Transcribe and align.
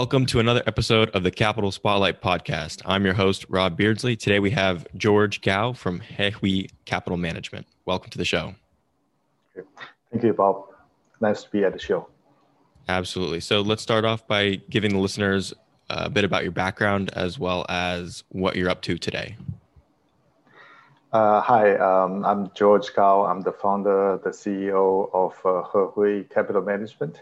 Welcome 0.00 0.24
to 0.26 0.40
another 0.40 0.62
episode 0.66 1.10
of 1.10 1.24
the 1.24 1.30
Capital 1.30 1.70
Spotlight 1.70 2.22
podcast. 2.22 2.80
I'm 2.86 3.04
your 3.04 3.12
host, 3.12 3.44
Rob 3.50 3.76
Beardsley. 3.76 4.16
Today 4.16 4.38
we 4.38 4.50
have 4.52 4.86
George 4.96 5.42
Gao 5.42 5.74
from 5.74 6.00
Hehui 6.00 6.70
Capital 6.86 7.18
Management. 7.18 7.66
Welcome 7.84 8.08
to 8.08 8.16
the 8.16 8.24
show. 8.24 8.54
Thank 10.10 10.24
you, 10.24 10.32
Bob. 10.32 10.64
Nice 11.20 11.42
to 11.42 11.50
be 11.50 11.64
at 11.64 11.74
the 11.74 11.78
show. 11.78 12.08
Absolutely. 12.88 13.40
So 13.40 13.60
let's 13.60 13.82
start 13.82 14.06
off 14.06 14.26
by 14.26 14.62
giving 14.70 14.92
the 14.94 14.98
listeners 14.98 15.52
a 15.90 16.08
bit 16.08 16.24
about 16.24 16.44
your 16.44 16.52
background 16.52 17.10
as 17.12 17.38
well 17.38 17.66
as 17.68 18.24
what 18.30 18.56
you're 18.56 18.70
up 18.70 18.80
to 18.80 18.96
today. 18.96 19.36
Uh, 21.12 21.42
hi, 21.42 21.76
um, 21.76 22.24
I'm 22.24 22.50
George 22.54 22.94
Gao. 22.94 23.26
I'm 23.26 23.42
the 23.42 23.52
founder, 23.52 24.18
the 24.24 24.30
CEO 24.30 25.10
of 25.12 25.34
uh, 25.44 25.68
Hehui 25.68 26.30
Capital 26.30 26.62
Management. 26.62 27.20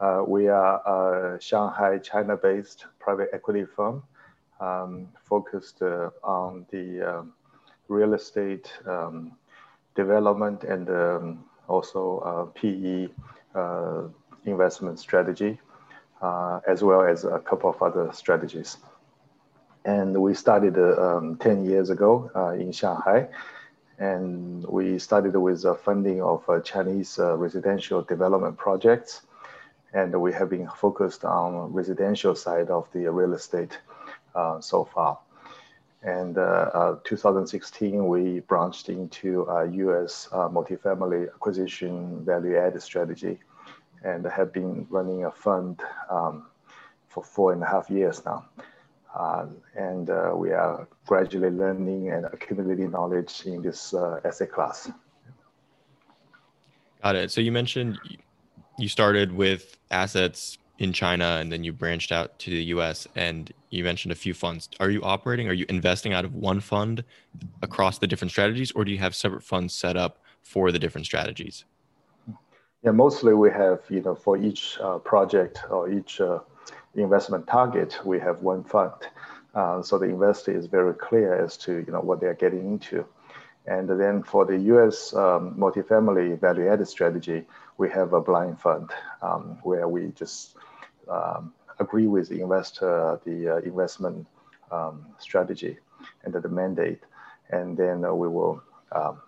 Uh, 0.00 0.24
we 0.26 0.48
are 0.48 1.34
a 1.34 1.40
Shanghai, 1.42 1.98
China-based 1.98 2.86
private 2.98 3.28
equity 3.34 3.66
firm 3.66 4.02
um, 4.58 5.08
focused 5.28 5.82
uh, 5.82 6.08
on 6.24 6.64
the 6.70 7.02
um, 7.02 7.34
real 7.88 8.14
estate 8.14 8.72
um, 8.86 9.32
development 9.94 10.64
and 10.64 10.88
um, 10.88 11.44
also 11.68 12.18
uh, 12.20 12.44
PE 12.58 13.08
uh, 13.54 14.04
investment 14.46 14.98
strategy, 14.98 15.60
uh, 16.22 16.60
as 16.66 16.82
well 16.82 17.02
as 17.02 17.24
a 17.24 17.38
couple 17.38 17.68
of 17.68 17.82
other 17.82 18.10
strategies. 18.14 18.78
And 19.84 20.16
we 20.22 20.32
started 20.32 20.78
um, 20.78 21.36
10 21.36 21.66
years 21.66 21.90
ago 21.90 22.30
in 22.58 22.72
Shanghai 22.72 23.28
and 23.98 24.64
we 24.64 24.98
started 24.98 25.36
with 25.36 25.60
the 25.62 25.74
funding 25.74 26.22
of 26.22 26.42
Chinese 26.64 27.18
residential 27.18 28.00
development 28.02 28.56
projects 28.56 29.22
and 29.92 30.20
we 30.20 30.32
have 30.32 30.50
been 30.50 30.68
focused 30.68 31.24
on 31.24 31.72
residential 31.72 32.34
side 32.34 32.70
of 32.70 32.88
the 32.92 33.10
real 33.10 33.32
estate 33.34 33.78
uh, 34.34 34.60
so 34.60 34.84
far. 34.84 35.18
And 36.02 36.38
uh, 36.38 36.70
uh, 36.72 36.96
2016, 37.04 38.06
we 38.06 38.40
branched 38.40 38.88
into 38.88 39.46
U.S. 39.72 40.28
Uh, 40.32 40.48
multifamily 40.48 41.28
acquisition 41.28 42.24
value 42.24 42.56
add 42.56 42.80
strategy, 42.82 43.38
and 44.02 44.24
have 44.24 44.52
been 44.52 44.86
running 44.88 45.26
a 45.26 45.30
fund 45.30 45.82
um, 46.08 46.46
for 47.08 47.22
four 47.22 47.52
and 47.52 47.62
a 47.62 47.66
half 47.66 47.90
years 47.90 48.24
now. 48.24 48.46
Uh, 49.14 49.46
and 49.74 50.08
uh, 50.08 50.32
we 50.34 50.52
are 50.52 50.88
gradually 51.04 51.50
learning 51.50 52.10
and 52.10 52.24
accumulating 52.26 52.90
knowledge 52.90 53.42
in 53.44 53.60
this 53.60 53.92
asset 54.24 54.50
class. 54.52 54.90
Got 57.02 57.16
it. 57.16 57.30
So 57.30 57.40
you 57.40 57.52
mentioned 57.52 57.98
you 58.80 58.88
started 58.88 59.32
with 59.32 59.76
assets 59.90 60.58
in 60.78 60.92
China 60.92 61.36
and 61.40 61.52
then 61.52 61.62
you 61.62 61.72
branched 61.72 62.10
out 62.10 62.38
to 62.38 62.50
the 62.50 62.64
US 62.64 63.06
and 63.14 63.52
you 63.68 63.84
mentioned 63.84 64.12
a 64.12 64.16
few 64.16 64.32
funds. 64.32 64.68
Are 64.80 64.90
you 64.90 65.02
operating, 65.02 65.48
are 65.48 65.52
you 65.52 65.66
investing 65.68 66.14
out 66.14 66.24
of 66.24 66.34
one 66.34 66.60
fund 66.60 67.04
across 67.62 67.98
the 67.98 68.06
different 68.06 68.30
strategies 68.30 68.72
or 68.72 68.84
do 68.84 68.90
you 68.90 68.98
have 68.98 69.14
separate 69.14 69.42
funds 69.42 69.74
set 69.74 69.96
up 69.96 70.18
for 70.42 70.72
the 70.72 70.78
different 70.78 71.06
strategies? 71.06 71.64
Yeah, 72.82 72.92
mostly 72.92 73.34
we 73.34 73.50
have, 73.50 73.80
you 73.90 74.00
know, 74.00 74.14
for 74.14 74.38
each 74.38 74.78
uh, 74.80 74.98
project 74.98 75.60
or 75.70 75.90
each 75.90 76.18
uh, 76.20 76.38
investment 76.94 77.46
target, 77.46 77.98
we 78.04 78.18
have 78.18 78.40
one 78.40 78.64
fund. 78.64 78.94
Uh, 79.54 79.82
so 79.82 79.98
the 79.98 80.06
investor 80.06 80.56
is 80.56 80.64
very 80.64 80.94
clear 80.94 81.44
as 81.44 81.58
to, 81.58 81.84
you 81.86 81.92
know, 81.92 82.00
what 82.00 82.20
they're 82.20 82.34
getting 82.34 82.66
into. 82.66 83.04
And 83.66 83.88
then 83.88 84.22
for 84.22 84.46
the 84.46 84.56
US 84.74 85.14
um, 85.14 85.54
multifamily 85.56 86.40
value 86.40 86.68
added 86.68 86.88
strategy, 86.88 87.44
we 87.80 87.88
have 87.88 88.12
a 88.12 88.20
blind 88.20 88.60
fund 88.60 88.90
um, 89.22 89.58
where 89.62 89.88
we 89.88 90.12
just 90.14 90.54
um, 91.08 91.54
agree 91.78 92.06
with 92.06 92.28
the 92.28 92.42
investor, 92.42 93.18
the 93.24 93.54
uh, 93.54 93.56
investment 93.70 94.26
um, 94.70 95.06
strategy 95.18 95.78
and 96.24 96.34
the 96.34 96.48
mandate. 96.48 97.00
And 97.48 97.76
then 97.78 98.04
uh, 98.04 98.12
we 98.12 98.28
will 98.28 98.62
um, 98.92 99.22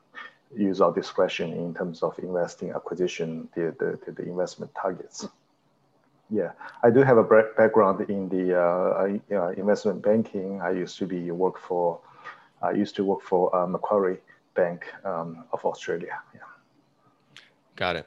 use 0.55 0.83
our 0.83 0.93
discretion 0.93 1.55
in 1.55 1.73
terms 1.75 2.03
of 2.03 2.19
investing 2.19 2.71
acquisition, 2.73 3.49
the, 3.55 3.75
the, 3.81 4.13
the 4.13 4.23
investment 4.23 4.71
targets. 4.75 5.27
Yeah, 6.31 6.53
I 6.83 6.91
do 6.91 7.01
have 7.01 7.17
a 7.17 7.25
background 7.57 8.11
in 8.11 8.29
the 8.29 8.47
uh, 8.59 9.19
uh, 9.35 9.49
investment 9.53 10.03
banking. 10.03 10.61
I 10.61 10.73
used 10.73 10.99
to 10.99 11.07
be 11.07 11.31
work 11.31 11.59
for, 11.59 12.01
I 12.61 12.73
used 12.73 12.97
to 12.97 13.05
work 13.05 13.23
for 13.23 13.55
uh, 13.57 13.67
Macquarie 13.67 14.19
Bank 14.55 14.85
um, 15.05 15.45
of 15.55 15.65
Australia. 15.65 16.21
Yeah. 16.35 16.41
Got 17.77 17.97
it. 17.97 18.07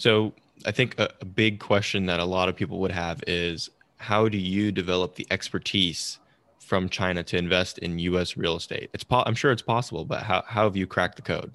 So 0.00 0.32
I 0.64 0.70
think 0.70 0.98
a, 0.98 1.10
a 1.20 1.26
big 1.26 1.60
question 1.60 2.06
that 2.06 2.20
a 2.20 2.24
lot 2.24 2.48
of 2.48 2.56
people 2.56 2.78
would 2.78 2.90
have 2.90 3.22
is 3.26 3.68
how 3.98 4.30
do 4.30 4.38
you 4.38 4.72
develop 4.72 5.16
the 5.16 5.26
expertise 5.30 6.18
from 6.58 6.88
China 6.88 7.22
to 7.24 7.36
invest 7.36 7.76
in 7.76 7.98
U.S. 7.98 8.34
real 8.34 8.56
estate? 8.56 8.88
It's 8.94 9.04
po- 9.04 9.24
I'm 9.26 9.34
sure 9.34 9.52
it's 9.52 9.60
possible, 9.60 10.06
but 10.06 10.22
how, 10.22 10.42
how 10.46 10.64
have 10.64 10.74
you 10.74 10.86
cracked 10.86 11.16
the 11.16 11.22
code? 11.22 11.52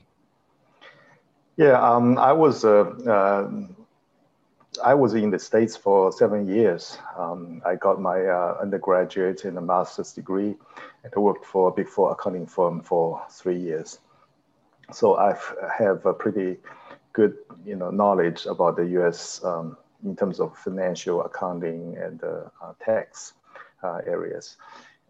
Yeah, 1.57 1.81
um, 1.81 2.19
I 2.19 2.33
was 2.33 2.63
uh, 2.63 2.83
uh, 3.07 3.49
I 4.83 4.93
was 4.93 5.15
in 5.15 5.31
the 5.31 5.39
states 5.39 5.75
for 5.75 6.11
seven 6.11 6.47
years. 6.47 6.99
Um, 7.17 7.63
I 7.65 7.73
got 7.75 7.99
my 7.99 8.27
uh, 8.27 8.57
undergraduate 8.61 9.45
and 9.45 9.57
a 9.57 9.61
master's 9.61 10.11
degree, 10.11 10.53
and 11.03 11.13
I 11.15 11.19
worked 11.19 11.45
for 11.45 11.69
a 11.69 11.71
big 11.71 11.87
four 11.87 12.11
accounting 12.11 12.45
firm 12.45 12.81
for 12.81 13.25
three 13.31 13.57
years. 13.57 13.97
So 14.93 15.15
I 15.15 15.35
have 15.79 16.05
a 16.05 16.13
pretty 16.13 16.57
good 17.15 17.37
you 17.65 17.75
know 17.77 17.89
knowledge 17.89 18.45
about 18.45 18.75
the 18.75 18.85
U.S. 18.97 19.43
Um, 19.43 19.77
in 20.03 20.15
terms 20.15 20.39
of 20.39 20.55
financial 20.57 21.23
accounting 21.23 21.97
and 21.97 22.23
uh, 22.23 22.49
uh, 22.61 22.73
tax 22.79 23.33
uh, 23.83 24.01
areas. 24.05 24.57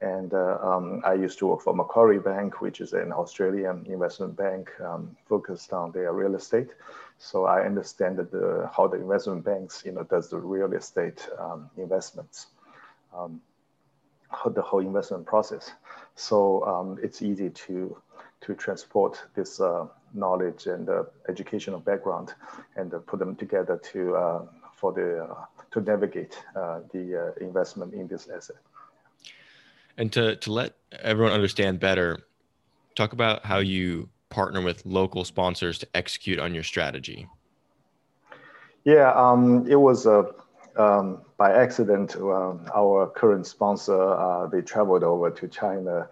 And 0.02 0.34
uh, 0.34 0.58
um, 0.62 1.02
I 1.04 1.14
used 1.14 1.40
to 1.40 1.48
work 1.48 1.62
for 1.62 1.74
Macquarie 1.74 2.20
Bank, 2.20 2.62
which 2.62 2.80
is 2.80 2.94
an 2.94 3.12
Australian 3.12 3.86
investment 3.88 4.36
bank 4.36 4.70
um, 4.82 5.16
focused 5.28 5.74
on 5.74 5.92
their 5.92 6.14
real 6.14 6.36
estate. 6.36 6.70
So 7.18 7.46
I 7.46 7.66
understand 7.66 8.18
the, 8.18 8.70
how 8.76 8.88
the 8.88 8.98
investment 8.98 9.44
banks, 9.44 9.84
you 9.86 9.94
know, 9.94 10.04
does 10.04 10.30
the 10.30 10.38
real 10.38 10.74
estate 10.74 11.28
um, 11.40 11.70
investments, 11.78 12.48
um, 13.18 13.42
the 14.54 14.62
whole 14.62 14.82
investment 14.82 15.26
process. 15.26 15.72
So 16.16 16.64
um, 16.66 17.00
it's 17.02 17.22
easy 17.22 17.50
to 17.50 17.98
to 18.42 18.54
transport 18.54 19.24
this 19.34 19.60
uh, 19.60 19.88
knowledge 20.16 20.68
and 20.68 20.90
uh, 20.90 21.04
educational 21.30 21.80
background 21.80 22.34
and 22.76 22.94
uh, 22.94 23.00
put 23.00 23.20
them 23.20 23.36
together 23.36 23.80
to 23.92 24.16
uh, 24.16 24.46
for 24.74 24.92
the 24.94 25.24
uh, 25.24 25.46
to 25.72 25.82
navigate 25.82 26.42
uh, 26.56 26.80
the 26.92 27.34
investment 27.42 27.94
in 27.94 28.08
this 28.08 28.28
asset. 28.28 28.58
And 29.98 30.12
to 30.14 30.36
to 30.38 30.52
let 30.52 30.74
everyone 31.02 31.34
understand 31.34 31.80
better, 31.80 32.26
talk 32.96 33.14
about 33.14 33.46
how 33.46 33.60
you 33.60 34.10
partner 34.30 34.62
with 34.62 34.86
local 34.86 35.24
sponsors 35.24 35.78
to 35.80 35.88
execute 35.94 36.40
on 36.40 36.54
your 36.54 36.64
strategy. 36.64 37.28
Yeah, 38.84 39.12
um, 39.14 39.66
it 39.68 39.78
was 39.78 40.06
a. 40.06 40.32
Um, 40.78 41.22
by 41.38 41.54
accident, 41.54 42.18
um, 42.18 42.70
our 42.76 43.08
current 43.08 43.48
sponsor, 43.48 44.50
they 44.52 44.62
traveled 44.62 45.04
over 45.04 45.32
to 45.32 45.48
China 45.48 46.10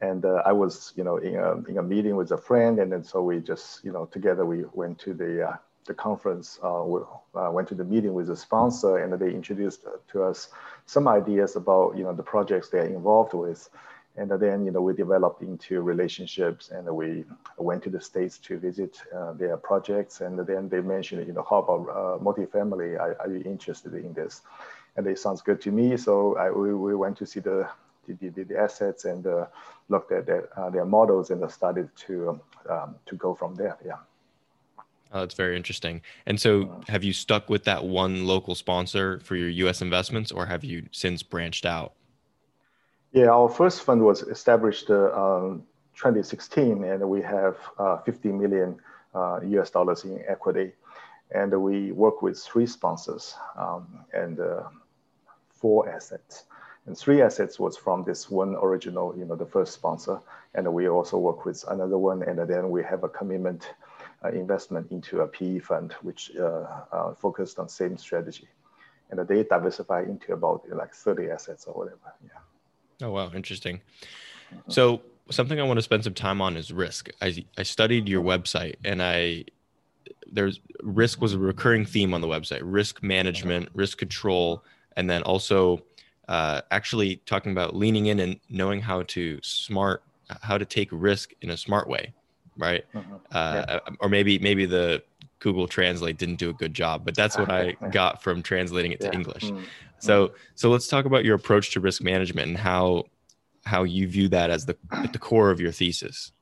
and 0.00 0.24
uh, 0.24 0.42
I 0.44 0.52
was, 0.52 0.92
you 0.96 1.04
know, 1.04 1.16
in 1.16 1.36
a, 1.36 1.54
in 1.68 1.78
a 1.78 1.82
meeting 1.82 2.16
with 2.16 2.30
a 2.32 2.38
friend, 2.38 2.78
and 2.78 2.92
then 2.92 3.04
so 3.04 3.22
we 3.22 3.40
just, 3.40 3.84
you 3.84 3.92
know, 3.92 4.06
together 4.06 4.44
we 4.44 4.64
went 4.72 4.98
to 5.00 5.14
the 5.14 5.48
uh, 5.48 5.56
the 5.86 5.94
conference, 5.94 6.58
uh, 6.62 6.82
we 6.84 7.00
uh, 7.34 7.50
went 7.50 7.66
to 7.66 7.74
the 7.74 7.84
meeting 7.84 8.12
with 8.12 8.26
the 8.26 8.36
sponsor, 8.36 8.98
and 8.98 9.12
they 9.18 9.32
introduced 9.32 9.86
to 10.12 10.22
us 10.22 10.50
some 10.84 11.08
ideas 11.08 11.56
about, 11.56 11.96
you 11.96 12.04
know, 12.04 12.12
the 12.12 12.22
projects 12.22 12.68
they're 12.68 12.84
involved 12.84 13.32
with, 13.32 13.70
and 14.16 14.30
then, 14.30 14.66
you 14.66 14.70
know, 14.70 14.82
we 14.82 14.92
developed 14.92 15.42
into 15.42 15.80
relationships, 15.80 16.70
and 16.70 16.86
we 16.94 17.24
went 17.56 17.82
to 17.84 17.90
the 17.90 18.00
states 18.00 18.36
to 18.38 18.58
visit 18.58 19.00
uh, 19.16 19.32
their 19.32 19.56
projects, 19.56 20.20
and 20.20 20.38
then 20.46 20.68
they 20.68 20.80
mentioned, 20.80 21.26
you 21.26 21.32
know, 21.32 21.46
how 21.48 21.58
about 21.58 21.88
uh, 21.88 22.18
multifamily? 22.22 22.98
Are, 23.00 23.16
are 23.20 23.30
you 23.30 23.42
interested 23.44 23.94
in 23.94 24.12
this? 24.12 24.42
And 24.96 25.06
it 25.06 25.18
sounds 25.18 25.40
good 25.40 25.60
to 25.62 25.70
me, 25.70 25.96
so 25.96 26.36
I, 26.36 26.50
we, 26.50 26.74
we 26.74 26.94
went 26.94 27.16
to 27.18 27.26
see 27.26 27.40
the 27.40 27.68
the, 28.14 28.28
the, 28.28 28.44
the 28.44 28.58
assets 28.58 29.04
and 29.04 29.26
uh, 29.26 29.46
looked 29.88 30.12
at 30.12 30.26
their, 30.26 30.48
uh, 30.58 30.70
their 30.70 30.84
models 30.84 31.30
and 31.30 31.48
started 31.50 31.88
to, 32.06 32.40
um, 32.68 32.94
to 33.06 33.14
go 33.16 33.34
from 33.34 33.54
there. 33.54 33.76
Yeah. 33.84 33.96
Oh, 35.12 35.20
that's 35.20 35.34
very 35.34 35.56
interesting. 35.56 36.02
And 36.26 36.38
so, 36.38 36.82
have 36.88 37.02
you 37.02 37.14
stuck 37.14 37.48
with 37.48 37.64
that 37.64 37.84
one 37.84 38.26
local 38.26 38.54
sponsor 38.54 39.20
for 39.20 39.36
your 39.36 39.48
U.S. 39.48 39.80
investments, 39.80 40.30
or 40.30 40.44
have 40.44 40.64
you 40.64 40.86
since 40.92 41.22
branched 41.22 41.64
out? 41.64 41.94
Yeah, 43.12 43.28
our 43.30 43.48
first 43.48 43.82
fund 43.82 44.02
was 44.02 44.20
established 44.22 44.90
uh, 44.90 45.10
um, 45.12 45.62
2016, 45.94 46.84
and 46.84 47.08
we 47.08 47.22
have 47.22 47.56
uh, 47.78 47.96
50 47.98 48.28
million 48.32 48.78
uh, 49.14 49.40
U.S. 49.42 49.70
dollars 49.70 50.04
in 50.04 50.22
equity, 50.28 50.72
and 51.34 51.52
we 51.62 51.90
work 51.92 52.20
with 52.20 52.38
three 52.38 52.66
sponsors 52.66 53.34
um, 53.56 54.04
and 54.12 54.38
uh, 54.38 54.64
four 55.48 55.88
assets. 55.88 56.44
And 56.88 56.96
three 56.96 57.20
assets 57.20 57.60
was 57.60 57.76
from 57.76 58.02
this 58.02 58.30
one 58.30 58.56
original, 58.56 59.14
you 59.14 59.26
know, 59.26 59.36
the 59.36 59.44
first 59.44 59.74
sponsor. 59.74 60.18
And 60.54 60.72
we 60.72 60.88
also 60.88 61.18
work 61.18 61.44
with 61.44 61.62
another 61.68 61.98
one. 61.98 62.22
And 62.22 62.38
then 62.48 62.70
we 62.70 62.82
have 62.82 63.04
a 63.04 63.10
commitment 63.10 63.74
uh, 64.24 64.30
investment 64.30 64.90
into 64.90 65.20
a 65.20 65.28
PE 65.28 65.58
fund, 65.58 65.92
which 66.00 66.32
uh, 66.40 66.64
uh, 66.90 67.14
focused 67.14 67.58
on 67.58 67.68
same 67.68 67.98
strategy. 67.98 68.48
and 69.10 69.20
they 69.28 69.42
diversify 69.44 70.00
into 70.00 70.32
about 70.32 70.62
like 70.70 70.94
30 70.94 71.30
assets 71.30 71.66
or 71.66 71.74
whatever. 71.74 72.14
Yeah. 72.24 73.06
Oh 73.06 73.10
wow, 73.10 73.30
interesting. 73.34 73.82
So 74.68 75.02
something 75.30 75.60
I 75.60 75.64
want 75.64 75.76
to 75.76 75.82
spend 75.82 76.04
some 76.04 76.14
time 76.14 76.40
on 76.40 76.56
is 76.56 76.72
risk. 76.72 77.10
I 77.20 77.44
I 77.58 77.64
studied 77.64 78.08
your 78.08 78.22
website 78.22 78.76
and 78.82 79.02
I 79.02 79.44
there's 80.32 80.60
risk 80.82 81.20
was 81.20 81.34
a 81.34 81.38
recurring 81.38 81.84
theme 81.84 82.14
on 82.14 82.22
the 82.22 82.28
website. 82.28 82.60
Risk 82.62 83.02
management, 83.02 83.68
risk 83.74 83.98
control, 83.98 84.64
and 84.96 85.08
then 85.08 85.22
also 85.22 85.82
uh, 86.28 86.60
actually 86.70 87.16
talking 87.26 87.52
about 87.52 87.74
leaning 87.74 88.06
in 88.06 88.20
and 88.20 88.38
knowing 88.48 88.80
how 88.80 89.02
to 89.02 89.40
smart 89.42 90.02
how 90.42 90.58
to 90.58 90.64
take 90.64 90.88
risk 90.92 91.32
in 91.40 91.50
a 91.50 91.56
smart 91.56 91.88
way, 91.88 92.12
right? 92.58 92.84
Mm-hmm. 92.94 93.14
Uh, 93.32 93.64
yeah. 93.66 93.78
Or 94.00 94.08
maybe 94.08 94.38
maybe 94.38 94.66
the 94.66 95.02
Google 95.40 95.66
Translate 95.66 96.18
didn't 96.18 96.36
do 96.36 96.50
a 96.50 96.52
good 96.52 96.74
job, 96.74 97.04
but 97.04 97.14
that's 97.14 97.38
what 97.38 97.50
I 97.50 97.72
got 97.90 98.22
from 98.22 98.42
translating 98.42 98.92
it 98.92 99.00
to 99.00 99.06
yeah. 99.06 99.14
English. 99.14 99.44
Mm-hmm. 99.44 99.62
So 99.98 100.32
so 100.54 100.70
let's 100.70 100.86
talk 100.86 101.06
about 101.06 101.24
your 101.24 101.34
approach 101.34 101.72
to 101.72 101.80
risk 101.80 102.02
management 102.02 102.48
and 102.48 102.58
how 102.58 103.04
how 103.64 103.84
you 103.84 104.06
view 104.06 104.28
that 104.28 104.50
as 104.50 104.66
the 104.66 104.76
at 104.92 105.12
the 105.12 105.18
core 105.18 105.50
of 105.50 105.60
your 105.60 105.72
thesis. 105.72 106.32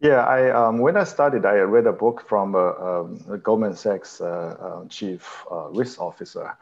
Yeah, 0.00 0.24
I 0.24 0.50
um, 0.50 0.78
when 0.78 0.96
I 0.96 1.04
started, 1.04 1.46
I 1.46 1.54
read 1.58 1.86
a 1.86 1.92
book 1.92 2.24
from 2.28 2.54
uh, 2.56 2.72
um, 2.72 3.40
Goldman 3.42 3.76
Sachs 3.76 4.20
uh, 4.20 4.26
uh, 4.26 4.88
chief 4.88 5.46
uh, 5.50 5.68
risk 5.70 6.00
officer. 6.00 6.56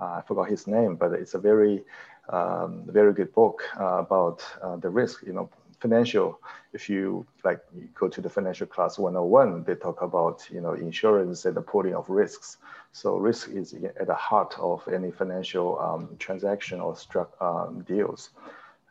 Uh, 0.00 0.14
I 0.18 0.22
forgot 0.26 0.48
his 0.48 0.66
name, 0.66 0.96
but 0.96 1.12
it's 1.12 1.34
a 1.34 1.38
very 1.38 1.84
um, 2.30 2.84
very 2.86 3.12
good 3.12 3.32
book 3.34 3.62
uh, 3.78 3.98
about 3.98 4.42
the 4.80 4.90
risk. 4.90 5.22
You 5.26 5.34
know, 5.34 5.50
financial. 5.80 6.40
If 6.72 6.88
you 6.88 7.26
like 7.44 7.60
you 7.76 7.88
go 7.94 8.08
to 8.08 8.20
the 8.20 8.30
financial 8.30 8.66
class 8.66 8.98
101, 8.98 9.64
they 9.64 9.74
talk 9.74 10.02
about 10.02 10.48
you 10.50 10.60
know 10.60 10.72
insurance 10.72 11.44
and 11.44 11.54
the 11.54 11.62
pooling 11.62 11.94
of 11.94 12.08
risks. 12.08 12.56
So 12.92 13.16
risk 13.16 13.50
is 13.50 13.74
at 14.00 14.06
the 14.06 14.14
heart 14.14 14.54
of 14.58 14.86
any 14.88 15.10
financial 15.10 15.78
um, 15.78 16.16
transaction 16.18 16.80
or 16.80 16.96
um, 17.40 17.82
deals 17.82 18.30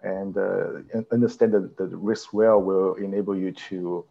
and 0.04 0.38
uh, 0.38 0.82
understand 1.12 1.54
that 1.54 1.78
the 1.78 1.88
risk 1.88 2.34
well 2.34 2.62
will 2.62 2.96
enable 2.96 3.36
you 3.36 3.52
to 3.70 4.06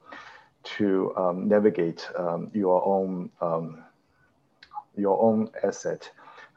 to 0.65 1.15
um, 1.17 1.49
navigate 1.49 2.09
um, 2.19 2.51
your 2.55 2.85
own 2.87 3.31
um, 3.41 3.85
your 4.97 5.23
own 5.23 5.51
asset. 5.63 6.11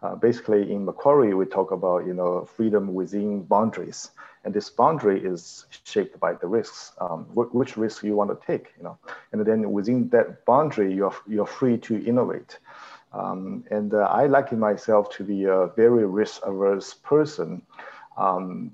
Uh, 0.05 0.15
basically, 0.15 0.71
in 0.71 0.85
Macquarie, 0.85 1.33
we 1.33 1.45
talk 1.45 1.71
about 1.71 2.05
you 2.05 2.13
know 2.13 2.45
freedom 2.45 2.93
within 2.93 3.41
boundaries, 3.43 4.11
and 4.43 4.53
this 4.53 4.69
boundary 4.69 5.19
is 5.25 5.65
shaped 5.83 6.19
by 6.19 6.33
the 6.33 6.47
risks, 6.47 6.91
um, 7.01 7.23
wh- 7.35 7.53
which 7.55 7.75
risk 7.75 8.03
you 8.03 8.15
want 8.15 8.29
to 8.29 8.45
take, 8.45 8.73
you 8.77 8.83
know, 8.83 8.97
and 9.31 9.45
then 9.45 9.71
within 9.71 10.09
that 10.09 10.45
boundary, 10.45 10.93
you're 10.93 11.15
you're 11.27 11.47
free 11.59 11.77
to 11.79 12.05
innovate. 12.05 12.59
Um, 13.13 13.63
and 13.71 13.93
uh, 13.93 14.01
I 14.21 14.27
like 14.27 14.51
myself 14.51 15.09
to 15.17 15.23
be 15.23 15.45
a 15.45 15.67
very 15.75 16.05
risk 16.05 16.41
averse 16.45 16.93
person. 16.93 17.61
Um, 18.17 18.71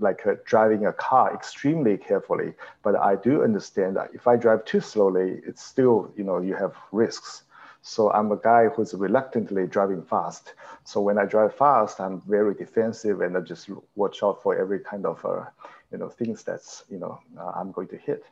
like 0.00 0.26
uh, 0.26 0.34
driving 0.44 0.86
a 0.86 0.92
car 0.92 1.34
extremely 1.34 1.96
carefully. 1.96 2.54
But 2.82 2.96
I 2.96 3.16
do 3.16 3.42
understand 3.42 3.96
that 3.96 4.10
if 4.14 4.26
I 4.26 4.36
drive 4.36 4.64
too 4.64 4.80
slowly, 4.80 5.40
it's 5.46 5.62
still, 5.62 6.12
you 6.16 6.24
know, 6.24 6.40
you 6.40 6.54
have 6.54 6.74
risks. 6.92 7.44
So 7.82 8.12
I'm 8.12 8.30
a 8.30 8.36
guy 8.36 8.68
who's 8.68 8.94
reluctantly 8.94 9.66
driving 9.66 10.02
fast. 10.02 10.54
So 10.84 11.00
when 11.00 11.18
I 11.18 11.24
drive 11.24 11.54
fast, 11.54 12.00
I'm 12.00 12.20
very 12.22 12.54
defensive 12.54 13.20
and 13.22 13.36
I 13.36 13.40
just 13.40 13.70
watch 13.94 14.22
out 14.22 14.42
for 14.42 14.56
every 14.58 14.80
kind 14.80 15.06
of, 15.06 15.24
uh, 15.24 15.44
you 15.90 15.98
know, 15.98 16.08
things 16.08 16.42
that's, 16.42 16.84
you 16.90 16.98
know, 16.98 17.18
uh, 17.38 17.52
I'm 17.56 17.72
going 17.72 17.88
to 17.88 17.96
hit. 17.96 18.24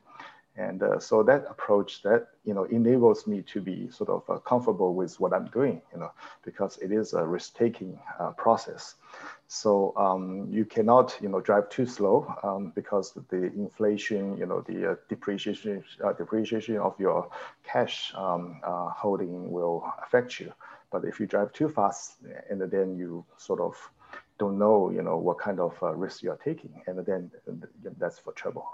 And 0.56 0.82
uh, 0.82 0.98
so 0.98 1.22
that 1.22 1.46
approach 1.48 2.02
that, 2.02 2.28
you 2.44 2.52
know, 2.52 2.64
enables 2.64 3.26
me 3.26 3.42
to 3.42 3.60
be 3.60 3.88
sort 3.90 4.10
of 4.10 4.28
uh, 4.28 4.38
comfortable 4.38 4.94
with 4.94 5.18
what 5.20 5.32
I'm 5.32 5.46
doing, 5.46 5.80
you 5.92 6.00
know, 6.00 6.10
because 6.44 6.78
it 6.78 6.90
is 6.90 7.12
a 7.12 7.24
risk-taking 7.24 7.98
uh, 8.18 8.30
process. 8.32 8.96
So 9.46 9.94
um, 9.96 10.48
you 10.50 10.64
cannot, 10.64 11.16
you 11.22 11.28
know, 11.28 11.40
drive 11.40 11.70
too 11.70 11.86
slow 11.86 12.32
um, 12.42 12.72
because 12.74 13.12
the 13.30 13.44
inflation, 13.44 14.36
you 14.36 14.46
know, 14.46 14.60
the 14.60 14.92
uh, 14.92 14.94
depreciation, 15.08 15.82
uh, 16.04 16.12
depreciation 16.12 16.76
of 16.76 16.98
your 17.00 17.30
cash 17.64 18.12
um, 18.14 18.60
uh, 18.62 18.90
holding 18.90 19.50
will 19.50 19.90
affect 20.02 20.38
you. 20.38 20.52
But 20.92 21.04
if 21.04 21.18
you 21.18 21.26
drive 21.26 21.52
too 21.52 21.68
fast, 21.68 22.16
and 22.50 22.60
then 22.60 22.96
you 22.96 23.24
sort 23.36 23.60
of 23.60 23.74
don't 24.38 24.58
know, 24.58 24.90
you 24.90 25.02
know, 25.02 25.16
what 25.16 25.38
kind 25.38 25.60
of 25.60 25.74
uh, 25.82 25.94
risk 25.94 26.22
you 26.22 26.30
are 26.30 26.40
taking, 26.44 26.82
and 26.86 27.04
then 27.04 27.30
that's 27.98 28.18
for 28.18 28.32
trouble. 28.32 28.66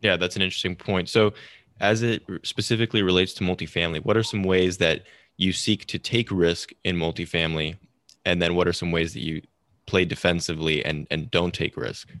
Yeah, 0.00 0.16
that's 0.16 0.36
an 0.36 0.42
interesting 0.42 0.76
point. 0.76 1.08
So, 1.08 1.34
as 1.80 2.02
it 2.02 2.22
specifically 2.42 3.02
relates 3.02 3.34
to 3.34 3.44
multifamily, 3.44 4.04
what 4.04 4.16
are 4.16 4.22
some 4.22 4.42
ways 4.42 4.78
that 4.78 5.02
you 5.36 5.52
seek 5.52 5.86
to 5.86 5.98
take 5.98 6.30
risk 6.30 6.72
in 6.84 6.96
multifamily 6.96 7.76
and 8.26 8.42
then 8.42 8.54
what 8.54 8.68
are 8.68 8.72
some 8.74 8.90
ways 8.90 9.14
that 9.14 9.22
you 9.22 9.40
play 9.86 10.04
defensively 10.04 10.84
and 10.84 11.06
and 11.10 11.30
don't 11.30 11.54
take 11.54 11.76
risk? 11.76 12.12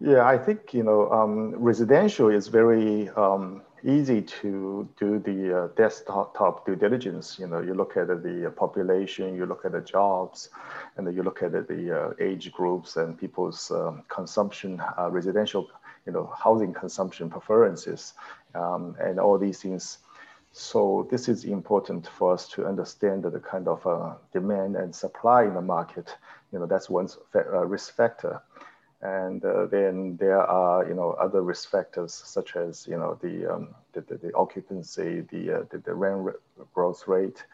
Yeah 0.00 0.24
i 0.24 0.38
think 0.38 0.72
you 0.72 0.82
know 0.82 1.10
um, 1.10 1.54
residential 1.56 2.28
is 2.28 2.48
very 2.48 3.08
um, 3.10 3.62
easy 3.84 4.20
to 4.20 4.88
do 4.98 5.18
the 5.20 5.38
uh, 5.58 5.68
desktop 5.76 6.66
due 6.66 6.76
diligence. 6.76 7.38
You 7.38 7.46
know 7.46 7.60
you 7.60 7.74
look 7.74 7.96
at 7.96 8.08
the 8.08 8.52
population 8.56 9.34
you 9.36 9.46
look 9.46 9.64
at 9.64 9.72
the 9.72 9.80
jobs 9.80 10.50
and 10.96 11.06
then 11.06 11.14
you 11.14 11.22
look 11.22 11.42
at 11.42 11.52
the 11.52 11.82
uh, 11.98 12.12
age 12.20 12.52
groups 12.52 12.96
and 12.96 13.18
people's 13.18 13.70
um, 13.70 14.02
consumption 14.08 14.82
uh, 14.98 15.10
residential 15.10 15.68
you 16.06 16.12
know 16.12 16.32
housing 16.36 16.72
consumption 16.72 17.30
preferences 17.30 18.14
um, 18.54 18.96
and 19.00 19.20
all 19.20 19.38
these 19.38 19.60
things 19.60 19.98
so 20.58 21.06
this 21.10 21.28
is 21.28 21.44
important 21.44 22.06
for 22.06 22.32
us 22.32 22.48
to 22.48 22.66
understand 22.66 23.24
the 23.24 23.38
kind 23.38 23.68
of 23.68 23.86
uh, 23.86 24.14
demand 24.32 24.74
and 24.74 24.94
supply 24.94 25.44
in 25.44 25.52
the 25.52 25.60
market. 25.60 26.16
You 26.50 26.58
know, 26.58 26.66
that's 26.66 26.88
one 26.88 27.10
uh, 27.34 27.66
risk 27.66 27.94
factor. 27.94 28.40
And 29.02 29.44
uh, 29.44 29.66
then 29.66 30.16
there 30.16 30.40
are, 30.40 30.88
you 30.88 30.94
know, 30.94 31.10
other 31.20 31.42
risk 31.42 31.70
factors 31.70 32.14
such 32.14 32.56
as, 32.56 32.86
you 32.88 32.96
know, 32.96 33.18
the, 33.20 33.52
um, 33.52 33.74
the, 33.92 34.00
the, 34.00 34.16
the, 34.16 34.34
occupancy, 34.34 35.26
the, 35.30 35.58
uh, 35.58 35.62
the, 35.70 35.76
the 35.76 35.92
rent 35.92 36.34
growth 36.72 37.06
rate. 37.06 37.44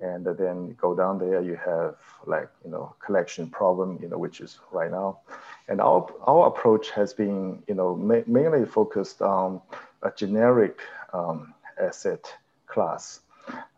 And 0.00 0.24
then 0.24 0.76
go 0.80 0.94
down 0.94 1.18
there, 1.18 1.42
you 1.42 1.56
have 1.56 1.96
like, 2.24 2.48
you 2.64 2.70
know, 2.70 2.94
collection 3.04 3.50
problem, 3.50 3.98
you 4.00 4.08
know, 4.08 4.16
which 4.16 4.40
is 4.40 4.60
right 4.70 4.92
now. 4.92 5.18
And 5.66 5.80
our, 5.80 6.06
our 6.22 6.46
approach 6.46 6.92
has 6.92 7.12
been, 7.12 7.64
you 7.66 7.74
know, 7.74 7.96
ma 7.96 8.20
mainly 8.28 8.64
focused 8.64 9.22
on 9.22 9.60
a 10.02 10.12
generic 10.12 10.78
um, 11.12 11.52
asset 11.80 12.32
class. 12.66 13.20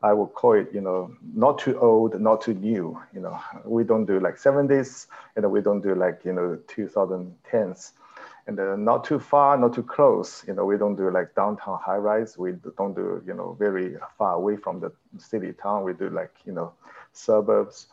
I 0.03 0.13
would 0.13 0.35
call 0.35 0.55
it, 0.55 0.69
you 0.73 0.81
know, 0.81 1.15
not 1.35 1.59
too 1.59 1.79
old, 1.79 2.21
not 2.21 2.41
too 2.41 2.55
new. 2.55 3.01
You 3.15 3.21
know, 3.21 3.39
we 3.65 3.85
don't 3.85 4.05
do 4.05 4.19
like 4.19 4.37
70s, 4.37 5.07
and 5.37 5.51
we 5.51 5.61
don't 5.61 5.81
do 5.81 5.95
like, 5.95 6.25
you 6.25 6.33
know, 6.33 6.59
2010s. 6.67 7.93
And 8.47 8.59
uh, 8.59 8.75
not 8.77 9.05
too 9.05 9.21
far, 9.21 9.57
not 9.57 9.75
too 9.75 9.85
close. 9.85 10.45
You 10.49 10.55
know, 10.55 10.65
we 10.65 10.77
don't 10.77 10.97
do 10.97 11.11
like 11.11 11.35
downtown 11.37 11.79
high 11.79 11.99
rise. 11.99 12.37
We 12.37 12.53
don't 12.77 12.97
do, 12.97 13.23
you 13.27 13.35
know, 13.35 13.55
very 13.59 13.97
far 14.19 14.35
away 14.35 14.57
from 14.57 14.81
the 14.81 14.91
city 15.19 15.53
town. 15.53 15.85
We 15.85 15.93
do 15.93 16.09
like, 16.11 16.33
you 16.45 16.53
know, 16.53 16.73
suburbs 17.13 17.87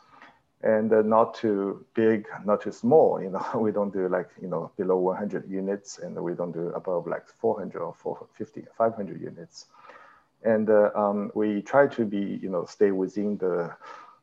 and 0.63 0.91
uh, 0.91 1.01
not 1.01 1.35
too 1.35 1.85
big, 1.93 2.27
not 2.45 2.61
too 2.61 2.71
small. 2.71 3.21
You 3.21 3.29
know, 3.29 3.45
we 3.59 3.71
don't 3.71 3.93
do 3.93 4.07
like, 4.07 4.29
you 4.41 4.47
know, 4.47 4.71
below 4.77 4.97
100 4.97 5.49
units 5.49 5.99
and 5.99 6.15
we 6.15 6.33
don't 6.33 6.51
do 6.51 6.69
above 6.69 7.07
like 7.07 7.27
400 7.27 7.79
or 7.81 7.93
450, 7.93 8.65
500 8.77 9.21
units. 9.21 9.67
And 10.43 10.69
uh, 10.69 10.91
um, 10.95 11.31
we 11.35 11.61
try 11.61 11.87
to 11.87 12.05
be, 12.05 12.39
you 12.41 12.49
know, 12.49 12.65
stay 12.65 12.91
within 12.91 13.37
the 13.37 13.75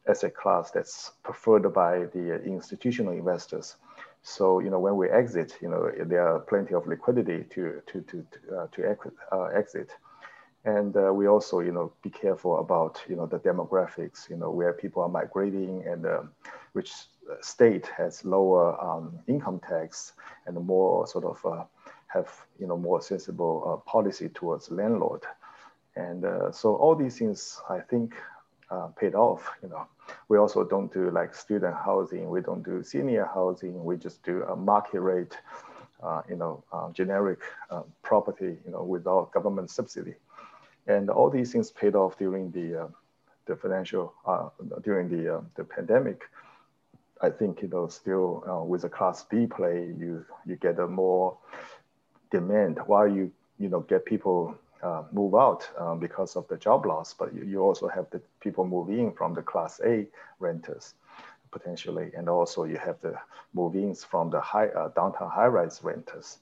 asset 0.08 0.34
class 0.34 0.70
that's 0.70 1.12
preferred 1.22 1.72
by 1.72 2.06
the 2.14 2.42
institutional 2.44 3.12
investors. 3.12 3.76
So, 4.22 4.60
you 4.60 4.70
know, 4.70 4.78
when 4.78 4.96
we 4.96 5.08
exit, 5.10 5.58
you 5.60 5.68
know, 5.68 5.90
there 6.06 6.26
are 6.26 6.40
plenty 6.40 6.74
of 6.74 6.86
liquidity 6.86 7.44
to 7.50 7.82
to 7.86 8.00
to 8.00 8.26
uh, 8.56 8.66
to 8.72 8.96
uh, 9.32 9.44
exit, 9.54 9.90
and 10.64 10.96
uh, 10.96 11.12
we 11.12 11.28
also, 11.28 11.60
you 11.60 11.72
know, 11.72 11.92
be 12.02 12.08
careful 12.08 12.58
about, 12.58 13.02
you 13.06 13.16
know, 13.16 13.26
the 13.26 13.38
demographics, 13.38 14.30
you 14.30 14.36
know, 14.36 14.50
where 14.50 14.72
people 14.72 15.02
are 15.02 15.10
migrating 15.10 15.86
and 15.86 16.06
um, 16.06 16.30
which 16.72 16.90
state 17.42 17.86
has 17.96 18.24
lower 18.24 18.80
um, 18.82 19.18
income 19.26 19.60
tax 19.60 20.14
and 20.46 20.56
more 20.66 21.06
sort 21.06 21.24
of 21.24 21.44
uh, 21.44 21.64
have, 22.06 22.30
you 22.58 22.66
know, 22.66 22.78
more 22.78 23.02
sensible 23.02 23.62
uh, 23.66 23.90
policy 23.90 24.30
towards 24.30 24.70
landlord. 24.70 25.22
And 25.96 26.24
uh, 26.24 26.50
so 26.50 26.74
all 26.74 26.94
these 26.94 27.18
things, 27.18 27.60
I 27.70 27.78
think, 27.80 28.14
uh, 28.70 28.88
paid 28.88 29.14
off. 29.14 29.50
You 29.62 29.68
know, 29.68 29.86
we 30.28 30.38
also 30.38 30.64
don't 30.64 30.92
do 30.92 31.10
like 31.10 31.34
student 31.34 31.74
housing. 31.74 32.28
We 32.28 32.40
don't 32.40 32.64
do 32.64 32.82
senior 32.82 33.28
housing. 33.32 33.84
We 33.84 33.96
just 33.96 34.22
do 34.24 34.42
a 34.44 34.56
market 34.56 35.00
rate, 35.00 35.36
uh, 36.02 36.22
you 36.28 36.36
know, 36.36 36.64
uh, 36.72 36.90
generic 36.92 37.38
uh, 37.70 37.82
property, 38.02 38.56
you 38.64 38.72
know, 38.72 38.82
without 38.82 39.32
government 39.32 39.70
subsidy. 39.70 40.14
And 40.86 41.08
all 41.08 41.30
these 41.30 41.52
things 41.52 41.70
paid 41.70 41.94
off 41.94 42.18
during 42.18 42.50
the 42.50 42.84
uh, 42.84 42.88
the 43.46 43.56
financial 43.56 44.14
during 44.82 45.08
the 45.08 45.42
the 45.54 45.64
pandemic. 45.64 46.22
I 47.22 47.30
think 47.30 47.62
you 47.62 47.68
know 47.68 47.88
still 47.88 48.42
with 48.66 48.84
a 48.84 48.88
Class 48.88 49.24
B 49.24 49.46
play, 49.46 49.92
you 49.98 50.24
you 50.44 50.56
get 50.56 50.78
a 50.78 50.86
more 50.86 51.38
demand 52.30 52.80
while 52.86 53.08
you 53.08 53.30
you 53.58 53.68
know 53.68 53.80
get 53.80 54.04
people 54.04 54.58
uh, 54.84 55.02
move 55.12 55.34
out 55.34 55.68
um, 55.78 55.98
because 55.98 56.36
of 56.36 56.46
the 56.48 56.56
job 56.56 56.86
loss, 56.86 57.14
but 57.14 57.34
you, 57.34 57.44
you 57.44 57.60
also 57.60 57.88
have 57.88 58.06
the 58.10 58.20
people 58.40 58.66
moving 58.66 59.12
from 59.12 59.34
the 59.34 59.42
Class 59.42 59.80
A 59.84 60.06
renters 60.38 60.94
potentially, 61.50 62.10
and 62.16 62.28
also 62.28 62.64
you 62.64 62.76
have 62.76 63.00
the 63.00 63.14
move-ins 63.54 64.04
from 64.04 64.28
the 64.28 64.40
high 64.40 64.68
uh, 64.68 64.88
downtown 64.88 65.30
high-rise 65.30 65.80
renters, 65.82 66.38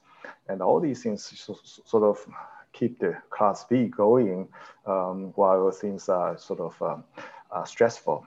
and 0.49 0.63
all 0.63 0.81
these 0.81 1.03
things 1.03 1.49
sort 1.85 2.03
of 2.03 2.27
keep 2.73 2.99
the 2.99 3.17
Class 3.31 3.65
B 3.65 3.85
going 3.87 4.49
um, 4.87 5.33
while 5.37 5.71
things 5.71 6.09
are 6.09 6.39
sort 6.39 6.61
of 6.61 6.83
uh, 6.83 7.65
stressful, 7.65 8.27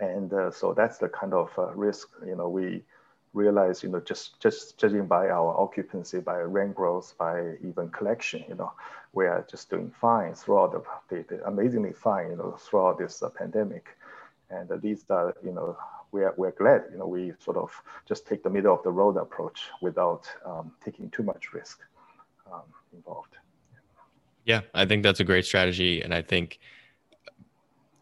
and 0.00 0.32
uh, 0.32 0.50
so 0.50 0.74
that's 0.74 0.98
the 0.98 1.08
kind 1.08 1.32
of 1.32 1.50
uh, 1.58 1.72
risk 1.74 2.08
you 2.26 2.36
know 2.36 2.48
we 2.48 2.82
realize, 3.34 3.82
you 3.82 3.88
know, 3.90 4.00
just 4.00 4.40
just 4.40 4.78
judging 4.78 5.06
by 5.06 5.28
our 5.28 5.60
occupancy, 5.60 6.20
by 6.20 6.38
rent 6.38 6.74
growth, 6.74 7.14
by 7.18 7.56
even 7.62 7.90
collection, 7.90 8.44
you 8.48 8.54
know, 8.54 8.72
we 9.14 9.26
are 9.26 9.46
just 9.50 9.70
doing 9.70 9.90
fine 10.00 10.34
throughout 10.34 10.72
the, 10.72 10.82
the, 11.14 11.24
the 11.28 11.46
amazingly 11.46 11.92
fine, 11.92 12.30
you 12.30 12.36
know, 12.36 12.52
throughout 12.58 12.98
this 12.98 13.22
uh, 13.22 13.28
pandemic. 13.30 13.96
And 14.50 14.70
uh, 14.70 14.76
these 14.76 15.04
are, 15.08 15.34
you 15.44 15.52
know, 15.52 15.76
we 16.12 16.22
are, 16.22 16.34
we're 16.36 16.52
glad, 16.52 16.84
you 16.92 16.98
know, 16.98 17.06
we 17.06 17.32
sort 17.38 17.56
of 17.56 17.70
just 18.06 18.26
take 18.26 18.42
the 18.42 18.50
middle 18.50 18.74
of 18.74 18.82
the 18.82 18.90
road 18.90 19.16
approach 19.16 19.62
without 19.80 20.28
um, 20.44 20.72
taking 20.84 21.10
too 21.10 21.22
much 21.22 21.52
risk 21.52 21.80
um, 22.52 22.62
involved. 22.92 23.36
Yeah, 24.44 24.60
I 24.74 24.84
think 24.84 25.02
that's 25.02 25.20
a 25.20 25.24
great 25.24 25.44
strategy. 25.44 26.02
And 26.02 26.12
I 26.14 26.22
think 26.22 26.58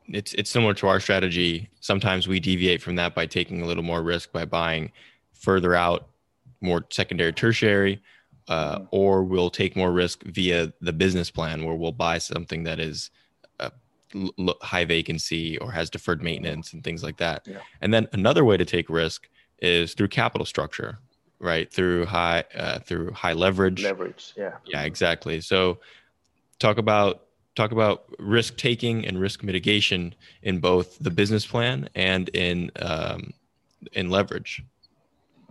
it's 0.08 0.34
it's 0.34 0.50
similar 0.50 0.74
to 0.74 0.88
our 0.88 1.00
strategy. 1.00 1.70
Sometimes 1.80 2.26
we 2.26 2.40
deviate 2.40 2.82
from 2.82 2.96
that 2.96 3.14
by 3.14 3.26
taking 3.26 3.62
a 3.62 3.66
little 3.66 3.84
more 3.84 4.02
risk 4.02 4.32
by 4.32 4.44
buying 4.44 4.90
further 5.32 5.74
out, 5.74 6.08
more 6.60 6.84
secondary, 6.90 7.32
tertiary, 7.32 8.02
uh, 8.48 8.76
mm-hmm. 8.76 8.84
or 8.90 9.24
we'll 9.24 9.50
take 9.50 9.76
more 9.76 9.92
risk 9.92 10.22
via 10.24 10.72
the 10.80 10.92
business 10.92 11.30
plan 11.30 11.64
where 11.64 11.74
we'll 11.74 11.92
buy 11.92 12.18
something 12.18 12.64
that 12.64 12.80
is 12.80 13.10
l- 14.14 14.56
high 14.62 14.84
vacancy 14.84 15.58
or 15.58 15.70
has 15.72 15.90
deferred 15.90 16.22
maintenance 16.22 16.72
and 16.72 16.84
things 16.84 17.02
like 17.02 17.16
that. 17.18 17.46
Yeah. 17.46 17.58
And 17.80 17.92
then 17.92 18.08
another 18.12 18.44
way 18.44 18.56
to 18.56 18.64
take 18.64 18.88
risk 18.88 19.28
is 19.60 19.94
through 19.94 20.08
capital 20.08 20.46
structure, 20.46 20.98
right? 21.38 21.72
Through 21.72 22.06
high 22.06 22.44
uh, 22.54 22.80
through 22.80 23.12
high 23.12 23.32
leverage. 23.32 23.82
Leverage, 23.82 24.32
yeah. 24.36 24.56
Yeah, 24.66 24.82
exactly. 24.82 25.40
So 25.40 25.78
talk 26.58 26.78
about 26.78 27.24
talk 27.54 27.72
about 27.72 28.04
risk 28.18 28.56
taking 28.56 29.06
and 29.06 29.20
risk 29.20 29.42
mitigation 29.42 30.14
in 30.42 30.58
both 30.58 30.98
the 30.98 31.10
business 31.10 31.46
plan 31.46 31.88
and 31.94 32.28
in 32.30 32.70
um, 32.76 33.32
in 33.92 34.10
leverage. 34.10 34.62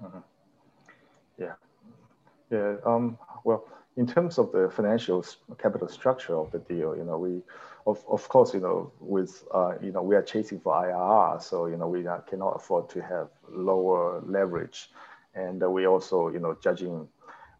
Mm-hmm. 0.01 0.19
Yeah. 2.51 2.75
Um, 2.86 3.17
well, 3.43 3.65
in 3.98 4.08
terms 4.08 4.38
of 4.38 4.51
the 4.51 4.70
financial 4.70 5.25
capital 5.58 5.88
structure 5.88 6.36
of 6.36 6.51
the 6.51 6.60
deal, 6.60 6.96
you 6.96 7.03
know, 7.03 7.17
we, 7.17 7.41
of, 7.88 8.03
of 8.10 8.27
course, 8.29 8.53
you 8.53 8.60
know, 8.60 8.91
with, 9.00 9.43
uh, 9.53 9.74
you 9.81 9.91
know, 9.91 10.03
we 10.03 10.15
are 10.15 10.22
chasing 10.22 10.60
for 10.60 10.74
IRR, 10.74 11.41
so, 11.41 11.65
you 11.67 11.77
know, 11.77 11.88
we 11.88 12.03
cannot 12.29 12.55
afford 12.55 12.89
to 12.89 13.01
have 13.01 13.29
lower 13.50 14.22
leverage. 14.25 14.89
And 15.34 15.63
uh, 15.63 15.70
we 15.70 15.88
also, 15.88 16.29
you 16.29 16.39
know, 16.39 16.58
judging 16.62 17.08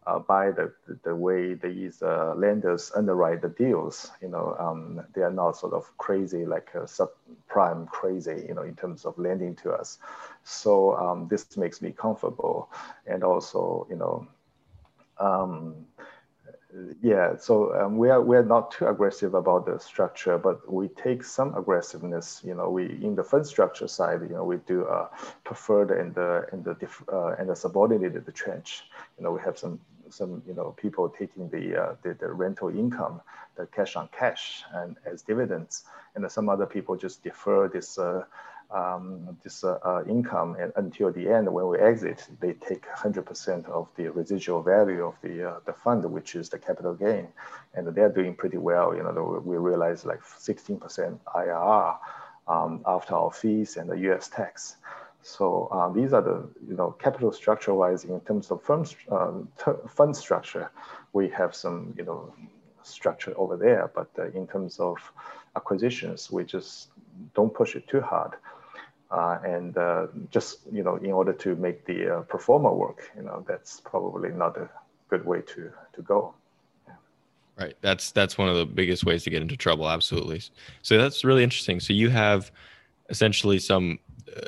uh, 0.06 0.18
by 0.18 0.50
the, 0.50 0.72
the 1.04 1.14
way 1.14 1.54
these 1.54 2.02
uh, 2.02 2.34
lenders 2.36 2.92
underwrite 2.94 3.42
the 3.42 3.48
deals. 3.48 4.10
You 4.20 4.28
know, 4.28 4.56
um, 4.58 5.02
they 5.14 5.22
are 5.22 5.30
not 5.32 5.56
sort 5.56 5.72
of 5.74 5.96
crazy 5.96 6.44
like 6.44 6.72
subprime 6.72 7.88
crazy, 7.88 8.44
you 8.48 8.54
know, 8.54 8.62
in 8.62 8.74
terms 8.74 9.04
of 9.04 9.18
lending 9.18 9.54
to 9.56 9.72
us. 9.72 9.98
So 10.44 10.96
um, 10.96 11.28
this 11.28 11.56
makes 11.56 11.80
me 11.80 11.92
comfortable. 11.92 12.70
And 13.06 13.22
also, 13.24 13.86
you 13.88 13.96
know, 13.96 14.26
um, 15.22 15.86
yeah, 17.02 17.36
so 17.36 17.74
um, 17.78 17.98
we 17.98 18.08
are 18.08 18.22
we 18.22 18.36
are 18.36 18.44
not 18.44 18.70
too 18.70 18.86
aggressive 18.86 19.34
about 19.34 19.66
the 19.66 19.78
structure, 19.78 20.38
but 20.38 20.72
we 20.72 20.88
take 20.88 21.22
some 21.22 21.54
aggressiveness. 21.54 22.40
You 22.44 22.54
know, 22.54 22.70
we 22.70 22.84
in 22.86 23.14
the 23.14 23.22
fund 23.24 23.46
structure 23.46 23.88
side, 23.88 24.22
you 24.22 24.34
know, 24.34 24.44
we 24.44 24.56
do 24.66 24.86
uh, 24.86 25.08
preferred 25.44 25.90
and 25.90 26.14
the 26.14 26.46
and 26.52 26.64
the 26.64 26.76
uh, 27.12 27.36
and 27.38 27.50
the 27.50 27.56
subordinated 27.56 28.24
the 28.24 28.32
tranche. 28.32 28.84
You 29.18 29.24
know, 29.24 29.32
we 29.32 29.40
have 29.42 29.58
some 29.58 29.80
some 30.08 30.42
you 30.46 30.54
know 30.54 30.74
people 30.76 31.08
taking 31.08 31.48
the, 31.50 31.76
uh, 31.82 31.94
the, 32.02 32.14
the 32.14 32.28
rental 32.32 32.68
income, 32.68 33.20
the 33.56 33.66
cash 33.66 33.96
on 33.96 34.08
cash, 34.16 34.62
and 34.74 34.96
as 35.04 35.22
dividends, 35.22 35.84
and 36.14 36.30
some 36.30 36.48
other 36.48 36.66
people 36.66 36.96
just 36.96 37.22
defer 37.22 37.68
this. 37.68 37.98
Uh, 37.98 38.24
um, 38.72 39.36
this 39.42 39.64
uh, 39.64 39.78
uh, 39.84 40.02
income 40.08 40.56
and 40.58 40.72
until 40.76 41.12
the 41.12 41.28
end 41.28 41.52
when 41.52 41.66
we 41.66 41.78
exit 41.78 42.26
they 42.40 42.52
take 42.54 42.86
100% 42.88 43.68
of 43.68 43.88
the 43.96 44.08
residual 44.08 44.62
value 44.62 45.04
of 45.04 45.14
the 45.22 45.50
uh, 45.50 45.60
the 45.66 45.72
fund 45.72 46.04
which 46.04 46.34
is 46.34 46.48
the 46.48 46.58
capital 46.58 46.94
gain 46.94 47.28
and 47.74 47.86
they're 47.88 48.08
doing 48.08 48.34
pretty 48.34 48.58
well 48.58 48.94
you 48.94 49.02
know 49.02 49.42
we 49.44 49.56
realize 49.56 50.04
like 50.04 50.22
16% 50.22 51.18
IRR 51.34 51.96
um, 52.48 52.80
after 52.86 53.14
our 53.14 53.30
fees 53.30 53.76
and 53.76 53.88
the 53.90 53.98
US 54.10 54.28
tax 54.28 54.76
so 55.22 55.68
uh, 55.70 55.88
these 55.88 56.12
are 56.12 56.20
the 56.22 56.48
you 56.68 56.74
know 56.74 56.90
capital 56.92 57.32
structure 57.32 57.72
wise 57.72 58.04
in 58.04 58.20
terms 58.20 58.50
of 58.50 58.60
firm 58.62 58.84
um, 59.10 59.48
fund 59.88 60.16
structure, 60.16 60.70
we 61.12 61.28
have 61.28 61.54
some 61.54 61.94
you 61.96 62.04
know 62.04 62.34
structure 62.82 63.32
over 63.36 63.56
there. 63.56 63.90
But 63.94 64.10
uh, 64.18 64.30
in 64.30 64.46
terms 64.48 64.80
of 64.80 64.98
acquisitions, 65.54 66.30
we 66.30 66.44
just 66.44 66.88
don't 67.34 67.54
push 67.54 67.76
it 67.76 67.86
too 67.86 68.00
hard. 68.00 68.32
Uh, 69.12 69.38
and 69.44 69.76
uh, 69.76 70.06
just 70.30 70.60
you 70.72 70.82
know 70.82 70.96
in 70.96 71.12
order 71.12 71.34
to 71.34 71.54
make 71.56 71.84
the 71.84 72.16
uh, 72.16 72.20
pro 72.22 72.40
forma 72.40 72.72
work, 72.72 73.10
you 73.14 73.22
know 73.22 73.44
that's 73.46 73.80
probably 73.80 74.30
not 74.30 74.56
a 74.56 74.68
good 75.10 75.26
way 75.26 75.42
to 75.42 75.70
to 75.92 76.02
go. 76.02 76.34
Right. 77.60 77.76
That's 77.82 78.10
that's 78.12 78.38
one 78.38 78.48
of 78.48 78.56
the 78.56 78.64
biggest 78.64 79.04
ways 79.04 79.24
to 79.24 79.30
get 79.30 79.42
into 79.42 79.56
trouble. 79.56 79.88
Absolutely. 79.88 80.40
So 80.80 80.96
that's 80.96 81.24
really 81.24 81.44
interesting. 81.44 81.80
So 81.80 81.92
you 81.92 82.08
have 82.08 82.50
essentially 83.10 83.58
some 83.58 83.98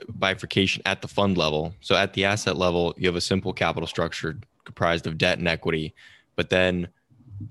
bifurcation 0.08 0.82
at 0.86 1.02
the 1.02 1.08
fund 1.08 1.36
level. 1.36 1.74
So 1.80 1.94
at 1.96 2.14
the 2.14 2.24
asset 2.24 2.56
level, 2.56 2.94
you 2.96 3.06
have 3.06 3.16
a 3.16 3.20
simple 3.20 3.52
capital 3.52 3.86
structure 3.86 4.38
comprised 4.64 5.06
of 5.06 5.18
debt 5.18 5.38
and 5.38 5.48
equity. 5.48 5.94
But 6.36 6.50
then 6.50 6.88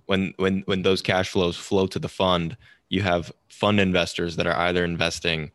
when 0.06 0.34
when 0.38 0.64
when 0.66 0.82
those 0.82 1.02
cash 1.02 1.30
flows 1.30 1.56
flow 1.56 1.88
to 1.88 2.00
the 2.00 2.10
fund, 2.10 2.58
you 2.90 3.02
have 3.02 3.32
fund 3.50 3.80
investors 3.80 4.36
that 4.38 4.48
are 4.48 4.58
either 4.58 4.84
investing 4.84 5.52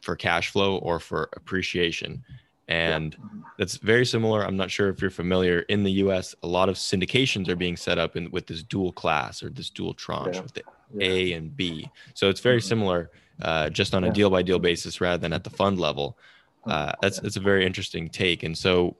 for 0.00 0.16
cash 0.16 0.50
flow 0.50 0.78
or 0.78 0.98
for 0.98 1.28
appreciation. 1.34 2.24
And 2.68 3.16
yeah. 3.18 3.40
that's 3.58 3.76
very 3.78 4.06
similar. 4.06 4.44
I'm 4.44 4.56
not 4.56 4.70
sure 4.70 4.88
if 4.88 5.00
you're 5.00 5.10
familiar. 5.10 5.60
In 5.60 5.82
the 5.82 5.90
US, 6.04 6.34
a 6.42 6.46
lot 6.46 6.68
of 6.68 6.76
syndications 6.76 7.48
are 7.48 7.56
being 7.56 7.76
set 7.76 7.98
up 7.98 8.16
in, 8.16 8.30
with 8.30 8.46
this 8.46 8.62
dual 8.62 8.92
class 8.92 9.42
or 9.42 9.50
this 9.50 9.70
dual 9.70 9.92
tranche 9.92 10.36
yeah. 10.36 10.42
with 10.42 10.54
the 10.54 10.62
yeah. 10.94 11.08
A 11.08 11.32
and 11.32 11.56
B. 11.56 11.90
So 12.14 12.28
it's 12.28 12.40
very 12.40 12.58
mm-hmm. 12.58 12.68
similar 12.68 13.10
uh, 13.42 13.70
just 13.70 13.94
on 13.94 14.04
a 14.04 14.12
deal 14.12 14.30
by 14.30 14.42
deal 14.42 14.58
basis 14.58 15.00
rather 15.00 15.18
than 15.18 15.32
at 15.32 15.44
the 15.44 15.50
fund 15.50 15.80
level. 15.80 16.18
Uh, 16.66 16.92
that's 17.00 17.18
that's 17.20 17.36
a 17.36 17.40
very 17.40 17.64
interesting 17.64 18.08
take. 18.08 18.42
And 18.42 18.56
so, 18.56 18.96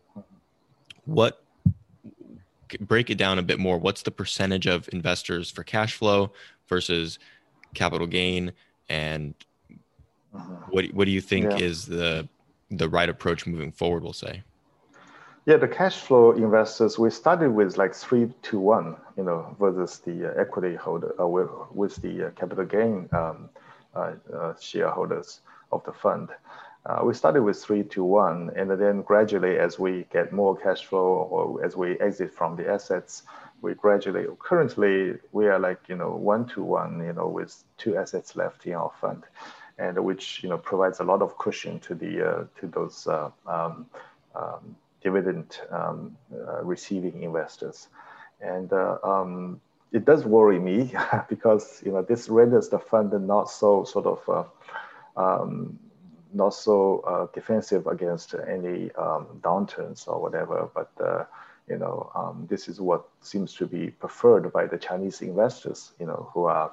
what 1.04 1.44
break 2.80 3.10
it 3.10 3.18
down 3.18 3.38
a 3.38 3.42
bit 3.42 3.58
more? 3.58 3.78
What's 3.78 4.02
the 4.02 4.10
percentage 4.10 4.66
of 4.66 4.88
investors 4.92 5.50
for 5.50 5.62
cash 5.62 5.94
flow 5.94 6.32
versus 6.68 7.18
capital 7.74 8.06
gain, 8.06 8.52
and 8.88 9.34
uh-huh. 10.34 10.54
what 10.70 10.86
what 10.86 11.04
do 11.06 11.10
you 11.10 11.20
think 11.20 11.50
yeah. 11.50 11.66
is 11.66 11.86
the 11.86 12.28
the 12.70 12.88
right 12.88 13.08
approach 13.08 13.46
moving 13.46 13.72
forward? 13.72 14.02
We'll 14.02 14.12
say. 14.12 14.42
Yeah, 15.46 15.56
the 15.56 15.68
cash 15.68 15.96
flow 15.96 16.32
investors, 16.32 16.98
we 16.98 17.10
started 17.10 17.50
with 17.50 17.78
like 17.78 17.94
three 17.94 18.30
to 18.42 18.58
one, 18.60 18.96
you 19.16 19.24
know, 19.24 19.56
versus 19.58 19.98
the 19.98 20.30
uh, 20.30 20.40
equity 20.40 20.76
holder 20.76 21.14
uh, 21.18 21.26
with, 21.26 21.48
with 21.72 21.96
the 21.96 22.26
uh, 22.26 22.30
capital 22.32 22.66
gain 22.66 23.08
um, 23.12 23.48
uh, 23.96 24.12
uh, 24.32 24.54
shareholders 24.60 25.40
of 25.72 25.82
the 25.84 25.92
fund. 25.92 26.28
Uh, 26.86 27.00
we 27.04 27.14
started 27.14 27.42
with 27.42 27.62
three 27.62 27.82
to 27.82 28.04
one, 28.04 28.50
and 28.54 28.70
then 28.70 29.02
gradually, 29.02 29.58
as 29.58 29.78
we 29.78 30.06
get 30.12 30.32
more 30.32 30.56
cash 30.56 30.84
flow 30.84 31.28
or 31.30 31.64
as 31.64 31.74
we 31.74 31.98
exit 32.00 32.32
from 32.32 32.54
the 32.56 32.70
assets, 32.70 33.24
we 33.60 33.74
gradually. 33.74 34.26
Currently, 34.38 35.14
we 35.32 35.46
are 35.48 35.58
like 35.58 35.80
you 35.88 35.96
know 35.96 36.10
one 36.10 36.46
to 36.48 36.62
one, 36.62 37.04
you 37.04 37.12
know, 37.12 37.28
with 37.28 37.64
two 37.76 37.96
assets 37.96 38.36
left 38.36 38.66
in 38.66 38.74
our 38.74 38.92
fund, 39.00 39.24
and 39.80 39.98
which 40.04 40.42
you 40.42 40.48
know 40.48 40.58
provides 40.58 41.00
a 41.00 41.04
lot 41.04 41.22
of 41.22 41.36
cushion 41.38 41.80
to 41.80 41.94
the 41.94 42.12
uh, 42.30 42.44
to 42.60 42.66
those 42.66 43.06
uh, 43.06 43.30
um, 43.46 43.86
um, 44.34 44.76
dividend 45.02 45.58
um, 45.70 46.16
uh, 46.32 46.62
receiving 46.62 47.22
investors, 47.22 47.88
and 48.40 48.72
um, 48.72 49.60
it 49.92 50.04
does 50.04 50.24
worry 50.24 50.58
me 50.58 50.94
because 51.28 51.82
you 51.84 51.92
know 51.92 52.02
this 52.02 52.28
renders 52.28 52.68
the 52.68 52.78
fund 52.78 53.10
not 53.26 53.50
so 53.50 53.84
sort 53.84 54.06
of 54.06 54.20
uh, 54.28 55.20
um, 55.20 55.78
not 56.32 56.50
so 56.54 57.00
uh, 57.00 57.26
defensive 57.34 57.86
against 57.86 58.34
any 58.34 58.92
um, 58.92 59.26
downturns 59.40 60.06
or 60.06 60.20
whatever. 60.20 60.68
But 60.74 60.90
uh, 61.02 61.24
you 61.68 61.78
know 61.78 62.12
um, 62.14 62.46
this 62.50 62.68
is 62.68 62.80
what 62.80 63.08
seems 63.22 63.54
to 63.54 63.66
be 63.66 63.88
preferred 63.88 64.52
by 64.52 64.66
the 64.66 64.76
Chinese 64.76 65.22
investors. 65.22 65.92
You 65.98 66.06
know 66.06 66.30
who 66.34 66.44
are 66.44 66.70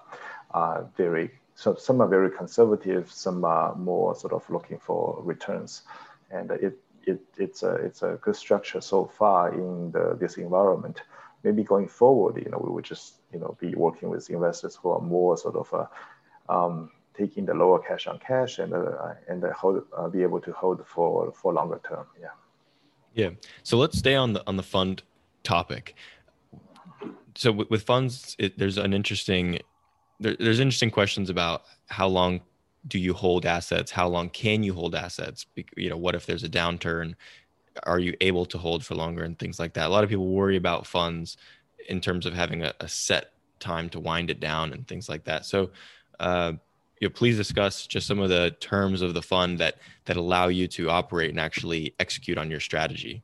very 0.97 1.31
so 1.57 1.75
some 1.75 1.99
are 2.01 2.07
very 2.07 2.31
conservative, 2.31 3.11
some 3.11 3.43
are 3.43 3.75
more 3.75 4.15
sort 4.15 4.31
of 4.31 4.49
looking 4.49 4.79
for 4.79 5.21
returns, 5.23 5.83
and 6.31 6.51
it. 6.51 6.79
It, 7.09 7.21
it's 7.37 7.63
a 7.63 7.75
it's 7.75 8.01
a 8.03 8.19
good 8.21 8.35
structure 8.35 8.81
so 8.81 9.05
far 9.05 9.53
in 9.53 9.93
the, 9.93 10.17
this 10.19 10.35
environment 10.35 11.03
maybe 11.43 11.63
going 11.63 11.87
forward, 11.87 12.35
you 12.43 12.51
know, 12.51 12.57
we 12.57 12.69
would 12.69 12.83
just 12.83 13.17
you 13.31 13.39
know, 13.39 13.55
be 13.59 13.73
working 13.75 14.09
with 14.09 14.29
investors 14.29 14.77
who 14.81 14.89
are 14.89 15.01
more 15.01 15.37
sort 15.37 15.55
of 15.55 15.73
uh, 15.73 16.53
um, 16.53 16.91
taking 17.17 17.45
the 17.45 17.53
lower 17.53 17.79
cash 17.79 18.07
on 18.07 18.19
cash 18.19 18.59
and 18.59 18.73
uh, 18.73 19.13
and 19.27 19.43
hold, 19.45 19.83
uh, 19.97 20.07
be 20.07 20.23
able 20.23 20.41
to 20.41 20.51
hold 20.51 20.85
for 20.85 21.31
for 21.33 21.53
longer 21.53 21.79
term. 21.87 22.05
Yeah. 22.21 22.35
Yeah. 23.13 23.29
So 23.63 23.77
let's 23.77 23.97
stay 23.97 24.15
on 24.15 24.33
the 24.33 24.43
on 24.47 24.57
the 24.57 24.63
fund 24.63 25.03
topic. 25.43 25.95
So 27.35 27.51
with, 27.51 27.69
with 27.69 27.83
funds, 27.83 28.35
it, 28.39 28.57
there's 28.57 28.77
an 28.77 28.93
interesting 28.93 29.59
there, 30.19 30.36
there's 30.39 30.59
interesting 30.59 30.91
questions 30.91 31.29
about 31.29 31.63
how 31.88 32.07
long 32.07 32.41
do 32.88 33.00
you 33.00 33.13
hold 33.13 33.45
assets? 33.45 33.91
How 33.91 34.07
long 34.07 34.29
can 34.29 34.63
you 34.63 34.74
hold 34.74 34.95
assets? 34.95 35.45
You 35.75 35.89
know, 35.89 35.97
what 35.97 36.15
if 36.15 36.25
there's 36.25 36.43
a 36.43 36.50
downturn? 36.50 37.15
Are 37.83 38.00
you 38.00 38.15
able 38.21 38.45
to 38.45 38.57
hold 38.57 38.86
for 38.86 38.95
longer 38.95 39.24
and 39.24 39.38
things 39.38 39.59
like 39.59 39.74
that? 39.74 39.88
A 39.88 39.89
lot 39.89 40.03
of 40.03 40.09
people 40.09 40.27
worry 40.27 40.55
about 40.55 40.88
funds 40.88 41.38
in 41.89 42.01
terms 42.01 42.25
of 42.25 42.33
having 42.33 42.63
a, 42.63 42.74
a 42.79 42.88
set 42.88 43.33
time 43.59 43.89
to 43.89 44.00
wind 44.00 44.29
it 44.29 44.39
down 44.39 44.74
and 44.74 44.88
things 44.88 45.09
like 45.09 45.24
that. 45.25 45.45
So, 45.45 45.71
uh, 46.19 46.53
you 47.00 47.07
know, 47.07 47.13
please 47.13 47.38
discuss 47.38 47.86
just 47.86 48.07
some 48.07 48.19
of 48.19 48.29
the 48.29 48.55
terms 48.59 49.01
of 49.01 49.13
the 49.13 49.21
fund 49.21 49.59
that 49.59 49.75
that 50.05 50.17
allow 50.17 50.47
you 50.47 50.67
to 50.69 50.89
operate 50.89 51.29
and 51.29 51.39
actually 51.39 51.93
execute 52.00 52.38
on 52.38 52.50
your 52.50 52.59
strategy. 52.59 53.24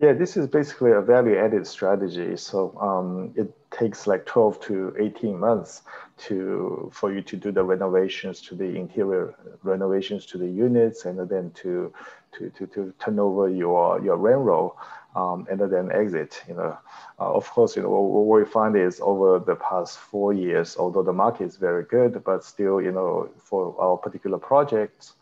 Yeah, 0.00 0.12
this 0.12 0.36
is 0.36 0.46
basically 0.46 0.92
a 0.92 1.00
value-added 1.00 1.66
strategy. 1.66 2.36
So 2.36 2.72
um, 2.80 3.32
it 3.34 3.52
takes 3.72 4.06
like 4.06 4.26
12 4.26 4.60
to 4.60 4.94
18 4.96 5.36
months 5.38 5.82
to 6.18 6.88
for 6.92 7.12
you 7.12 7.20
to 7.22 7.36
do 7.36 7.50
the 7.50 7.64
renovations 7.64 8.40
to 8.42 8.54
the 8.54 8.64
interior 8.64 9.34
renovations 9.64 10.24
to 10.26 10.38
the 10.38 10.46
units, 10.46 11.04
and 11.04 11.28
then 11.28 11.50
to 11.62 11.92
to 12.32 12.50
to, 12.50 12.66
to 12.68 12.94
turn 13.00 13.18
over 13.18 13.48
your 13.48 14.00
your 14.00 14.16
rent 14.16 14.38
roll 14.38 14.76
um, 15.16 15.48
and 15.50 15.60
then 15.60 15.90
exit. 15.90 16.44
You 16.46 16.54
know, 16.54 16.78
uh, 17.18 17.34
of 17.34 17.50
course, 17.50 17.74
you 17.74 17.82
know 17.82 17.90
what 17.90 18.38
we 18.40 18.44
find 18.44 18.76
is 18.76 19.00
over 19.02 19.40
the 19.40 19.56
past 19.56 19.98
four 19.98 20.32
years, 20.32 20.76
although 20.76 21.02
the 21.02 21.12
market 21.12 21.44
is 21.44 21.56
very 21.56 21.82
good, 21.82 22.22
but 22.22 22.44
still, 22.44 22.80
you 22.80 22.92
know, 22.92 23.28
for 23.38 23.74
our 23.80 23.96
particular 23.96 24.38
projects, 24.38 25.14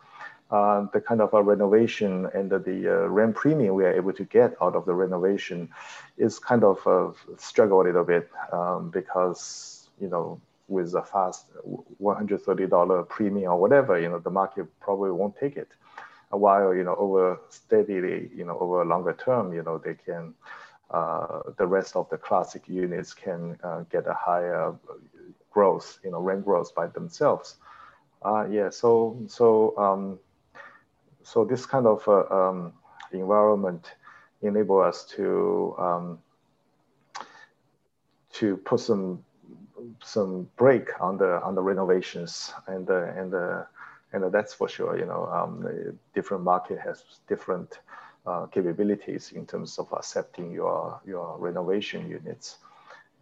uh, 0.50 0.86
the 0.92 1.00
kind 1.00 1.20
of 1.20 1.34
a 1.34 1.42
renovation 1.42 2.28
and 2.34 2.50
the, 2.50 2.58
the 2.58 2.88
uh, 2.88 3.06
rent 3.08 3.34
premium 3.34 3.74
we 3.74 3.84
are 3.84 3.92
able 3.92 4.12
to 4.12 4.24
get 4.24 4.54
out 4.62 4.76
of 4.76 4.84
the 4.86 4.94
renovation 4.94 5.68
is 6.16 6.38
kind 6.38 6.62
of 6.62 6.78
a 6.86 7.12
struggle 7.38 7.80
a 7.80 7.84
little 7.84 8.04
bit 8.04 8.30
um, 8.52 8.90
because 8.90 9.88
you 10.00 10.08
know 10.08 10.40
with 10.68 10.94
a 10.94 11.02
fast 11.02 11.46
$130 12.02 13.08
premium 13.08 13.52
or 13.52 13.60
whatever, 13.60 14.00
you 14.00 14.08
know, 14.08 14.18
the 14.18 14.30
market 14.30 14.66
probably 14.80 15.10
won't 15.10 15.36
take 15.36 15.56
it. 15.56 15.68
While 16.30 16.74
you 16.74 16.82
know 16.82 16.96
over 16.96 17.38
steadily 17.50 18.30
you 18.34 18.44
know 18.44 18.58
over 18.58 18.82
a 18.82 18.84
longer 18.84 19.12
term 19.14 19.54
you 19.54 19.62
know 19.62 19.78
they 19.78 19.94
can 19.94 20.34
uh, 20.90 21.40
the 21.56 21.66
rest 21.66 21.94
of 21.94 22.10
the 22.10 22.18
classic 22.18 22.68
units 22.68 23.14
can 23.14 23.56
uh, 23.62 23.84
get 23.92 24.08
a 24.08 24.12
higher 24.12 24.74
growth 25.52 25.98
you 26.02 26.10
know 26.10 26.20
rent 26.20 26.44
growth 26.44 26.74
by 26.74 26.88
themselves. 26.88 27.54
Uh, 28.22 28.44
yeah 28.50 28.68
so 28.68 29.16
so 29.28 29.72
um, 29.78 30.18
so 31.26 31.44
this 31.44 31.66
kind 31.66 31.86
of 31.88 32.06
uh, 32.06 32.24
um, 32.30 32.72
environment 33.10 33.94
enable 34.42 34.80
us 34.80 35.04
to 35.04 35.74
um, 35.76 36.18
to 38.32 38.56
put 38.58 38.78
some 38.78 39.24
some 40.04 40.48
break 40.56 40.88
on 41.00 41.18
the 41.18 41.42
on 41.42 41.56
the 41.56 41.62
renovations 41.62 42.54
and 42.68 42.86
the 42.86 43.12
and 43.18 43.32
the 43.32 43.66
and 44.12 44.32
that's 44.32 44.54
for 44.54 44.68
sure. 44.68 44.96
You 44.96 45.06
know, 45.06 45.26
um, 45.26 45.98
different 46.14 46.44
market 46.44 46.78
has 46.78 47.02
different 47.26 47.80
uh, 48.24 48.46
capabilities 48.46 49.32
in 49.32 49.46
terms 49.46 49.80
of 49.80 49.92
accepting 49.92 50.52
your 50.52 51.00
your 51.04 51.36
renovation 51.38 52.08
units. 52.08 52.58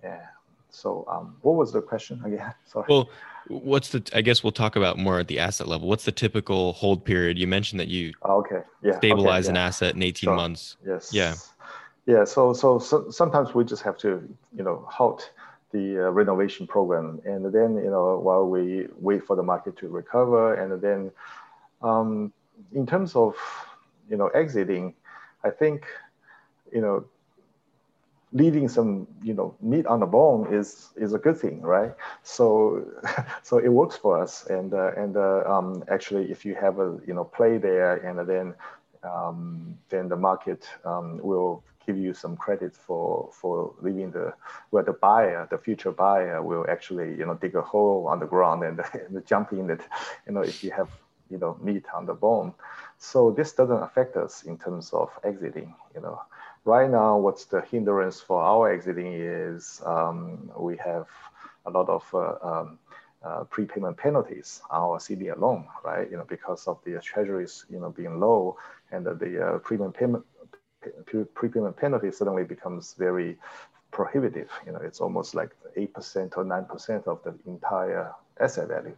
Yeah. 0.02 0.26
So, 0.74 1.04
um, 1.08 1.36
what 1.42 1.54
was 1.54 1.72
the 1.72 1.80
question 1.80 2.20
again? 2.24 2.52
Sorry. 2.64 2.86
Well, 2.88 3.08
what's 3.48 3.90
the? 3.90 4.02
I 4.14 4.22
guess 4.22 4.42
we'll 4.42 4.52
talk 4.52 4.76
about 4.76 4.98
more 4.98 5.18
at 5.20 5.28
the 5.28 5.38
asset 5.38 5.68
level. 5.68 5.88
What's 5.88 6.04
the 6.04 6.12
typical 6.12 6.72
hold 6.72 7.04
period? 7.04 7.38
You 7.38 7.46
mentioned 7.46 7.80
that 7.80 7.88
you 7.88 8.12
okay, 8.24 8.62
yeah, 8.82 8.96
stabilize 8.96 9.46
okay, 9.46 9.54
yeah. 9.54 9.62
an 9.62 9.66
asset 9.68 9.94
in 9.94 10.02
eighteen 10.02 10.34
months. 10.34 10.76
Yes. 10.86 11.12
Yeah. 11.12 11.34
Yeah. 12.06 12.24
So, 12.24 12.52
so, 12.52 12.78
so 12.78 13.10
sometimes 13.10 13.54
we 13.54 13.64
just 13.64 13.82
have 13.82 13.96
to, 13.98 14.28
you 14.54 14.62
know, 14.62 14.84
halt 14.90 15.30
the 15.74 16.06
uh, 16.06 16.10
renovation 16.10 16.66
program. 16.66 17.20
And 17.24 17.52
then, 17.52 17.76
you 17.76 17.90
know, 17.90 18.18
while 18.18 18.46
we 18.46 18.86
wait 18.98 19.24
for 19.24 19.36
the 19.36 19.42
market 19.42 19.76
to 19.78 19.88
recover, 19.88 20.54
and 20.54 20.80
then 20.80 21.10
um, 21.82 22.32
in 22.72 22.86
terms 22.86 23.16
of, 23.16 23.34
you 24.08 24.16
know, 24.16 24.28
exiting, 24.28 24.94
I 25.42 25.50
think, 25.50 25.86
you 26.72 26.80
know, 26.80 27.04
leaving 28.34 28.68
some, 28.68 29.06
you 29.22 29.32
know, 29.32 29.54
meat 29.62 29.86
on 29.86 30.00
the 30.00 30.06
bone 30.06 30.52
is 30.52 30.90
is 30.96 31.14
a 31.14 31.18
good 31.18 31.38
thing, 31.38 31.62
right? 31.62 31.92
So, 32.22 32.84
so 33.42 33.58
it 33.58 33.68
works 33.68 33.96
for 33.96 34.20
us. 34.20 34.46
And 34.46 34.74
uh, 34.74 34.92
and 34.96 35.16
uh, 35.16 35.44
um, 35.46 35.84
actually, 35.88 36.30
if 36.30 36.44
you 36.44 36.54
have 36.56 36.80
a, 36.80 36.98
you 37.06 37.14
know, 37.14 37.24
play 37.24 37.58
there, 37.58 37.96
and 37.96 38.28
then 38.28 38.54
um, 39.04 39.78
then 39.88 40.08
the 40.08 40.16
market 40.16 40.68
um, 40.84 41.18
will 41.22 41.62
give 41.86 41.96
you 41.96 42.12
some 42.14 42.36
credit 42.36 42.74
for 42.76 43.30
for 43.32 43.74
leaving 43.80 44.10
the 44.10 44.34
where 44.70 44.82
the 44.82 44.94
buyer, 44.94 45.46
the 45.50 45.58
future 45.58 45.92
buyer, 45.92 46.42
will 46.42 46.66
actually 46.68 47.16
you 47.16 47.26
know 47.26 47.34
dig 47.34 47.54
a 47.54 47.62
hole 47.62 48.06
on 48.08 48.18
the 48.18 48.26
ground 48.26 48.64
and, 48.64 48.80
and 48.94 49.26
jump 49.26 49.52
in 49.52 49.70
it. 49.70 49.80
You 50.26 50.32
know 50.34 50.42
if 50.42 50.64
you 50.64 50.72
have 50.72 50.90
you 51.30 51.38
know 51.38 51.56
meat 51.62 51.84
on 51.94 52.06
the 52.06 52.14
bone. 52.14 52.52
So 52.98 53.30
this 53.30 53.52
doesn't 53.52 53.82
affect 53.82 54.16
us 54.16 54.42
in 54.44 54.58
terms 54.58 54.92
of 54.92 55.10
exiting. 55.24 55.74
You 55.94 56.00
know, 56.02 56.20
right 56.64 56.90
now 56.90 57.18
what's 57.18 57.44
the 57.46 57.60
hindrance 57.62 58.20
for 58.20 58.42
our 58.42 58.72
exiting 58.72 59.12
is 59.12 59.82
um, 59.84 60.50
we 60.58 60.76
have 60.78 61.06
a 61.66 61.70
lot 61.70 61.88
of 61.88 62.04
uh, 62.14 62.34
um, 62.42 62.78
uh, 63.24 63.44
prepayment 63.44 63.96
penalties 63.96 64.60
on 64.70 64.82
our 64.82 65.00
senior 65.00 65.34
loan, 65.36 65.66
right? 65.84 66.10
You 66.10 66.18
know, 66.18 66.26
because 66.28 66.66
of 66.66 66.78
the 66.84 66.98
treasuries, 67.00 67.64
you 67.70 67.80
know, 67.80 67.90
being 67.90 68.20
low 68.20 68.56
and 68.92 69.04
the, 69.06 69.14
the 69.14 69.46
uh, 69.46 69.58
prepayment 69.58 69.94
payment 69.94 70.24
prepayment 71.34 71.76
penalty 71.76 72.10
suddenly 72.10 72.44
becomes 72.44 72.94
very 72.98 73.38
prohibitive. 73.90 74.50
You 74.66 74.72
know, 74.72 74.80
it's 74.82 75.00
almost 75.00 75.34
like 75.34 75.50
8% 75.76 76.36
or 76.36 76.44
9% 76.44 77.06
of 77.06 77.22
the 77.22 77.34
entire 77.46 78.12
asset 78.40 78.68
value. 78.68 78.96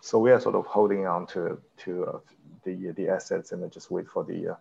So 0.00 0.18
we 0.18 0.32
are 0.32 0.40
sort 0.40 0.54
of 0.56 0.66
holding 0.66 1.06
on 1.06 1.26
to, 1.28 1.58
to 1.84 2.04
uh, 2.06 2.18
the, 2.64 2.92
the 2.96 3.08
assets 3.08 3.52
and 3.52 3.70
just 3.70 3.90
wait 3.90 4.08
for 4.08 4.24
the, 4.24 4.48
uh, 4.48 4.54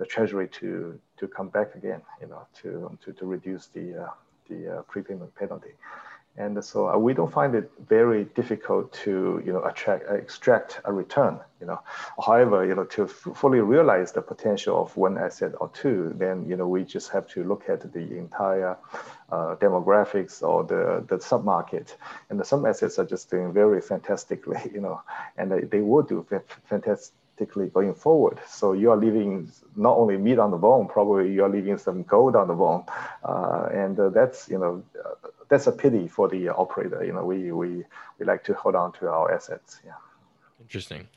the 0.00 0.06
treasury 0.06 0.48
to, 0.48 0.98
to 1.18 1.28
come 1.28 1.48
back 1.50 1.74
again, 1.74 2.00
you 2.22 2.26
know, 2.26 2.46
to, 2.62 2.98
to, 3.04 3.12
to 3.12 3.26
reduce 3.26 3.66
the, 3.66 4.04
uh, 4.04 4.08
the 4.48 4.78
uh, 4.78 4.82
prepayment 4.82 5.32
penalty. 5.34 5.74
And 6.38 6.64
so 6.64 6.88
uh, 6.88 6.96
we 6.96 7.12
don't 7.12 7.30
find 7.30 7.54
it 7.54 7.70
very 7.86 8.24
difficult 8.24 8.92
to, 9.04 9.42
you 9.44 9.52
know, 9.52 9.62
attract, 9.64 10.04
extract 10.10 10.80
a 10.84 10.92
return, 10.92 11.38
you 11.60 11.66
know. 11.66 11.80
However, 12.24 12.64
you 12.64 12.74
know, 12.74 12.84
to 12.84 13.06
fully 13.06 13.60
realize 13.60 14.12
the 14.12 14.22
potential 14.22 14.80
of 14.80 14.96
one 14.96 15.18
asset 15.18 15.52
or 15.60 15.68
two, 15.74 16.14
then, 16.16 16.48
you 16.48 16.56
know, 16.56 16.66
we 16.66 16.82
just 16.84 17.10
have 17.10 17.28
to 17.34 17.44
look 17.44 17.68
at 17.68 17.92
the 17.92 18.16
entire 18.16 18.78
uh, 19.30 19.56
demographics 19.56 20.42
or 20.42 20.64
the, 20.64 21.04
the 21.08 21.20
sub-market. 21.20 21.94
And 22.30 22.40
the, 22.40 22.44
some 22.44 22.64
assets 22.64 22.98
are 22.98 23.04
just 23.04 23.28
doing 23.28 23.52
very 23.52 23.82
fantastically, 23.82 24.60
you 24.72 24.80
know, 24.80 25.02
and 25.36 25.52
they, 25.52 25.60
they 25.62 25.80
will 25.82 26.02
do 26.02 26.24
fantastic 26.64 27.12
going 27.46 27.94
forward. 27.94 28.38
So 28.48 28.72
you 28.72 28.90
are 28.90 28.96
leaving 28.96 29.50
not 29.76 29.96
only 29.96 30.16
meat 30.16 30.38
on 30.38 30.50
the 30.50 30.56
bone, 30.56 30.88
probably 30.88 31.32
you 31.32 31.44
are 31.44 31.48
leaving 31.48 31.78
some 31.78 32.02
gold 32.02 32.36
on 32.36 32.48
the 32.48 32.54
bone, 32.54 32.84
uh, 33.24 33.68
and 33.72 33.98
uh, 33.98 34.10
that's 34.10 34.48
you 34.48 34.58
know 34.58 34.82
uh, 35.04 35.28
that's 35.48 35.66
a 35.66 35.72
pity 35.72 36.08
for 36.08 36.28
the 36.28 36.48
operator. 36.48 37.04
You 37.04 37.12
know, 37.12 37.24
we 37.24 37.52
we 37.52 37.84
we 38.18 38.26
like 38.26 38.44
to 38.44 38.54
hold 38.54 38.74
on 38.74 38.92
to 38.92 39.08
our 39.08 39.32
assets. 39.32 39.80
Yeah. 39.84 39.92
Interesting. 40.60 41.08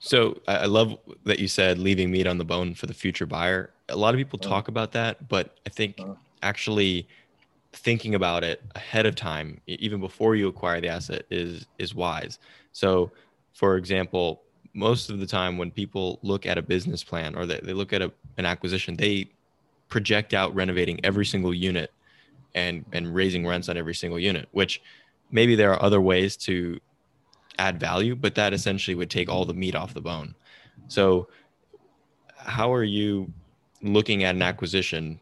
So 0.00 0.40
I 0.46 0.66
love 0.66 0.96
that 1.24 1.40
you 1.40 1.48
said 1.48 1.78
leaving 1.78 2.10
meat 2.10 2.26
on 2.26 2.38
the 2.38 2.44
bone 2.44 2.74
for 2.74 2.86
the 2.86 2.94
future 2.94 3.26
buyer. 3.26 3.70
A 3.88 3.96
lot 3.96 4.14
of 4.14 4.18
people 4.18 4.38
talk 4.38 4.68
about 4.68 4.92
that, 4.92 5.28
but 5.28 5.58
I 5.66 5.70
think 5.70 6.00
actually 6.40 7.08
thinking 7.72 8.14
about 8.14 8.44
it 8.44 8.62
ahead 8.74 9.06
of 9.06 9.14
time, 9.14 9.60
even 9.66 10.00
before 10.00 10.36
you 10.36 10.48
acquire 10.48 10.80
the 10.80 10.88
asset, 10.88 11.24
is 11.30 11.66
is 11.78 11.94
wise. 11.94 12.38
So, 12.72 13.10
for 13.52 13.76
example, 13.76 14.42
most 14.78 15.10
of 15.10 15.18
the 15.18 15.26
time 15.26 15.58
when 15.58 15.70
people 15.70 16.18
look 16.22 16.46
at 16.46 16.56
a 16.56 16.62
business 16.62 17.02
plan 17.02 17.34
or 17.34 17.46
they, 17.46 17.58
they 17.62 17.72
look 17.72 17.92
at 17.92 18.00
a, 18.00 18.12
an 18.36 18.46
acquisition, 18.46 18.96
they 18.96 19.28
project 19.88 20.34
out 20.34 20.54
renovating 20.54 21.00
every 21.04 21.26
single 21.26 21.52
unit 21.52 21.92
and 22.54 22.84
and 22.92 23.14
raising 23.14 23.46
rents 23.46 23.68
on 23.68 23.76
every 23.76 23.94
single 23.94 24.18
unit, 24.18 24.48
which 24.52 24.80
maybe 25.30 25.54
there 25.54 25.72
are 25.72 25.82
other 25.82 26.00
ways 26.00 26.36
to 26.36 26.78
add 27.58 27.80
value, 27.80 28.14
but 28.14 28.34
that 28.36 28.52
essentially 28.52 28.94
would 28.94 29.10
take 29.10 29.28
all 29.28 29.44
the 29.44 29.52
meat 29.52 29.74
off 29.74 29.92
the 29.92 30.00
bone. 30.00 30.34
So 30.86 31.28
how 32.36 32.72
are 32.72 32.84
you 32.84 33.32
looking 33.82 34.24
at 34.24 34.34
an 34.34 34.42
acquisition 34.42 35.18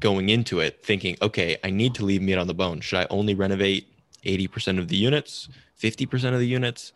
going 0.00 0.28
into 0.28 0.60
it 0.60 0.84
thinking, 0.84 1.16
okay, 1.22 1.56
I 1.64 1.70
need 1.70 1.94
to 1.94 2.04
leave 2.04 2.22
meat 2.22 2.36
on 2.36 2.46
the 2.46 2.54
bone. 2.54 2.80
Should 2.80 2.98
I 2.98 3.06
only 3.08 3.34
renovate 3.34 3.86
80% 4.24 4.78
of 4.78 4.88
the 4.88 4.96
units, 4.96 5.48
50% 5.80 6.34
of 6.34 6.40
the 6.40 6.46
units? 6.46 6.92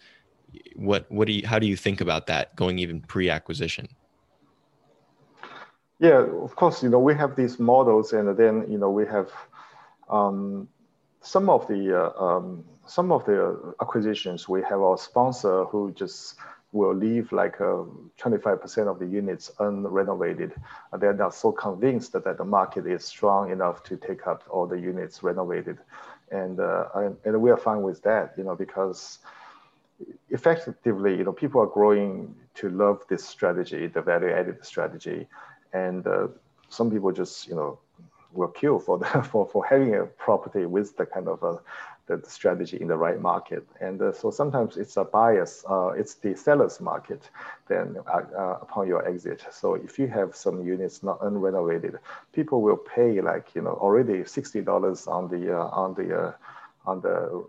What 0.75 1.11
what 1.11 1.27
do 1.27 1.33
you 1.33 1.47
how 1.47 1.59
do 1.59 1.67
you 1.67 1.77
think 1.77 2.01
about 2.01 2.27
that 2.27 2.55
going 2.57 2.79
even 2.79 3.01
pre-acquisition 3.01 3.89
yeah 5.99 6.25
of 6.43 6.55
course 6.57 6.83
you 6.83 6.89
know 6.89 6.99
we 6.99 7.15
have 7.15 7.37
these 7.37 7.59
models 7.59 8.13
and 8.13 8.37
then 8.37 8.65
you 8.71 8.79
know 8.79 8.91
we 8.91 9.07
have 9.07 9.31
um, 10.09 10.69
some 11.21 11.51
of 11.51 11.67
the 11.67 11.83
uh, 11.93 12.25
um, 12.25 12.65
some 12.87 13.11
of 13.11 13.25
the 13.27 13.75
acquisitions 13.81 14.49
we 14.49 14.63
have 14.63 14.81
our 14.81 14.99
sponsor 14.99 15.65
who 15.65 15.93
just 15.93 16.37
will 16.73 16.95
leave 16.95 17.33
like 17.33 17.59
25% 17.59 18.79
uh, 18.87 18.91
of 18.91 18.99
the 18.99 19.07
units 19.07 19.51
unrenovated. 19.59 20.53
They're 20.99 21.15
not 21.15 21.35
so 21.35 21.51
convinced 21.53 22.13
that, 22.13 22.25
that 22.25 22.39
the 22.39 22.45
market 22.45 22.87
is 22.87 23.05
strong 23.05 23.51
enough 23.51 23.83
to 23.85 23.97
take 23.97 24.27
up 24.27 24.43
all 24.51 24.67
the 24.67 24.79
units 24.79 25.23
renovated. 25.23 25.79
And, 26.31 26.61
uh, 26.61 26.87
and, 26.95 27.17
and 27.25 27.41
we 27.41 27.51
are 27.51 27.57
fine 27.57 27.83
with 27.83 28.03
that, 28.03 28.35
you 28.37 28.45
know, 28.45 28.55
because 28.55 29.19
effectively, 30.31 31.17
you 31.17 31.25
know, 31.25 31.33
people 31.33 31.61
are 31.61 31.67
growing 31.67 32.35
to 32.55 32.71
love 32.71 33.03
this 33.09 33.25
strategy, 33.25 33.87
the 33.87 34.03
value 34.03 34.31
added 34.31 34.65
strategy. 34.65 35.27
And 35.73 36.07
uh, 36.07 36.29
some 36.69 36.91
people 36.91 37.13
just, 37.13 37.47
you 37.47 37.55
know, 37.55 37.79
will 38.33 38.49
kill 38.49 38.79
for 38.79 38.99
the, 38.99 39.07
for, 39.31 39.49
for 39.49 39.65
having 39.65 39.95
a 39.95 40.05
property 40.05 40.67
with 40.67 40.97
the 40.97 41.07
kind 41.07 41.29
of 41.29 41.43
a, 41.43 41.59
the, 42.07 42.19
the 42.19 42.31
strategy 42.31 42.79
in 42.81 42.89
the 42.89 42.97
right 42.97 43.21
market. 43.21 43.67
And 43.81 44.01
uh, 44.01 44.13
so 44.13 44.31
sometimes 44.31 44.77
it's 44.77 44.97
a 44.97 45.05
bias, 45.05 45.65
uh, 45.69 45.89
it's 45.89 46.15
the 46.15 46.37
seller's 46.37 46.81
market 46.81 47.31
then 47.69 47.97
uh, 48.07 48.21
uh, 48.37 48.59
upon 48.63 48.87
your 48.87 49.07
exit. 49.09 49.45
So 49.51 49.75
if 49.75 49.99
you 49.99 50.07
have 50.09 50.37
some 50.37 50.65
units 50.65 51.03
not 51.03 51.21
unrenovated, 51.21 51.99
people 52.33 52.63
will 52.63 52.77
pay 52.77 53.21
like, 53.21 53.55
you 53.55 53.63
know, 53.63 53.73
already 53.73 54.21
$60 54.21 55.09
on 55.09 55.29
the, 55.29 55.59
uh, 55.59 55.67
on 55.69 55.95
the, 55.95 56.17
uh, 56.17 56.33
on 56.87 57.01
the 57.01 57.45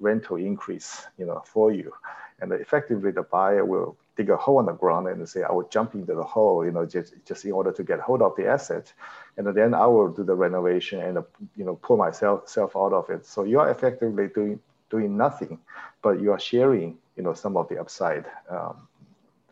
rental 0.00 0.36
increase, 0.36 1.06
you 1.18 1.26
know, 1.26 1.42
for 1.46 1.72
you. 1.72 1.92
And 2.40 2.52
effectively 2.52 3.10
the 3.10 3.22
buyer 3.22 3.64
will 3.64 3.96
dig 4.16 4.30
a 4.30 4.36
hole 4.36 4.60
in 4.60 4.66
the 4.66 4.72
ground 4.72 5.06
and 5.08 5.28
say, 5.28 5.42
I 5.42 5.52
will 5.52 5.68
jump 5.68 5.94
into 5.94 6.14
the 6.14 6.24
hole, 6.24 6.64
you 6.64 6.72
know, 6.72 6.86
just, 6.86 7.14
just 7.26 7.44
in 7.44 7.52
order 7.52 7.72
to 7.72 7.82
get 7.84 8.00
hold 8.00 8.22
of 8.22 8.34
the 8.36 8.46
asset. 8.46 8.92
And 9.36 9.46
then 9.54 9.74
I 9.74 9.86
will 9.86 10.08
do 10.08 10.24
the 10.24 10.34
renovation 10.34 11.00
and, 11.00 11.24
you 11.56 11.64
know, 11.64 11.76
pull 11.76 11.96
myself 11.96 12.48
self 12.48 12.76
out 12.76 12.92
of 12.92 13.08
it. 13.10 13.26
So 13.26 13.44
you 13.44 13.60
are 13.60 13.70
effectively 13.70 14.28
doing, 14.34 14.60
doing 14.90 15.16
nothing, 15.16 15.58
but 16.02 16.20
you 16.20 16.32
are 16.32 16.40
sharing, 16.40 16.98
you 17.16 17.22
know, 17.22 17.34
some 17.34 17.56
of 17.56 17.68
the 17.68 17.78
upside 17.78 18.26
um, 18.50 18.88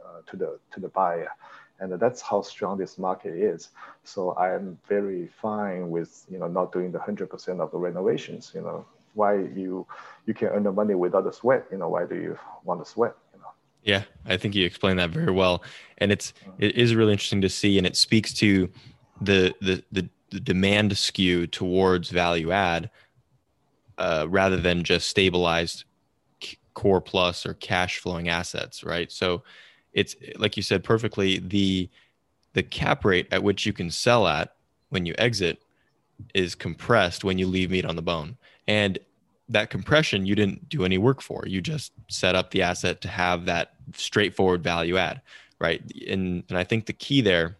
uh, 0.04 0.20
to, 0.26 0.36
the, 0.36 0.58
to 0.72 0.80
the 0.80 0.88
buyer. 0.88 1.30
And 1.80 1.92
that's 1.92 2.20
how 2.20 2.42
strong 2.42 2.76
this 2.76 2.98
market 2.98 3.34
is. 3.36 3.68
So 4.02 4.36
I'm 4.36 4.78
very 4.88 5.28
fine 5.28 5.90
with, 5.90 6.26
you 6.28 6.38
know, 6.38 6.48
not 6.48 6.72
doing 6.72 6.90
the 6.90 6.98
100% 6.98 7.60
of 7.60 7.70
the 7.70 7.78
renovations, 7.78 8.50
you 8.54 8.62
know, 8.62 8.84
why 9.14 9.36
you 9.36 9.86
you 10.26 10.34
can 10.34 10.48
earn 10.48 10.62
the 10.62 10.72
money 10.72 10.94
without 10.94 11.24
the 11.24 11.32
sweat 11.32 11.64
you 11.70 11.78
know 11.78 11.88
why 11.88 12.04
do 12.04 12.14
you 12.14 12.38
want 12.64 12.84
to 12.84 12.90
sweat 12.90 13.14
you 13.34 13.40
know? 13.40 13.46
Yeah 13.82 14.02
i 14.26 14.36
think 14.36 14.54
you 14.54 14.64
explained 14.64 14.98
that 14.98 15.10
very 15.10 15.32
well. 15.32 15.62
And 15.98 16.12
it's 16.12 16.32
it 16.58 16.76
is 16.76 16.94
really 16.94 17.12
interesting 17.12 17.40
to 17.42 17.48
see 17.48 17.78
and 17.78 17.86
it 17.86 17.96
speaks 17.96 18.32
to 18.34 18.70
the 19.20 19.54
the 19.60 19.82
the, 19.90 20.08
the 20.30 20.40
demand 20.40 20.96
skew 20.96 21.46
towards 21.46 22.10
value 22.10 22.52
add 22.52 22.90
uh, 23.96 24.26
rather 24.28 24.56
than 24.56 24.84
just 24.84 25.08
stabilized 25.08 25.84
core 26.74 27.00
plus 27.00 27.44
or 27.44 27.54
cash 27.54 27.98
flowing 27.98 28.28
assets 28.28 28.84
right? 28.84 29.10
So 29.10 29.42
it's 29.92 30.14
like 30.36 30.56
you 30.56 30.62
said 30.62 30.84
perfectly 30.84 31.38
the 31.38 31.88
the 32.52 32.62
cap 32.62 33.04
rate 33.04 33.26
at 33.32 33.42
which 33.42 33.66
you 33.66 33.72
can 33.72 33.90
sell 33.90 34.26
at 34.26 34.54
when 34.90 35.06
you 35.06 35.14
exit 35.18 35.62
is 36.34 36.54
compressed 36.54 37.24
when 37.24 37.38
you 37.38 37.46
leave 37.46 37.70
meat 37.70 37.84
on 37.84 37.96
the 37.96 38.02
bone 38.02 38.36
and 38.68 38.98
that 39.48 39.70
compression 39.70 40.26
you 40.26 40.34
didn't 40.34 40.68
do 40.68 40.84
any 40.84 40.98
work 40.98 41.22
for. 41.22 41.44
You 41.46 41.60
just 41.60 41.92
set 42.08 42.34
up 42.34 42.50
the 42.50 42.62
asset 42.62 43.00
to 43.00 43.08
have 43.08 43.46
that 43.46 43.72
straightforward 43.94 44.62
value 44.62 44.98
add, 44.98 45.22
right? 45.58 45.82
And 46.06 46.44
and 46.48 46.58
I 46.58 46.64
think 46.64 46.86
the 46.86 46.92
key 46.92 47.22
there 47.22 47.56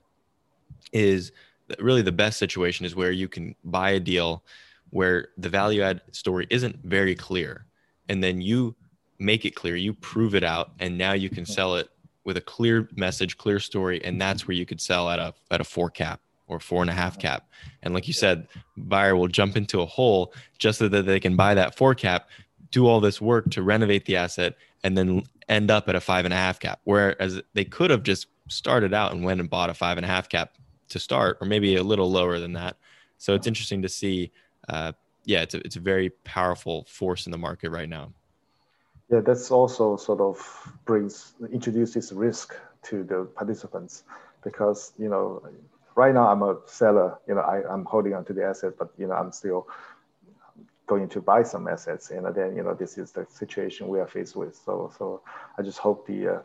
is 0.93 1.33
that 1.69 1.83
really 1.83 2.03
the 2.03 2.13
best 2.13 2.39
situation 2.39 2.87
is 2.87 2.95
where 2.95 3.11
you 3.11 3.27
can 3.27 3.55
buy 3.65 3.91
a 3.91 4.01
deal 4.01 4.43
where 4.91 5.29
the 5.37 5.49
value 5.49 5.83
add 5.83 6.01
story 6.13 6.47
isn't 6.51 6.77
very 6.85 7.15
clear 7.15 7.67
and 8.09 8.23
then 8.23 8.41
you 8.41 8.75
make 9.19 9.45
it 9.45 9.55
clear, 9.55 9.77
you 9.77 9.93
prove 9.93 10.35
it 10.35 10.45
out 10.45 10.73
and 10.79 10.97
now 10.97 11.13
you 11.13 11.29
can 11.29 11.45
sell 11.45 11.77
it 11.77 11.91
with 12.25 12.39
a 12.39 12.41
clear 12.41 12.89
message, 12.97 13.37
clear 13.37 13.59
story 13.59 14.03
and 14.05 14.21
that's 14.21 14.47
where 14.47 14.57
you 14.57 14.65
could 14.67 14.81
sell 14.81 15.09
at 15.09 15.19
a 15.19 15.35
at 15.51 15.61
a 15.61 15.65
4 15.65 15.91
cap 15.91 16.21
or 16.49 16.59
four 16.59 16.83
and 16.83 16.91
a 16.91 16.95
half 16.95 17.19
cap. 17.19 17.49
And 17.83 17.95
like 17.95 18.09
you 18.09 18.15
said, 18.15 18.49
buyer 18.77 19.15
will 19.15 19.29
jump 19.29 19.57
into 19.57 19.81
a 19.81 19.87
hole 19.87 20.35
just 20.59 20.79
so 20.79 20.89
that 20.89 21.03
they 21.03 21.21
can 21.21 21.37
buy 21.37 21.55
that 21.55 21.77
four 21.77 21.95
cap, 21.95 22.29
do 22.71 22.87
all 22.87 23.01
this 23.01 23.21
work 23.21 23.51
to 23.51 23.63
renovate 23.63 24.07
the 24.07 24.17
asset, 24.17 24.57
and 24.83 24.97
then 24.97 25.23
end 25.49 25.71
up 25.71 25.89
at 25.89 25.95
a 25.95 26.01
five 26.01 26.25
and 26.25 26.35
a 26.35 26.37
half 26.37 26.59
cap. 26.59 26.81
Whereas 26.85 27.41
they 27.55 27.65
could 27.65 27.91
have 27.91 28.03
just 28.03 28.27
started 28.49 28.93
out 28.93 29.13
and 29.13 29.25
went 29.25 29.41
and 29.41 29.49
bought 29.49 29.71
a 29.71 29.75
five 29.75 29.99
and 29.99 30.05
a 30.05 30.09
half 30.09 30.29
cap 30.29 30.55
to 30.89 30.99
start, 30.99 31.39
or 31.41 31.47
maybe 31.47 31.77
a 31.77 31.83
little 31.83 32.11
lower 32.11 32.39
than 32.39 32.55
that. 32.55 32.77
So 33.19 33.35
it's 33.35 33.47
interesting 33.47 33.83
to 33.83 33.89
see. 33.89 34.33
Uh, 34.69 34.93
yeah, 35.25 35.43
it's 35.43 35.55
a, 35.55 35.59
it's 35.59 35.77
a 35.77 35.81
very 35.81 36.11
powerful 36.25 36.85
force 36.89 37.27
in 37.27 37.33
the 37.33 37.39
market 37.39 37.71
right 37.71 37.89
now. 37.89 38.13
Yeah, 39.11 39.21
that's 39.21 39.51
also 39.51 39.97
sort 39.97 40.21
of 40.21 40.39
brings 40.85 41.35
introduces 41.53 42.13
risk 42.13 42.55
to 42.85 43.05
the 43.05 43.25
participants 43.35 44.05
because 44.45 44.93
you 44.99 45.09
know 45.09 45.43
right 45.99 46.15
now 46.15 46.29
I'm 46.29 46.43
a 46.43 46.57
seller. 46.67 47.19
You 47.27 47.35
know, 47.35 47.41
I, 47.41 47.57
I'm 47.71 47.85
holding 47.85 48.15
onto 48.15 48.33
the 48.33 48.45
assets, 48.45 48.77
but 48.79 48.91
you 48.97 49.09
know, 49.09 49.15
I'm 49.15 49.33
still 49.33 49.67
going 50.87 51.09
to 51.09 51.21
buy 51.21 51.43
some 51.43 51.67
assets, 51.69 52.11
and 52.11 52.25
then 52.35 52.57
you 52.57 52.63
know, 52.63 52.73
this 52.73 52.97
is 52.97 53.11
the 53.13 53.27
situation 53.29 53.89
we 53.89 53.99
are 53.99 54.07
faced 54.07 54.37
with. 54.37 54.55
So, 54.65 54.93
so 54.97 55.21
I 55.59 55.63
just 55.63 55.79
hope 55.79 56.07
the 56.07 56.21
uh, 56.29 56.39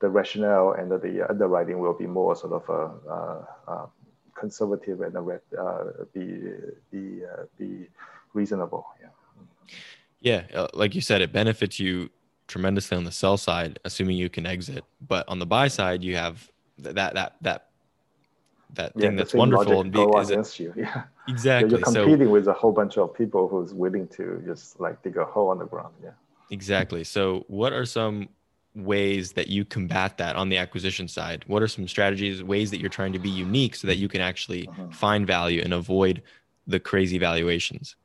the 0.00 0.08
rationale 0.08 0.72
and 0.72 0.90
the, 0.90 1.26
underwriting 1.30 1.78
will 1.78 1.94
be 1.94 2.06
more 2.06 2.36
sort 2.36 2.52
of 2.52 2.64
a, 2.68 2.82
uh, 3.10 3.44
uh, 3.72 3.86
conservative 4.34 5.00
and 5.00 5.16
uh, 5.16 5.84
be 6.12 6.26
be 6.90 7.24
uh, 7.24 7.44
be 7.58 7.88
reasonable. 8.34 8.84
Yeah. 9.00 9.12
Yeah, 10.20 10.42
uh, 10.58 10.68
like 10.74 10.94
you 10.94 11.00
said, 11.00 11.20
it 11.20 11.32
benefits 11.32 11.78
you 11.78 12.10
tremendously 12.48 12.96
on 12.96 13.04
the 13.04 13.12
sell 13.12 13.36
side, 13.36 13.78
assuming 13.84 14.16
you 14.16 14.28
can 14.28 14.46
exit. 14.46 14.84
But 15.00 15.28
on 15.28 15.38
the 15.38 15.46
buy 15.46 15.68
side, 15.68 16.02
you 16.02 16.16
have 16.16 16.50
that 16.78 17.14
that 17.14 17.36
that 17.40 17.66
that 18.74 18.92
yeah, 18.94 19.08
thing 19.08 19.16
that's 19.16 19.34
wonderful 19.34 19.80
and 19.80 19.92
be 19.92 20.02
against 20.02 20.60
it, 20.60 20.64
you. 20.64 20.74
Yeah. 20.76 21.04
Exactly. 21.28 21.70
You're 21.70 21.80
competing 21.80 22.26
so, 22.26 22.32
with 22.32 22.48
a 22.48 22.52
whole 22.52 22.72
bunch 22.72 22.98
of 22.98 23.14
people 23.14 23.48
who's 23.48 23.74
willing 23.74 24.06
to 24.08 24.42
just 24.46 24.78
like 24.78 25.02
dig 25.02 25.16
a 25.16 25.24
hole 25.24 25.48
on 25.48 25.58
the 25.58 25.66
ground. 25.66 25.94
Yeah. 26.02 26.10
Exactly. 26.50 27.02
So 27.04 27.44
what 27.48 27.72
are 27.72 27.84
some 27.84 28.28
ways 28.74 29.32
that 29.32 29.48
you 29.48 29.64
combat 29.64 30.18
that 30.18 30.36
on 30.36 30.48
the 30.48 30.58
acquisition 30.58 31.08
side? 31.08 31.44
What 31.46 31.62
are 31.62 31.68
some 31.68 31.88
strategies, 31.88 32.42
ways 32.42 32.70
that 32.70 32.80
you're 32.80 32.90
trying 32.90 33.12
to 33.14 33.18
be 33.18 33.30
unique 33.30 33.74
so 33.74 33.86
that 33.88 33.96
you 33.96 34.08
can 34.08 34.20
actually 34.20 34.68
uh-huh. 34.68 34.88
find 34.90 35.26
value 35.26 35.62
and 35.62 35.72
avoid 35.72 36.22
the 36.66 36.78
crazy 36.78 37.18
valuations? 37.18 37.96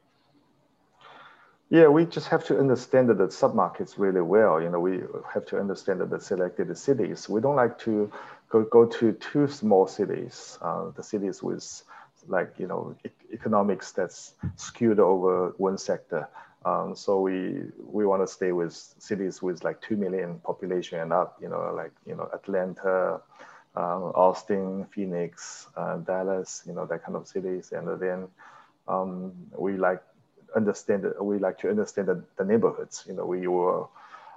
Yeah, 1.69 1.87
we 1.87 2.05
just 2.05 2.27
have 2.27 2.45
to 2.47 2.59
understand 2.59 3.07
that 3.09 3.17
the 3.17 3.27
submarkets 3.27 3.97
really 3.97 4.21
well. 4.21 4.61
You 4.61 4.69
know, 4.69 4.79
we 4.79 5.03
have 5.33 5.45
to 5.47 5.59
understand 5.59 6.01
that 6.01 6.09
the 6.09 6.19
selected 6.19 6.75
cities. 6.77 7.29
We 7.29 7.39
don't 7.39 7.55
like 7.55 7.79
to 7.79 8.11
go, 8.51 8.63
go 8.63 8.85
to 8.85 9.13
two 9.13 9.47
small 9.47 9.87
cities, 9.87 10.59
uh, 10.61 10.91
the 10.95 11.03
cities 11.03 11.41
with 11.41 11.83
like, 12.27 12.53
you 12.59 12.67
know, 12.67 12.95
e 13.05 13.09
economics 13.33 13.91
that's 13.93 14.35
skewed 14.55 14.99
over 14.99 15.53
one 15.57 15.77
sector. 15.77 16.27
Um, 16.65 16.95
so 16.95 17.21
we 17.21 17.63
we 17.97 18.05
want 18.05 18.21
to 18.21 18.27
stay 18.27 18.51
with 18.51 18.73
cities 18.99 19.41
with 19.41 19.63
like 19.63 19.81
2 19.81 19.97
million 19.97 20.39
population 20.39 20.99
and 20.99 21.11
up, 21.11 21.37
you 21.41 21.49
know, 21.49 21.73
like, 21.75 21.93
you 22.05 22.15
know, 22.15 22.29
Atlanta, 22.33 23.21
um, 23.75 24.03
Austin, 24.25 24.85
Phoenix, 24.93 25.67
uh, 25.75 25.97
Dallas, 25.97 26.61
you 26.67 26.73
know, 26.73 26.85
that 26.85 27.03
kind 27.03 27.15
of 27.15 27.27
cities. 27.27 27.71
And 27.71 27.99
then 27.99 28.27
um, 28.87 29.33
we 29.57 29.77
like 29.77 30.03
understand, 30.55 31.05
we 31.19 31.39
like 31.39 31.57
to 31.59 31.69
understand 31.69 32.09
the, 32.09 32.23
the 32.37 32.45
neighborhoods, 32.45 33.05
you 33.07 33.13
know, 33.13 33.25
we 33.25 33.47
will 33.47 33.89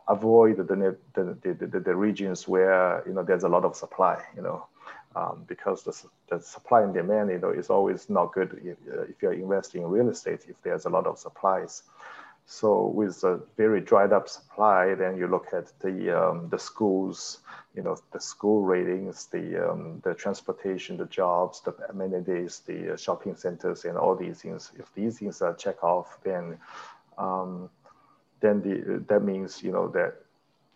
avoid 0.09 0.57
the, 0.57 0.97
the, 1.15 1.37
the, 1.43 1.81
the, 1.81 1.97
regions 1.97 2.47
where 2.47 3.03
you 3.07 3.15
know 3.15 3.23
there's 3.23 3.45
a 3.45 3.49
lot 3.49 3.65
of 3.65 3.75
supply 3.75 4.23
you 4.37 4.43
know 4.43 4.67
um, 5.17 5.45
because 5.47 5.83
the, 5.83 5.95
the 6.29 6.43
supply 6.43 6.83
and 6.83 6.93
demand 6.93 7.31
you 7.31 7.39
know 7.39 7.51
is 7.51 7.71
always 7.71 8.11
not 8.11 8.33
good 8.33 8.61
if, 8.65 8.77
uh, 8.93 9.03
if 9.03 9.23
you're 9.23 9.33
investing 9.33 9.83
in 9.83 9.89
real 9.89 10.09
estate 10.09 10.45
if 10.49 10.61
there's 10.63 10.85
a 10.85 10.91
lot 10.91 11.07
of 11.07 11.19
supplies. 11.19 11.85
So 12.47 12.89
with 12.89 13.25
a 13.25 13.41
very 13.57 13.81
dried 13.81 14.13
up 14.13 14.29
supply 14.29 14.95
then 14.95 15.17
you 15.17 15.27
look 15.27 15.47
at 15.55 15.73
the 15.81 16.11
um, 16.11 16.49
the 16.51 16.59
schools 16.59 17.39
you 17.75 17.83
know 17.83 17.97
the 18.13 18.21
school 18.21 18.63
ratings 18.63 19.27
the 19.27 19.71
um, 19.71 20.03
the 20.05 20.13
transportation 20.15 20.99
the 20.99 21.07
jobs 21.07 21.63
the 21.63 21.75
amenities 21.89 22.61
the 22.67 22.93
uh, 22.93 22.97
shopping 22.99 23.37
centers 23.37 23.87
and 23.87 23.97
all 23.97 24.15
these 24.15 24.43
things. 24.43 24.73
If 24.79 24.93
these 24.95 25.19
things 25.19 25.41
are 25.41 25.55
check 25.55 25.83
off 25.83 26.19
then 26.23 26.59
um, 27.17 27.71
then 28.45 28.61
the, 28.61 29.03
that 29.09 29.23
means 29.25 29.63
you 29.63 29.73
know 29.73 29.89
that 29.89 30.15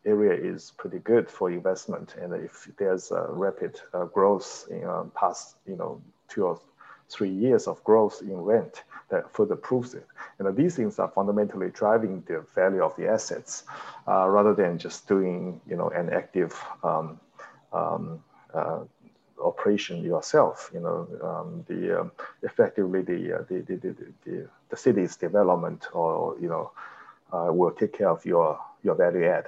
area 0.06 0.32
is 0.32 0.72
pretty 0.78 0.98
good 0.98 1.30
for 1.30 1.50
investment. 1.50 2.14
And 2.20 2.32
if 2.32 2.68
there's 2.78 3.10
a 3.10 3.26
rapid 3.28 3.80
uh, 3.92 4.06
growth 4.06 4.66
in 4.70 4.84
uh, 4.84 5.04
past 5.14 5.56
you 5.66 5.76
know 5.76 6.00
two 6.28 6.44
or 6.46 6.60
three 7.10 7.30
years 7.30 7.66
of 7.66 7.82
growth 7.84 8.20
in 8.22 8.36
rent, 8.36 8.82
that 9.10 9.32
further 9.34 9.56
proves 9.56 9.94
it. 9.94 10.06
And 10.38 10.56
these 10.56 10.76
things 10.76 10.98
are 10.98 11.08
fundamentally 11.08 11.70
driving 11.70 12.22
the 12.26 12.44
value 12.54 12.82
of 12.82 12.94
the 12.96 13.08
assets, 13.08 13.64
uh, 14.06 14.28
rather 14.28 14.54
than 14.54 14.78
just 14.78 15.06
doing 15.06 15.60
you 15.68 15.76
know 15.76 15.90
an 15.90 16.10
active 16.10 16.58
um, 16.82 17.20
um, 17.72 18.22
uh, 18.54 18.80
operation 19.42 20.02
yourself. 20.02 20.70
You 20.72 20.80
know, 20.80 20.98
um, 21.22 21.64
the 21.68 22.00
um, 22.00 22.12
effectively 22.42 23.02
the, 23.02 23.20
uh, 23.40 23.42
the, 23.48 23.60
the, 23.60 23.76
the, 23.76 23.94
the, 24.24 24.48
the 24.70 24.76
city's 24.76 25.16
development 25.16 25.86
or, 25.92 26.36
you 26.40 26.48
know, 26.48 26.72
uh, 27.32 27.48
will 27.50 27.70
take 27.70 27.92
care 27.92 28.08
of 28.08 28.24
your, 28.24 28.58
your 28.82 28.94
value 28.94 29.26
add. 29.26 29.46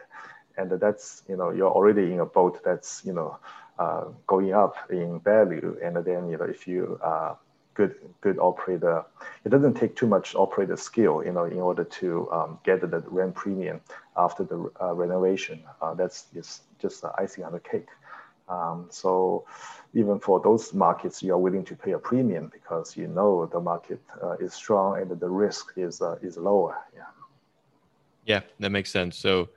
And 0.56 0.70
that's, 0.70 1.22
you 1.28 1.36
know, 1.36 1.50
you're 1.50 1.70
already 1.70 2.12
in 2.12 2.20
a 2.20 2.26
boat 2.26 2.62
that's, 2.64 3.02
you 3.04 3.12
know, 3.12 3.38
uh, 3.78 4.04
going 4.26 4.52
up 4.52 4.74
in 4.90 5.20
value. 5.20 5.78
And 5.82 5.96
then, 5.96 6.28
you 6.28 6.36
know, 6.36 6.44
if 6.44 6.66
you 6.66 6.98
are 7.02 7.38
good, 7.74 7.94
good 8.20 8.38
operator, 8.38 9.04
it 9.44 9.48
doesn't 9.48 9.74
take 9.74 9.96
too 9.96 10.06
much 10.06 10.34
operator 10.34 10.76
skill, 10.76 11.22
you 11.24 11.32
know, 11.32 11.44
in 11.44 11.58
order 11.58 11.84
to 11.84 12.30
um, 12.30 12.58
get 12.64 12.80
the 12.82 13.02
rent 13.06 13.34
premium 13.34 13.80
after 14.16 14.44
the 14.44 14.70
uh, 14.82 14.92
renovation. 14.94 15.62
Uh, 15.80 15.94
that's 15.94 16.26
just, 16.34 16.62
just 16.78 17.04
icing 17.18 17.44
on 17.44 17.52
the 17.52 17.60
cake. 17.60 17.88
Um, 18.50 18.88
so 18.90 19.46
even 19.94 20.18
for 20.18 20.40
those 20.40 20.74
markets, 20.74 21.22
you 21.22 21.32
are 21.32 21.38
willing 21.38 21.64
to 21.66 21.76
pay 21.76 21.92
a 21.92 21.98
premium 21.98 22.50
because 22.52 22.96
you 22.96 23.06
know 23.06 23.46
the 23.46 23.60
market 23.60 24.00
uh, 24.22 24.32
is 24.32 24.52
strong 24.52 25.00
and 25.00 25.08
the 25.08 25.28
risk 25.28 25.72
is 25.76 26.02
uh, 26.02 26.16
is 26.20 26.36
lower. 26.36 26.76
Yeah. 26.94 27.19
Yeah, 28.24 28.40
that 28.58 28.70
makes 28.70 28.90
sense. 28.90 29.16
So 29.16 29.48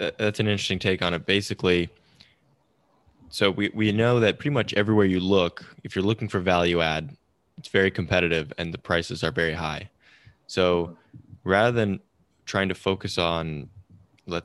uh, 0.00 0.10
that's 0.18 0.40
an 0.40 0.46
interesting 0.46 0.78
take 0.78 1.02
on 1.02 1.14
it. 1.14 1.26
Basically, 1.26 1.88
so 3.28 3.50
we, 3.50 3.70
we 3.74 3.92
know 3.92 4.20
that 4.20 4.38
pretty 4.38 4.50
much 4.50 4.74
everywhere 4.74 5.06
you 5.06 5.18
look, 5.18 5.64
if 5.84 5.96
you're 5.96 6.04
looking 6.04 6.28
for 6.28 6.38
value 6.38 6.80
add, 6.80 7.16
it's 7.56 7.68
very 7.68 7.90
competitive 7.90 8.52
and 8.58 8.74
the 8.74 8.78
prices 8.78 9.24
are 9.24 9.30
very 9.30 9.54
high. 9.54 9.88
So 10.46 10.96
rather 11.44 11.72
than 11.72 12.00
trying 12.44 12.68
to 12.68 12.74
focus 12.74 13.18
on 13.18 13.68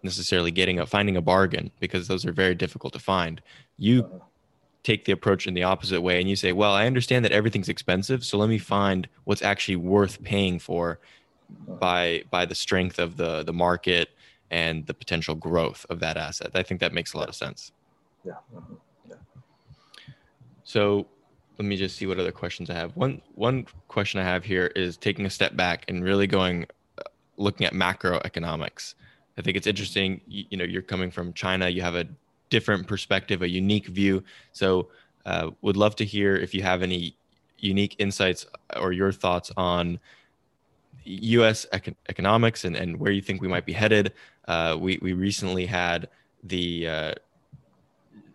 necessarily 0.03 0.51
getting 0.51 0.79
a 0.79 0.85
finding 0.85 1.17
a 1.17 1.21
bargain 1.21 1.69
because 1.79 2.07
those 2.07 2.25
are 2.25 2.31
very 2.31 2.55
difficult 2.55 2.93
to 2.93 2.99
find, 2.99 3.41
you 3.77 4.21
take 4.83 5.05
the 5.05 5.11
approach 5.11 5.47
in 5.47 5.53
the 5.53 5.63
opposite 5.63 6.01
way 6.01 6.19
and 6.19 6.29
you 6.29 6.35
say, 6.35 6.53
well, 6.53 6.73
I 6.73 6.87
understand 6.87 7.25
that 7.25 7.31
everything's 7.31 7.69
expensive, 7.69 8.23
so 8.23 8.37
let 8.37 8.47
me 8.49 8.57
find 8.57 9.07
what's 9.25 9.41
actually 9.41 9.75
worth 9.75 10.23
paying 10.23 10.59
for 10.59 10.99
by 11.79 12.23
by 12.29 12.45
the 12.45 12.55
strength 12.55 12.99
of 12.99 13.17
the 13.17 13.43
the 13.43 13.53
market 13.53 14.09
and 14.51 14.85
the 14.85 14.93
potential 14.93 15.35
growth 15.35 15.85
of 15.89 15.99
that 15.99 16.17
asset. 16.17 16.51
I 16.55 16.63
think 16.63 16.79
that 16.79 16.93
makes 16.93 17.13
a 17.13 17.17
lot 17.17 17.29
of 17.29 17.35
sense. 17.35 17.71
Yeah. 18.23 18.33
Mm-hmm. 18.55 18.73
yeah. 19.09 19.15
So 20.63 21.07
let 21.57 21.65
me 21.65 21.75
just 21.75 21.97
see 21.97 22.05
what 22.05 22.19
other 22.19 22.31
questions 22.31 22.69
I 22.69 22.75
have. 22.75 22.95
One 22.95 23.21
one 23.35 23.65
question 23.87 24.19
I 24.19 24.23
have 24.23 24.43
here 24.43 24.67
is 24.75 24.97
taking 24.97 25.25
a 25.25 25.29
step 25.29 25.55
back 25.55 25.85
and 25.87 26.03
really 26.03 26.27
going 26.27 26.65
uh, 26.97 27.03
looking 27.37 27.65
at 27.65 27.73
macroeconomics. 27.73 28.95
I 29.37 29.41
think 29.41 29.57
it's 29.57 29.67
interesting. 29.67 30.21
You, 30.27 30.45
you 30.49 30.57
know, 30.57 30.65
you're 30.65 30.81
coming 30.81 31.11
from 31.11 31.33
China. 31.33 31.69
You 31.69 31.81
have 31.81 31.95
a 31.95 32.05
different 32.49 32.87
perspective, 32.87 33.41
a 33.41 33.49
unique 33.49 33.87
view. 33.87 34.23
So, 34.53 34.89
uh, 35.25 35.51
would 35.61 35.77
love 35.77 35.95
to 35.97 36.05
hear 36.05 36.35
if 36.35 36.53
you 36.53 36.61
have 36.61 36.81
any 36.81 37.15
unique 37.59 37.95
insights 37.99 38.45
or 38.77 38.91
your 38.93 39.11
thoughts 39.11 39.51
on 39.57 39.99
U.S. 41.07 41.65
Econ- 41.73 41.95
economics 42.09 42.65
and, 42.65 42.75
and 42.75 42.99
where 42.99 43.11
you 43.11 43.21
think 43.21 43.41
we 43.41 43.47
might 43.47 43.65
be 43.65 43.73
headed. 43.73 44.13
Uh, 44.47 44.77
we 44.79 44.99
we 45.01 45.13
recently 45.13 45.65
had 45.65 46.09
the 46.43 46.87
uh, 46.87 47.13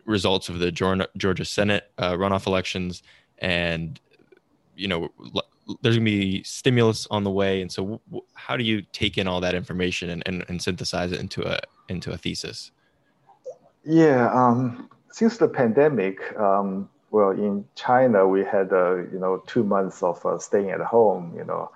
results 0.04 0.48
of 0.48 0.58
the 0.58 0.72
Georgia 0.72 1.44
Senate 1.44 1.90
uh, 1.98 2.12
runoff 2.12 2.46
elections, 2.46 3.02
and 3.38 4.00
you 4.76 4.88
know 4.88 5.08
there's 5.82 5.96
going 5.96 6.04
to 6.04 6.10
be 6.10 6.42
stimulus 6.42 7.06
on 7.10 7.24
the 7.24 7.30
way. 7.30 7.62
And 7.62 7.70
so, 7.70 8.00
w- 8.08 8.24
how 8.34 8.56
do 8.56 8.64
you 8.64 8.82
take 8.92 9.16
in 9.16 9.28
all 9.28 9.40
that 9.40 9.54
information 9.54 10.10
and, 10.10 10.22
and, 10.26 10.44
and, 10.48 10.60
synthesize 10.60 11.12
it 11.12 11.20
into 11.20 11.42
a 11.46 11.60
into 11.88 12.12
a 12.12 12.16
thesis? 12.16 12.70
Yeah, 13.84 14.32
um, 14.32 14.90
since 15.10 15.38
the 15.38 15.48
pandemic, 15.48 16.18
um, 16.38 16.88
well, 17.10 17.30
in 17.30 17.64
China 17.74 18.26
we 18.26 18.44
had 18.44 18.72
uh, 18.72 18.96
you 18.96 19.18
know 19.18 19.42
two 19.46 19.64
months 19.64 20.02
of 20.02 20.24
uh, 20.26 20.38
staying 20.38 20.70
at 20.70 20.80
home. 20.80 21.32
You 21.36 21.44
know. 21.44 21.70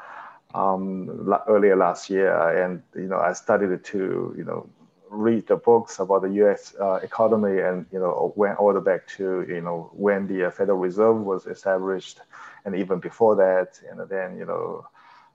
Um, 0.57 1.29
earlier 1.49 1.77
last 1.77 2.09
year, 2.09 2.33
and 2.65 2.83
you 2.95 3.09
know, 3.09 3.19
I 3.19 3.35
started 3.35 3.85
to 3.85 4.35
you 4.37 4.45
know 4.45 4.69
read 5.11 5.47
the 5.47 5.57
books 5.57 5.99
about 5.99 6.23
the 6.23 6.33
U.S. 6.43 6.75
Uh, 6.81 6.95
economy, 7.03 7.61
and 7.61 7.85
you 7.93 7.99
know 7.99 8.33
went 8.37 8.59
all 8.59 8.73
the 8.73 8.81
back 8.81 9.07
to 9.19 9.45
you 9.47 9.61
know 9.61 9.91
when 9.93 10.27
the 10.27 10.51
Federal 10.51 10.79
Reserve 10.79 11.21
was 11.21 11.47
established, 11.47 12.21
and 12.65 12.75
even 12.75 13.01
before 13.01 13.37
that, 13.37 13.81
and 13.91 14.09
then 14.09 14.39
you 14.39 14.47
know 14.47 14.87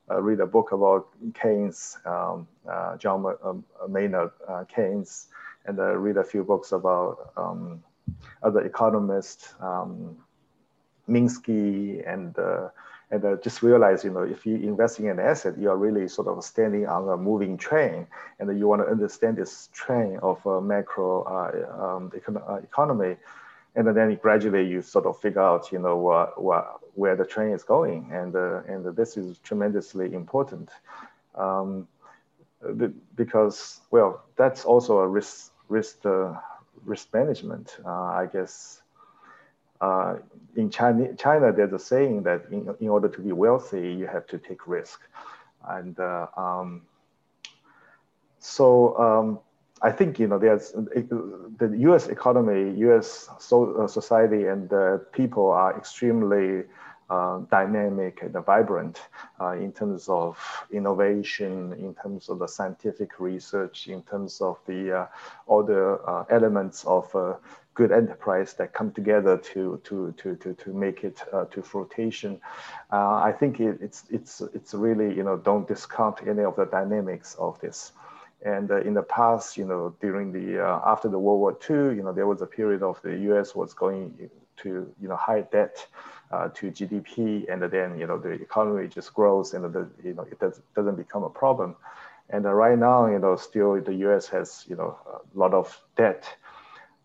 uh, 0.09 0.21
read 0.21 0.39
a 0.39 0.45
book 0.45 0.71
about 0.71 1.07
Keynes, 1.39 1.97
um, 2.05 2.47
uh, 2.69 2.97
John 2.97 3.35
um, 3.43 3.63
Maynard 3.87 4.31
uh, 4.47 4.63
Keynes, 4.65 5.27
and 5.65 5.79
uh, 5.79 5.95
read 5.97 6.17
a 6.17 6.23
few 6.23 6.43
books 6.43 6.71
about 6.71 7.31
um, 7.37 7.83
other 8.43 8.61
economists, 8.61 9.53
um, 9.59 10.17
Minsky, 11.07 12.01
and 12.11 12.37
uh, 12.37 12.69
and 13.11 13.25
uh, 13.25 13.35
just 13.43 13.61
realize, 13.61 14.03
you 14.05 14.09
know, 14.09 14.23
if 14.23 14.45
you 14.45 14.55
invest 14.55 14.99
in 14.99 15.09
an 15.09 15.19
asset, 15.19 15.57
you 15.57 15.69
are 15.69 15.77
really 15.77 16.07
sort 16.07 16.27
of 16.27 16.43
standing 16.43 16.87
on 16.87 17.09
a 17.09 17.17
moving 17.17 17.57
train, 17.57 18.07
and 18.39 18.57
you 18.57 18.67
want 18.67 18.81
to 18.81 18.87
understand 18.87 19.37
this 19.37 19.69
train 19.73 20.17
of 20.23 20.45
uh, 20.47 20.61
macro 20.61 21.23
uh, 21.23 21.95
um, 21.95 22.11
econ 22.11 22.41
uh, 22.49 22.55
economy, 22.55 23.17
and 23.75 23.85
then 23.95 24.15
gradually 24.21 24.65
you 24.65 24.81
sort 24.81 25.05
of 25.05 25.19
figure 25.19 25.41
out, 25.41 25.71
you 25.71 25.79
know, 25.79 25.97
what, 25.97 26.41
what, 26.41 26.79
where 26.95 27.15
the 27.15 27.25
train 27.25 27.51
is 27.51 27.63
going, 27.63 28.09
and 28.13 28.35
uh, 28.35 28.61
and 28.67 28.85
this 28.95 29.17
is 29.17 29.37
tremendously 29.39 30.13
important, 30.13 30.69
um, 31.35 31.87
because 33.15 33.81
well, 33.91 34.23
that's 34.37 34.63
also 34.63 34.99
a 34.99 35.07
risk 35.07 35.51
risk 35.67 36.05
uh, 36.05 36.33
risk 36.85 37.13
management, 37.13 37.77
I 37.85 38.27
guess 38.31 38.81
uh, 39.81 40.15
in 40.55 40.69
China, 40.69 41.13
China, 41.15 41.51
there's 41.51 41.73
a 41.73 41.79
saying 41.79 42.23
that 42.23 42.45
in, 42.51 42.73
in 42.79 42.89
order 42.89 43.09
to 43.09 43.21
be 43.21 43.31
wealthy, 43.31 43.93
you 43.93 44.07
have 44.07 44.27
to 44.27 44.37
take 44.37 44.67
risk. 44.67 45.01
And 45.67 45.99
uh, 45.99 46.27
um, 46.37 46.83
so 48.39 48.97
um, 48.97 49.39
I 49.81 49.91
think, 49.91 50.19
you 50.19 50.27
know, 50.27 50.37
there's 50.37 50.71
the 50.71 51.75
US 51.89 52.07
economy, 52.07 52.79
US 52.81 53.29
so, 53.39 53.75
uh, 53.75 53.87
society 53.87 54.45
and 54.45 54.69
the 54.69 55.05
people 55.11 55.51
are 55.51 55.77
extremely 55.77 56.63
uh, 57.11 57.39
dynamic 57.51 58.21
and 58.21 58.33
vibrant 58.45 59.01
uh, 59.41 59.51
in 59.51 59.71
terms 59.71 60.07
of 60.07 60.37
innovation, 60.71 61.73
in 61.73 61.93
terms 61.93 62.29
of 62.29 62.39
the 62.39 62.47
scientific 62.47 63.19
research, 63.19 63.87
in 63.87 64.01
terms 64.03 64.39
of 64.39 64.57
the 64.65 64.99
uh, 64.99 65.05
all 65.45 65.63
the 65.63 65.99
uh, 66.07 66.23
elements 66.29 66.85
of 66.85 67.13
good 67.73 67.91
enterprise 67.91 68.53
that 68.53 68.73
come 68.73 68.91
together 68.91 69.37
to 69.37 69.79
to 69.83 70.13
to 70.17 70.35
to, 70.35 70.53
to 70.53 70.73
make 70.73 71.03
it 71.03 71.21
uh, 71.33 71.45
to 71.45 71.61
flotation. 71.61 72.39
Uh, 72.91 73.15
I 73.15 73.31
think 73.31 73.59
it, 73.59 73.77
it's 73.81 74.03
it's 74.09 74.41
it's 74.53 74.73
really 74.73 75.13
you 75.15 75.23
know 75.23 75.37
don't 75.37 75.67
discount 75.67 76.19
any 76.27 76.43
of 76.43 76.55
the 76.55 76.65
dynamics 76.65 77.35
of 77.39 77.59
this. 77.61 77.93
And 78.43 78.71
uh, 78.71 78.81
in 78.81 78.95
the 78.95 79.03
past, 79.03 79.55
you 79.55 79.65
know, 79.65 79.95
during 80.01 80.31
the 80.31 80.65
uh, 80.65 80.81
after 80.85 81.07
the 81.09 81.19
World 81.19 81.39
War 81.39 81.57
II, 81.69 81.95
you 81.95 82.03
know, 82.03 82.11
there 82.11 82.25
was 82.25 82.41
a 82.41 82.47
period 82.47 82.81
of 82.81 82.99
the 83.03 83.15
U.S. 83.29 83.53
was 83.53 83.73
going 83.73 84.29
to 84.57 84.69
you 85.01 85.07
know 85.07 85.15
high 85.15 85.41
debt 85.41 85.85
uh, 86.31 86.49
to 86.55 86.71
GDP, 86.71 87.51
and 87.51 87.61
then 87.63 87.99
you 87.99 88.07
know 88.07 88.17
the 88.17 88.31
economy 88.31 88.87
just 88.87 89.13
grows, 89.13 89.53
and 89.53 89.65
the 89.73 89.87
you 90.03 90.13
know 90.13 90.23
it 90.23 90.39
does, 90.39 90.61
doesn't 90.75 90.95
become 90.95 91.23
a 91.23 91.29
problem. 91.29 91.75
And 92.29 92.45
uh, 92.45 92.53
right 92.53 92.77
now, 92.77 93.07
you 93.07 93.19
know, 93.19 93.35
still 93.35 93.81
the 93.81 93.93
U.S. 94.05 94.27
has 94.29 94.65
you 94.67 94.75
know 94.75 94.97
a 95.07 95.37
lot 95.37 95.53
of 95.53 95.79
debt 95.95 96.25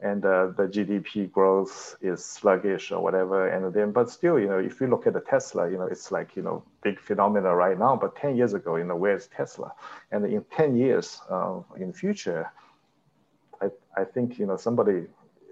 and 0.00 0.24
uh, 0.24 0.48
the 0.48 0.64
GDP 0.64 1.30
growth 1.30 1.96
is 2.02 2.22
sluggish 2.24 2.92
or 2.92 3.02
whatever. 3.02 3.48
And 3.48 3.72
then, 3.72 3.92
but 3.92 4.10
still, 4.10 4.38
you 4.38 4.46
know, 4.46 4.58
if 4.58 4.80
you 4.80 4.88
look 4.88 5.06
at 5.06 5.14
the 5.14 5.20
Tesla, 5.20 5.70
you 5.70 5.78
know, 5.78 5.86
it's 5.86 6.12
like, 6.12 6.36
you 6.36 6.42
know, 6.42 6.62
big 6.82 7.00
phenomena 7.00 7.54
right 7.54 7.78
now, 7.78 7.96
but 7.96 8.14
10 8.16 8.36
years 8.36 8.52
ago, 8.52 8.76
you 8.76 8.84
know, 8.84 8.96
where's 8.96 9.26
Tesla? 9.28 9.72
And 10.12 10.26
in 10.26 10.44
10 10.54 10.76
years 10.76 11.20
uh, 11.30 11.60
in 11.78 11.92
future, 11.94 12.50
I, 13.62 13.70
I 13.96 14.04
think, 14.04 14.38
you 14.38 14.46
know, 14.46 14.58
somebody, 14.58 15.06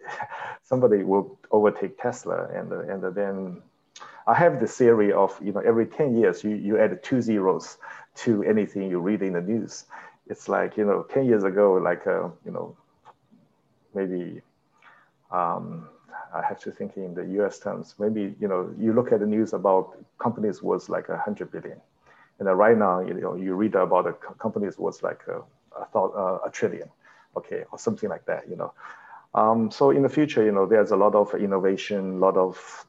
somebody 0.62 1.02
will 1.02 1.38
overtake 1.50 2.00
Tesla 2.00 2.48
and, 2.54 2.72
and 2.72 3.14
then 3.14 3.62
I 4.26 4.34
have 4.34 4.60
the 4.60 4.66
theory 4.66 5.12
of, 5.12 5.38
you 5.42 5.52
know, 5.52 5.60
every 5.60 5.86
10 5.86 6.16
years, 6.16 6.42
you, 6.42 6.50
you 6.56 6.78
add 6.78 7.02
two 7.02 7.20
zeros 7.20 7.76
to 8.16 8.42
anything 8.42 8.90
you 8.90 8.98
read 8.98 9.22
in 9.22 9.34
the 9.34 9.40
news. 9.42 9.84
It's 10.26 10.48
like, 10.48 10.78
you 10.78 10.86
know, 10.86 11.02
10 11.02 11.26
years 11.26 11.44
ago, 11.44 11.74
like, 11.74 12.06
uh, 12.06 12.28
you 12.44 12.52
know, 12.52 12.74
maybe 13.94 14.40
um, 15.30 15.88
I 16.34 16.42
have 16.42 16.60
to 16.60 16.70
think 16.70 16.96
in 16.96 17.14
the 17.14 17.24
U.S. 17.38 17.58
terms. 17.58 17.94
Maybe 17.98 18.34
you 18.40 18.48
know 18.48 18.72
you 18.78 18.92
look 18.92 19.12
at 19.12 19.20
the 19.20 19.26
news 19.26 19.52
about 19.52 19.96
companies 20.18 20.62
was 20.62 20.88
like 20.88 21.08
a 21.08 21.16
hundred 21.16 21.50
billion, 21.50 21.80
and 22.38 22.48
then 22.48 22.54
right 22.56 22.76
now 22.76 23.00
you 23.00 23.14
know 23.14 23.34
you 23.34 23.54
read 23.54 23.74
about 23.74 24.06
a 24.06 24.12
companies 24.38 24.78
was 24.78 25.02
like 25.02 25.22
a, 25.28 25.42
a, 25.80 25.84
thought, 25.86 26.12
uh, 26.16 26.46
a 26.46 26.50
trillion, 26.50 26.88
okay, 27.36 27.64
or 27.70 27.78
something 27.78 28.08
like 28.08 28.24
that. 28.26 28.48
You 28.48 28.56
know, 28.56 28.72
um, 29.34 29.70
so 29.70 29.90
in 29.90 30.02
the 30.02 30.08
future, 30.08 30.44
you 30.44 30.52
know, 30.52 30.66
there's 30.66 30.92
a 30.92 30.96
lot 30.96 31.14
of 31.14 31.34
innovation, 31.34 32.14
a 32.14 32.18
lot 32.18 32.36
of 32.36 32.86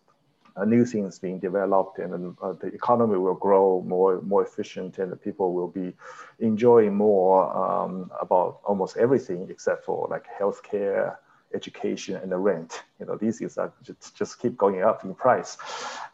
uh, 0.55 0.63
new 0.63 0.86
things 0.86 1.19
being 1.19 1.39
developed, 1.39 1.99
and 1.99 2.36
uh, 2.41 2.53
the 2.53 2.67
economy 2.67 3.17
will 3.17 3.36
grow 3.36 3.84
more 3.86 4.21
more 4.21 4.43
efficient, 4.43 4.99
and 4.99 5.19
people 5.21 5.53
will 5.53 5.67
be 5.67 5.93
enjoying 6.39 6.95
more 6.95 7.55
um, 7.55 8.12
about 8.21 8.62
almost 8.63 8.95
everything 8.97 9.47
except 9.49 9.86
for 9.86 10.08
like 10.10 10.25
healthcare, 10.39 11.17
education, 11.55 12.15
and 12.17 12.31
the 12.31 12.37
rent. 12.37 12.83
You 12.99 13.05
know, 13.05 13.15
these 13.15 13.39
things 13.39 13.57
are 13.57 13.71
just, 13.83 14.15
just 14.15 14.39
keep 14.39 14.57
going 14.57 14.83
up 14.83 15.03
in 15.03 15.15
price. 15.15 15.57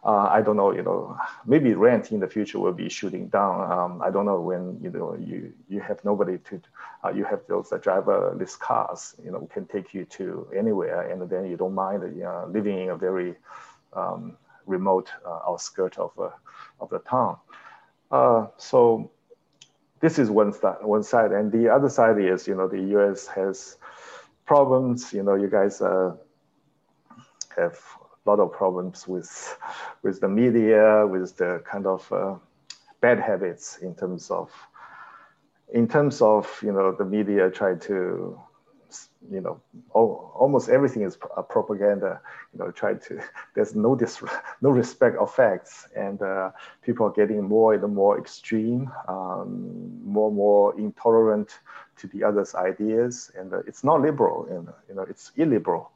Uh, 0.03 0.27
I 0.37 0.41
don't 0.41 0.57
know, 0.57 0.71
you 0.71 0.83
know, 0.83 1.17
maybe 1.45 1.73
rent 1.73 2.11
in 2.11 2.19
the 2.19 2.27
future 2.27 2.59
will 2.59 2.73
be 2.73 2.89
shooting 2.89 3.27
down. 3.27 3.71
Um, 3.71 4.01
I 4.01 4.09
don't 4.09 4.25
know 4.25 4.39
when, 4.39 4.79
you 4.81 4.89
know, 4.89 5.15
you, 5.19 5.53
you 5.67 5.79
have 5.81 6.03
nobody 6.05 6.37
to, 6.37 6.61
uh, 7.03 7.09
you 7.09 7.23
have 7.25 7.41
those 7.47 7.71
uh, 7.71 7.77
driverless 7.77 8.57
cars, 8.57 9.15
you 9.23 9.31
know, 9.31 9.47
can 9.53 9.65
take 9.65 9.93
you 9.93 10.05
to 10.05 10.47
anywhere. 10.55 11.09
And 11.09 11.29
then 11.29 11.45
you 11.45 11.57
don't 11.57 11.75
mind 11.75 12.03
uh, 12.03 12.45
living 12.47 12.79
in 12.79 12.89
a 12.89 12.95
very 12.95 13.35
um, 13.93 14.37
remote 14.65 15.09
uh, 15.25 15.39
outskirt 15.47 15.97
of, 15.97 16.11
uh, 16.19 16.29
of 16.79 16.89
the 16.89 16.99
town. 16.99 17.37
So 18.57 19.11
this 19.99 20.17
is 20.17 20.29
one, 20.29 20.51
one 20.81 21.03
side. 21.03 21.31
And 21.31 21.51
the 21.51 21.69
other 21.69 21.89
side 21.89 22.19
is, 22.19 22.47
you 22.47 22.55
know, 22.55 22.67
the 22.67 22.81
US 22.97 23.27
has 23.27 23.77
problems. 24.51 25.13
You 25.13 25.23
know, 25.23 25.35
you 25.35 25.49
guys 25.49 25.81
uh, 25.81 26.11
have 27.55 27.79
a 28.25 28.29
lot 28.29 28.41
of 28.41 28.51
problems 28.51 29.07
with, 29.07 29.57
with 30.03 30.19
the 30.19 30.27
media, 30.27 31.07
with 31.07 31.37
the 31.37 31.63
kind 31.63 31.87
of 31.87 32.11
uh, 32.11 32.35
bad 32.99 33.17
habits 33.17 33.77
in 33.77 33.95
terms 33.95 34.29
of, 34.29 34.51
in 35.73 35.87
terms 35.87 36.21
of, 36.21 36.45
you 36.61 36.73
know, 36.73 36.91
the 36.91 37.05
media 37.05 37.49
try 37.49 37.75
to 37.75 38.37
you 39.29 39.41
know, 39.41 39.61
all, 39.91 40.31
almost 40.35 40.69
everything 40.69 41.03
is 41.03 41.17
a 41.37 41.43
propaganda. 41.43 42.19
You 42.53 42.59
know, 42.59 42.71
try 42.71 42.95
to 42.95 43.21
there's 43.55 43.75
no 43.75 43.95
dis, 43.95 44.21
no 44.61 44.69
respect 44.69 45.17
of 45.17 45.33
facts, 45.33 45.87
and 45.95 46.21
uh, 46.21 46.51
people 46.81 47.05
are 47.07 47.11
getting 47.11 47.43
more 47.43 47.73
and 47.73 47.93
more 47.93 48.17
extreme, 48.17 48.91
um, 49.07 50.01
more 50.03 50.29
and 50.29 50.37
more 50.37 50.79
intolerant 50.79 51.59
to 51.97 52.07
the 52.07 52.23
other's 52.23 52.55
ideas, 52.55 53.31
and 53.37 53.53
uh, 53.53 53.59
it's 53.67 53.83
not 53.83 54.01
liberal. 54.01 54.47
And, 54.49 54.69
you 54.89 54.95
know, 54.95 55.03
it's 55.03 55.31
illiberal, 55.35 55.91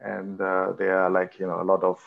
and 0.00 0.40
uh, 0.40 0.72
there 0.72 0.98
are 0.98 1.10
like 1.10 1.38
you 1.38 1.46
know 1.46 1.60
a 1.60 1.64
lot 1.64 1.82
of 1.82 2.02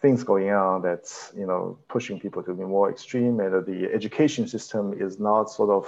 things 0.00 0.22
going 0.22 0.50
on 0.50 0.82
that's 0.82 1.32
you 1.36 1.46
know 1.46 1.78
pushing 1.88 2.20
people 2.20 2.42
to 2.42 2.54
be 2.54 2.64
more 2.64 2.90
extreme, 2.90 3.40
and 3.40 3.66
the 3.66 3.90
education 3.92 4.46
system 4.48 4.94
is 4.98 5.18
not 5.18 5.50
sort 5.50 5.70
of 5.70 5.86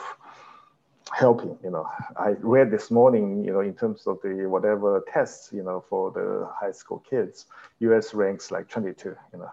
helping 1.12 1.56
you 1.62 1.70
know. 1.70 1.86
I 2.16 2.30
read 2.40 2.70
this 2.70 2.90
morning 2.90 3.44
you 3.44 3.52
know 3.52 3.60
in 3.60 3.74
terms 3.74 4.06
of 4.06 4.18
the 4.22 4.46
whatever 4.46 5.02
tests 5.12 5.50
you 5.52 5.62
know 5.62 5.84
for 5.88 6.10
the 6.10 6.48
high 6.60 6.72
school 6.72 7.02
kids 7.08 7.46
us 7.80 8.14
ranks 8.14 8.50
like 8.50 8.68
22 8.68 9.14
you 9.32 9.38
know. 9.38 9.50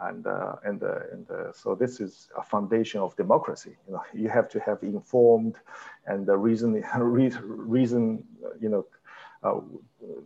And 0.00 0.26
uh, 0.26 0.56
and 0.64 0.82
uh, 0.82 0.98
and 1.12 1.30
uh, 1.30 1.52
so 1.52 1.74
this 1.76 2.00
is 2.00 2.28
a 2.36 2.42
foundation 2.42 3.00
of 3.00 3.14
democracy 3.16 3.76
you 3.86 3.94
know. 3.94 4.02
You 4.12 4.28
have 4.28 4.48
to 4.50 4.60
have 4.60 4.82
informed 4.82 5.56
and 6.06 6.26
the 6.26 6.36
reason 6.96 7.40
reason 7.46 8.24
you 8.60 8.68
know 8.68 8.84
uh, 9.42 9.60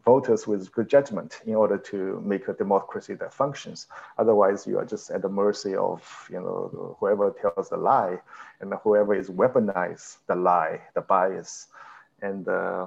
voters 0.04 0.46
with 0.46 0.70
good 0.72 0.88
judgment 0.88 1.40
in 1.46 1.54
order 1.54 1.78
to 1.78 2.22
make 2.24 2.48
a 2.48 2.52
democracy 2.52 3.14
that 3.14 3.32
functions. 3.32 3.86
Otherwise, 4.18 4.66
you 4.66 4.78
are 4.78 4.84
just 4.84 5.10
at 5.10 5.22
the 5.22 5.28
mercy 5.28 5.74
of 5.74 6.28
you 6.30 6.40
know 6.40 6.96
whoever 7.00 7.30
tells 7.30 7.70
the 7.70 7.76
lie, 7.76 8.18
and 8.60 8.72
whoever 8.82 9.14
is 9.14 9.30
weaponized 9.30 10.18
the 10.26 10.34
lie, 10.34 10.80
the 10.94 11.00
bias, 11.00 11.68
and 12.22 12.48
uh, 12.48 12.86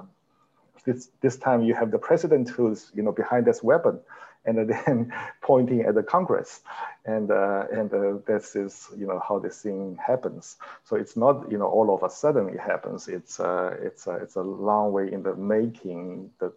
this 0.84 1.10
this 1.20 1.36
time 1.36 1.62
you 1.62 1.74
have 1.74 1.90
the 1.90 1.98
president 1.98 2.48
who's 2.48 2.90
you 2.94 3.02
know 3.02 3.12
behind 3.12 3.44
this 3.44 3.62
weapon, 3.62 3.98
and 4.44 4.70
then 4.86 5.12
pointing 5.42 5.82
at 5.82 5.94
the 5.94 6.02
Congress, 6.02 6.60
and 7.04 7.30
uh, 7.30 7.66
and 7.72 7.92
uh, 7.92 8.18
this 8.26 8.56
is 8.56 8.88
you 8.96 9.06
know 9.06 9.20
how 9.26 9.38
this 9.38 9.62
thing 9.62 9.98
happens. 10.04 10.56
So 10.84 10.96
it's 10.96 11.16
not 11.16 11.50
you 11.50 11.58
know 11.58 11.66
all 11.66 11.94
of 11.94 12.02
a 12.02 12.10
sudden 12.10 12.48
it 12.48 12.60
happens. 12.60 13.08
It's 13.08 13.40
uh, 13.40 13.76
it's 13.82 14.06
uh, 14.06 14.18
it's 14.22 14.36
a 14.36 14.42
long 14.42 14.92
way 14.92 15.12
in 15.12 15.22
the 15.22 15.34
making. 15.36 16.30
The 16.38 16.52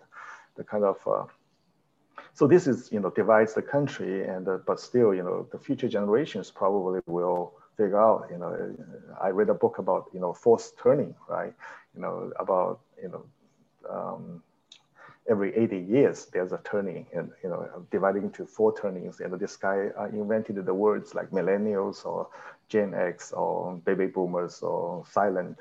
the 0.55 0.63
kind 0.63 0.83
of 0.83 0.97
uh, 1.07 1.25
so 2.33 2.47
this 2.47 2.67
is 2.67 2.91
you 2.91 2.99
know 2.99 3.09
divides 3.09 3.53
the 3.53 3.61
country, 3.61 4.27
and 4.27 4.47
uh, 4.47 4.57
but 4.65 4.79
still 4.79 5.13
you 5.13 5.23
know 5.23 5.47
the 5.51 5.59
future 5.59 5.87
generations 5.87 6.51
probably 6.51 7.01
will 7.05 7.53
figure 7.77 7.99
out. 7.99 8.27
You 8.31 8.37
know, 8.37 8.75
I 9.21 9.29
read 9.29 9.49
a 9.49 9.53
book 9.53 9.77
about 9.77 10.09
you 10.13 10.19
know 10.19 10.33
Fourth 10.33 10.73
Turning, 10.81 11.15
right? 11.27 11.53
You 11.95 12.01
know 12.01 12.31
about 12.39 12.79
you 13.01 13.09
know. 13.09 13.25
Um, 13.89 14.41
every 15.29 15.55
80 15.55 15.77
years 15.79 16.27
there's 16.33 16.51
a 16.51 16.59
turning 16.63 17.05
and 17.13 17.31
you 17.43 17.49
know 17.49 17.67
dividing 17.91 18.23
into 18.23 18.45
four 18.45 18.77
turnings. 18.77 19.19
And 19.19 19.33
this 19.39 19.55
guy 19.55 19.89
uh, 19.97 20.05
invented 20.05 20.63
the 20.65 20.73
words 20.73 21.15
like 21.15 21.29
millennials 21.31 22.05
or 22.05 22.27
gen 22.69 22.93
x 22.93 23.31
or 23.31 23.75
baby 23.85 24.07
boomers 24.07 24.61
or 24.61 25.05
silent. 25.09 25.59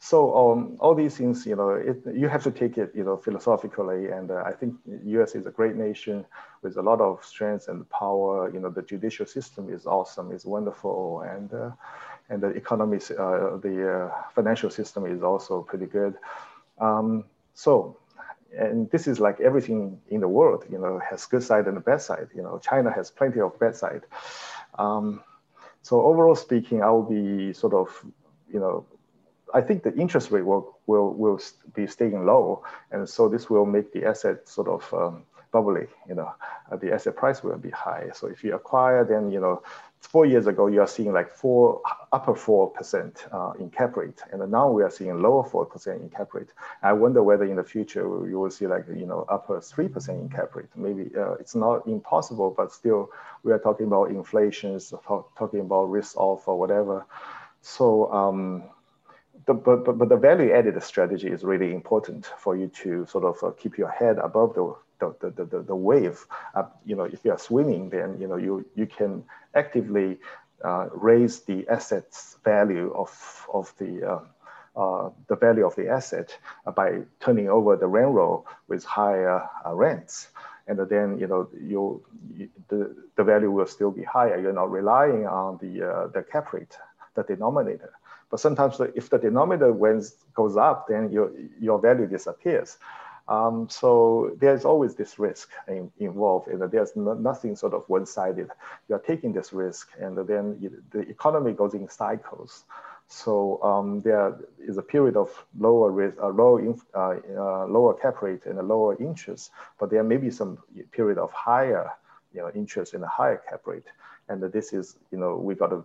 So 0.00 0.36
um, 0.36 0.76
all 0.78 0.94
these 0.94 1.16
things 1.16 1.44
you 1.46 1.56
know 1.56 1.70
it, 1.70 2.02
you 2.14 2.28
have 2.28 2.42
to 2.44 2.50
take 2.50 2.78
it 2.78 2.92
you 2.94 3.04
know 3.04 3.16
philosophically 3.16 4.06
and 4.08 4.30
uh, 4.30 4.44
i 4.46 4.52
think 4.52 4.74
us 4.86 5.34
is 5.34 5.44
a 5.46 5.50
great 5.50 5.74
nation 5.74 6.24
with 6.62 6.76
a 6.76 6.82
lot 6.82 7.00
of 7.00 7.24
strength 7.24 7.68
and 7.68 7.88
power. 7.90 8.50
You 8.52 8.60
know 8.60 8.70
the 8.70 8.82
judicial 8.82 9.26
system 9.26 9.72
is 9.72 9.86
awesome 9.86 10.32
is 10.32 10.44
wonderful 10.44 11.22
and 11.22 11.52
uh, 11.52 11.70
and 12.28 12.42
the 12.42 12.48
economy 12.48 12.98
uh, 13.18 13.56
the 13.56 14.10
uh, 14.12 14.22
financial 14.34 14.70
system 14.70 15.06
is 15.06 15.22
also 15.22 15.62
pretty 15.62 15.86
good. 15.86 16.14
Um, 16.78 17.24
so 17.54 17.96
and 18.56 18.90
this 18.90 19.06
is 19.06 19.20
like 19.20 19.40
everything 19.40 20.00
in 20.08 20.20
the 20.20 20.28
world, 20.28 20.64
you 20.70 20.78
know, 20.78 21.00
has 21.08 21.26
good 21.26 21.42
side 21.42 21.66
and 21.66 21.76
the 21.76 21.80
bad 21.80 22.00
side. 22.00 22.28
You 22.34 22.42
know, 22.42 22.58
China 22.58 22.92
has 22.92 23.10
plenty 23.10 23.40
of 23.40 23.58
bad 23.58 23.76
side. 23.76 24.02
Um, 24.78 25.22
so 25.82 26.02
overall 26.02 26.34
speaking, 26.34 26.82
I 26.82 26.90
will 26.90 27.02
be 27.02 27.52
sort 27.52 27.74
of, 27.74 28.04
you 28.52 28.60
know, 28.60 28.86
I 29.54 29.60
think 29.62 29.82
the 29.82 29.94
interest 29.94 30.30
rate 30.30 30.44
will 30.44 30.78
will 30.86 31.14
will 31.14 31.40
be 31.74 31.86
staying 31.86 32.26
low, 32.26 32.62
and 32.90 33.08
so 33.08 33.28
this 33.28 33.48
will 33.48 33.64
make 33.64 33.92
the 33.92 34.04
asset 34.04 34.46
sort 34.46 34.68
of 34.68 34.92
um, 34.92 35.22
bubbly. 35.52 35.86
You 36.06 36.16
know, 36.16 36.34
uh, 36.70 36.76
the 36.76 36.92
asset 36.92 37.16
price 37.16 37.42
will 37.42 37.56
be 37.56 37.70
high. 37.70 38.10
So 38.12 38.26
if 38.26 38.44
you 38.44 38.54
acquire, 38.54 39.04
then 39.04 39.30
you 39.30 39.40
know 39.40 39.62
four 40.00 40.26
years 40.26 40.46
ago, 40.46 40.66
you 40.66 40.80
are 40.80 40.86
seeing 40.86 41.12
like 41.12 41.30
four 41.30 41.80
upper 42.12 42.34
four 42.34 42.70
percent 42.70 43.26
uh, 43.32 43.52
in 43.58 43.70
cap 43.70 43.96
rate, 43.96 44.22
and 44.32 44.50
now 44.50 44.70
we 44.70 44.82
are 44.82 44.90
seeing 44.90 45.20
lower 45.20 45.44
four 45.44 45.66
percent 45.66 46.00
in 46.00 46.08
cap 46.08 46.34
rate. 46.34 46.52
I 46.82 46.92
wonder 46.92 47.22
whether 47.22 47.44
in 47.44 47.56
the 47.56 47.64
future 47.64 48.02
you 48.28 48.38
will 48.38 48.50
see 48.50 48.66
like 48.66 48.86
you 48.88 49.06
know 49.06 49.24
upper 49.28 49.60
three 49.60 49.88
percent 49.88 50.20
in 50.20 50.28
cap 50.28 50.54
rate. 50.54 50.68
Maybe 50.76 51.10
uh, 51.16 51.32
it's 51.34 51.54
not 51.54 51.86
impossible, 51.86 52.54
but 52.56 52.72
still 52.72 53.10
we 53.42 53.52
are 53.52 53.58
talking 53.58 53.86
about 53.86 54.10
inflation, 54.10 54.78
talking 55.36 55.60
about 55.60 55.84
risk 55.84 56.16
off 56.16 56.48
or 56.48 56.58
whatever. 56.58 57.06
So. 57.62 58.12
Um, 58.12 58.64
the, 59.46 59.54
but, 59.54 59.84
but, 59.84 59.96
but 59.96 60.08
the 60.08 60.16
value 60.16 60.52
added 60.52 60.82
strategy 60.82 61.28
is 61.28 61.42
really 61.42 61.72
important 61.72 62.26
for 62.38 62.56
you 62.56 62.66
to 62.82 63.06
sort 63.06 63.24
of 63.24 63.36
uh, 63.42 63.52
keep 63.52 63.78
your 63.78 63.88
head 63.88 64.18
above 64.18 64.54
the 64.54 64.74
the, 64.98 65.14
the, 65.20 65.44
the, 65.44 65.62
the 65.62 65.76
wave. 65.76 66.26
Uh, 66.54 66.64
you 66.84 66.96
know, 66.96 67.04
if 67.04 67.24
you 67.24 67.32
are 67.32 67.38
swimming, 67.38 67.90
then 67.90 68.18
you 68.20 68.26
know 68.26 68.36
you 68.36 68.64
you 68.74 68.86
can 68.86 69.24
actively 69.54 70.18
uh, 70.64 70.88
raise 70.92 71.40
the 71.40 71.66
assets 71.68 72.36
value 72.44 72.92
of 72.94 73.46
of 73.52 73.72
the 73.78 74.04
uh, 74.04 74.20
uh 74.80 75.10
the 75.28 75.36
value 75.36 75.66
of 75.66 75.74
the 75.76 75.88
asset 75.88 76.36
by 76.74 77.00
turning 77.20 77.48
over 77.48 77.76
the 77.76 77.86
rent 77.86 78.12
roll 78.12 78.46
with 78.68 78.84
higher 78.84 79.48
uh, 79.64 79.74
rents. 79.74 80.28
And 80.66 80.78
then 80.90 81.18
you 81.18 81.26
know 81.26 81.48
you, 81.58 82.04
you, 82.36 82.48
the, 82.68 82.94
the 83.16 83.24
value 83.24 83.50
will 83.50 83.66
still 83.66 83.90
be 83.90 84.02
higher. 84.02 84.38
You're 84.38 84.52
not 84.52 84.70
relying 84.70 85.26
on 85.26 85.58
the 85.62 85.82
uh, 85.82 86.06
the 86.08 86.22
cap 86.22 86.52
rate, 86.52 86.76
the 87.14 87.22
denominator. 87.22 87.92
But 88.30 88.40
sometimes 88.40 88.78
if 88.94 89.08
the 89.08 89.18
denominator 89.18 89.72
goes 90.34 90.56
up, 90.56 90.88
then 90.88 91.10
your 91.10 91.32
your 91.58 91.78
value 91.78 92.06
disappears. 92.06 92.76
Um, 93.28 93.68
so 93.68 94.34
there's 94.40 94.64
always 94.64 94.94
this 94.94 95.18
risk 95.18 95.50
in, 95.68 95.90
involved. 95.98 96.48
And 96.48 96.62
there's 96.70 96.96
no, 96.96 97.14
nothing 97.14 97.56
sort 97.56 97.74
of 97.74 97.84
one-sided. 97.88 98.48
You're 98.88 98.98
taking 98.98 99.32
this 99.32 99.52
risk, 99.52 99.90
and 100.00 100.16
then 100.26 100.70
the 100.90 101.00
economy 101.00 101.52
goes 101.52 101.74
in 101.74 101.88
cycles. 101.88 102.64
So 103.08 103.62
um, 103.62 104.02
there 104.02 104.36
is 104.58 104.76
a 104.76 104.82
period 104.82 105.16
of 105.16 105.30
lower 105.58 105.90
risk, 105.90 106.16
uh, 106.22 106.28
low 106.28 106.58
uh, 106.94 106.98
uh, 106.98 107.66
lower 107.66 107.94
cap 107.94 108.20
rate 108.20 108.44
and 108.44 108.58
a 108.58 108.62
lower 108.62 109.00
interest, 109.00 109.50
but 109.78 109.88
there 109.90 110.04
may 110.04 110.18
be 110.18 110.30
some 110.30 110.58
period 110.92 111.16
of 111.16 111.32
higher, 111.32 111.90
you 112.34 112.40
know, 112.40 112.50
interest 112.54 112.92
and 112.92 113.02
a 113.02 113.08
higher 113.08 113.42
cap 113.48 113.62
rate. 113.64 113.86
And 114.28 114.42
this 114.52 114.74
is, 114.74 114.96
you 115.10 115.16
know, 115.16 115.36
we 115.36 115.54
got 115.54 115.68
to 115.68 115.84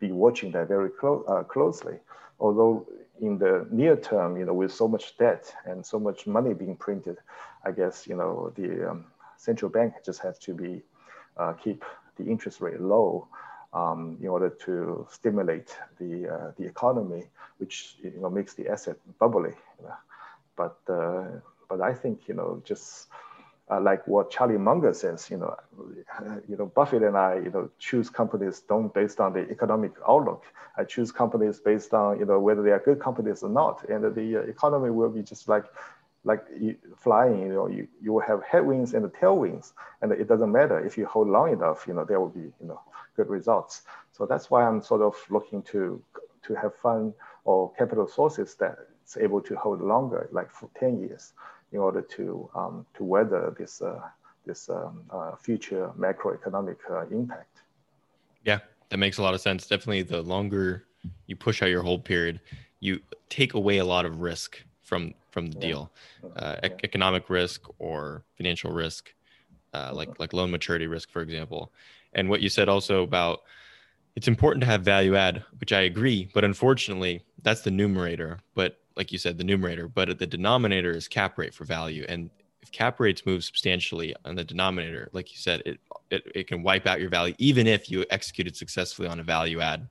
be 0.00 0.10
watching 0.10 0.50
that 0.52 0.66
very 0.66 0.90
clo 0.90 1.24
uh, 1.28 1.44
closely. 1.44 1.98
Although 2.40 2.86
in 3.20 3.38
the 3.38 3.66
near 3.70 3.96
term, 3.96 4.36
you 4.36 4.44
know, 4.44 4.54
with 4.54 4.72
so 4.72 4.88
much 4.88 5.16
debt 5.18 5.54
and 5.64 5.84
so 5.84 5.98
much 5.98 6.26
money 6.26 6.54
being 6.54 6.76
printed, 6.76 7.18
I 7.64 7.72
guess, 7.72 8.06
you 8.06 8.16
know, 8.16 8.52
the 8.56 8.90
um, 8.90 9.04
central 9.36 9.70
bank 9.70 9.94
just 10.04 10.20
has 10.20 10.38
to 10.40 10.54
be, 10.54 10.82
uh, 11.36 11.52
keep 11.52 11.84
the 12.16 12.24
interest 12.24 12.60
rate 12.60 12.80
low 12.80 13.28
um, 13.72 14.16
in 14.20 14.28
order 14.28 14.50
to 14.50 15.06
stimulate 15.10 15.76
the, 16.00 16.28
uh, 16.28 16.52
the 16.56 16.64
economy, 16.64 17.24
which, 17.58 17.96
you 18.02 18.20
know, 18.20 18.30
makes 18.30 18.54
the 18.54 18.68
asset 18.68 18.96
bubbly. 19.18 19.54
You 19.80 19.86
know? 19.86 19.94
But, 20.56 20.78
uh, 20.88 21.40
but 21.68 21.80
I 21.80 21.94
think, 21.94 22.28
you 22.28 22.34
know, 22.34 22.62
just 22.64 23.08
uh, 23.70 23.80
like 23.80 24.06
what 24.06 24.30
Charlie 24.30 24.58
Munger 24.58 24.92
says, 24.94 25.28
you 25.30 25.36
know, 25.36 25.54
you 26.48 26.56
know, 26.56 26.66
Buffett 26.66 27.02
and 27.02 27.16
I, 27.16 27.36
you 27.36 27.50
know, 27.50 27.70
choose 27.78 28.08
companies 28.08 28.60
don't 28.60 28.92
based 28.92 29.20
on 29.20 29.32
the 29.32 29.48
economic 29.50 29.92
outlook. 30.08 30.44
I 30.76 30.84
choose 30.84 31.12
companies 31.12 31.60
based 31.60 31.92
on, 31.92 32.18
you 32.18 32.24
know, 32.24 32.38
whether 32.38 32.62
they 32.62 32.70
are 32.70 32.78
good 32.78 33.00
companies 33.00 33.42
or 33.42 33.50
not. 33.50 33.88
And 33.88 34.14
the 34.14 34.36
uh, 34.36 34.40
economy 34.40 34.90
will 34.90 35.10
be 35.10 35.22
just 35.22 35.48
like 35.48 35.64
like 36.24 36.44
flying, 36.96 37.40
you 37.40 37.48
know, 37.48 37.68
you, 37.68 37.86
you 38.02 38.12
will 38.12 38.20
have 38.20 38.42
headwinds 38.42 38.92
and 38.92 39.04
tailwinds, 39.06 39.72
and 40.02 40.12
it 40.12 40.28
doesn't 40.28 40.50
matter 40.50 40.84
if 40.84 40.98
you 40.98 41.06
hold 41.06 41.28
long 41.28 41.52
enough, 41.52 41.86
you 41.86 41.94
know, 41.94 42.04
there 42.04 42.20
will 42.20 42.28
be, 42.28 42.40
you 42.60 42.66
know, 42.66 42.80
good 43.16 43.28
results. 43.28 43.82
So 44.12 44.26
that's 44.26 44.50
why 44.50 44.66
I'm 44.66 44.82
sort 44.82 45.00
of 45.00 45.14
looking 45.30 45.62
to 45.72 46.02
to 46.42 46.54
have 46.54 46.74
fund 46.76 47.14
or 47.44 47.72
capital 47.74 48.06
sources 48.06 48.56
that's 48.58 49.16
able 49.18 49.40
to 49.42 49.56
hold 49.56 49.80
longer, 49.80 50.28
like 50.32 50.50
for 50.50 50.68
10 50.78 51.00
years, 51.00 51.32
in 51.72 51.78
order 51.78 52.02
to 52.02 52.48
um, 52.54 52.86
to 52.94 53.04
weather 53.04 53.54
this 53.58 53.82
uh, 53.82 54.00
this 54.46 54.68
um, 54.68 55.02
uh, 55.10 55.36
future 55.36 55.90
macroeconomic 55.98 56.76
uh, 56.90 57.06
impact. 57.10 57.60
Yeah, 58.44 58.60
that 58.88 58.96
makes 58.98 59.18
a 59.18 59.22
lot 59.22 59.34
of 59.34 59.40
sense. 59.40 59.66
Definitely, 59.66 60.02
the 60.02 60.22
longer 60.22 60.84
you 61.26 61.36
push 61.36 61.62
out 61.62 61.70
your 61.70 61.82
hold 61.82 62.04
period, 62.04 62.40
you 62.80 63.00
take 63.28 63.54
away 63.54 63.78
a 63.78 63.84
lot 63.84 64.04
of 64.04 64.20
risk 64.20 64.62
from 64.82 65.14
from 65.30 65.50
the 65.50 65.58
yeah. 65.58 65.66
deal, 65.66 65.90
uh, 66.36 66.56
yeah. 66.62 66.70
economic 66.82 67.28
risk 67.28 67.62
or 67.78 68.24
financial 68.36 68.72
risk, 68.72 69.14
uh, 69.74 69.90
like 69.92 70.18
like 70.18 70.32
loan 70.32 70.50
maturity 70.50 70.86
risk, 70.86 71.10
for 71.10 71.20
example. 71.20 71.72
And 72.14 72.30
what 72.30 72.40
you 72.40 72.48
said 72.48 72.68
also 72.68 73.02
about 73.02 73.40
it's 74.16 74.26
important 74.26 74.62
to 74.62 74.66
have 74.66 74.82
value 74.82 75.14
add, 75.14 75.44
which 75.60 75.72
I 75.72 75.82
agree, 75.82 76.28
but 76.34 76.42
unfortunately, 76.42 77.22
that's 77.42 77.60
the 77.60 77.70
numerator. 77.70 78.40
But 78.56 78.80
like 78.98 79.12
you 79.12 79.18
said, 79.18 79.38
the 79.38 79.44
numerator, 79.44 79.88
but 79.88 80.18
the 80.18 80.26
denominator 80.26 80.90
is 80.90 81.06
cap 81.06 81.38
rate 81.38 81.54
for 81.54 81.64
value. 81.64 82.04
And 82.08 82.28
if 82.60 82.72
cap 82.72 82.98
rates 82.98 83.24
move 83.24 83.44
substantially 83.44 84.14
on 84.24 84.34
the 84.34 84.44
denominator, 84.44 85.08
like 85.12 85.32
you 85.32 85.38
said, 85.38 85.62
it, 85.64 85.78
it, 86.10 86.22
it 86.34 86.46
can 86.48 86.62
wipe 86.64 86.86
out 86.86 87.00
your 87.00 87.08
value, 87.08 87.34
even 87.38 87.66
if 87.68 87.90
you 87.90 88.04
executed 88.10 88.56
successfully 88.56 89.08
on 89.08 89.20
a 89.20 89.22
value 89.22 89.60
add. 89.60 89.88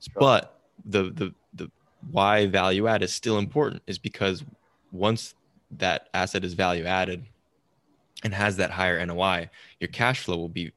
Sure. 0.00 0.14
But 0.18 0.60
the, 0.84 1.10
the, 1.10 1.34
the 1.54 1.70
why 2.12 2.46
value 2.46 2.86
add 2.86 3.02
is 3.02 3.12
still 3.12 3.38
important 3.38 3.82
is 3.88 3.98
because 3.98 4.44
once 4.92 5.34
that 5.72 6.08
asset 6.14 6.44
is 6.44 6.54
value 6.54 6.84
added 6.84 7.26
and 8.22 8.32
has 8.32 8.56
that 8.58 8.70
higher 8.70 9.04
NOI, 9.04 9.50
your 9.80 9.88
cash 9.88 10.20
flow 10.20 10.36
will 10.36 10.48
be 10.48 10.72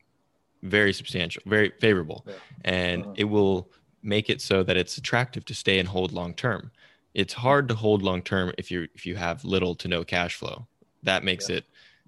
very 0.63 0.91
substantial, 0.91 1.43
very 1.45 1.72
favorable, 1.80 2.26
yeah. 2.28 2.34
and 2.65 3.03
uh-huh. 3.03 3.13
it 3.17 3.24
will 3.26 3.70
make 4.01 4.30
it 4.30 4.41
so 4.41 4.63
that 4.63 4.76
it's 4.76 4.97
attractive 4.97 5.45
to 5.45 5.53
stay 5.53 5.80
and 5.80 5.88
hold 5.88 6.11
long 6.11 6.34
term. 6.34 6.72
It's 7.20 7.34
hard 7.34 7.67
to 7.67 7.76
hold 7.76 8.01
long 8.01 8.22
term 8.22 8.53
if 8.57 8.72
you 8.72 8.88
if 8.95 9.05
you 9.05 9.17
have 9.17 9.43
little 9.43 9.76
to 9.76 9.89
no 9.89 10.05
cash 10.05 10.36
flow. 10.36 10.67
That 11.03 11.26
makes 11.26 11.49
yeah. 11.49 11.57
it 11.57 11.65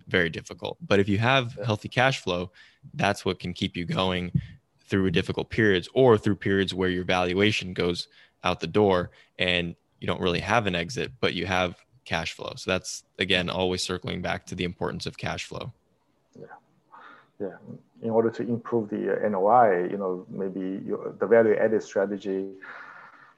very 0.08 0.30
difficult. 0.30 0.78
But 0.80 1.02
if 1.02 1.10
you 1.10 1.18
have 1.18 1.58
healthy 1.66 1.90
cash 1.90 2.22
flow, 2.22 2.52
that's 2.94 3.26
what 3.26 3.38
can 3.38 3.54
keep 3.54 3.76
you 3.76 3.84
going 3.84 4.32
through 4.88 5.12
difficult 5.12 5.50
periods 5.50 5.90
or 5.94 6.18
through 6.18 6.38
periods 6.38 6.74
where 6.74 6.88
your 6.88 7.04
valuation 7.04 7.74
goes 7.74 8.08
out 8.46 8.62
the 8.62 8.68
door 8.68 9.12
and 9.38 9.76
you 10.00 10.08
don't 10.08 10.22
really 10.22 10.40
have 10.40 10.66
an 10.66 10.76
exit, 10.76 11.12
but 11.20 11.34
you 11.34 11.46
have 11.46 11.76
cash 12.06 12.32
flow. 12.32 12.54
So 12.56 12.72
that's 12.72 13.04
again 13.20 13.50
always 13.50 13.84
circling 13.84 14.22
back 14.22 14.46
to 14.46 14.56
the 14.56 14.64
importance 14.64 15.06
of 15.06 15.18
cash 15.18 15.44
flow. 15.44 15.74
Yeah. 16.40 16.46
Yeah. 17.38 17.58
In 18.02 18.12
order 18.12 18.30
to 18.30 18.44
improve 18.44 18.90
the 18.90 19.04
uh, 19.14 19.28
NOI, 19.28 19.90
you 19.92 19.98
know, 19.98 20.26
maybe 20.30 20.82
your, 20.86 21.14
the 21.20 21.28
value 21.28 21.56
added 21.56 21.84
strategy 21.84 22.48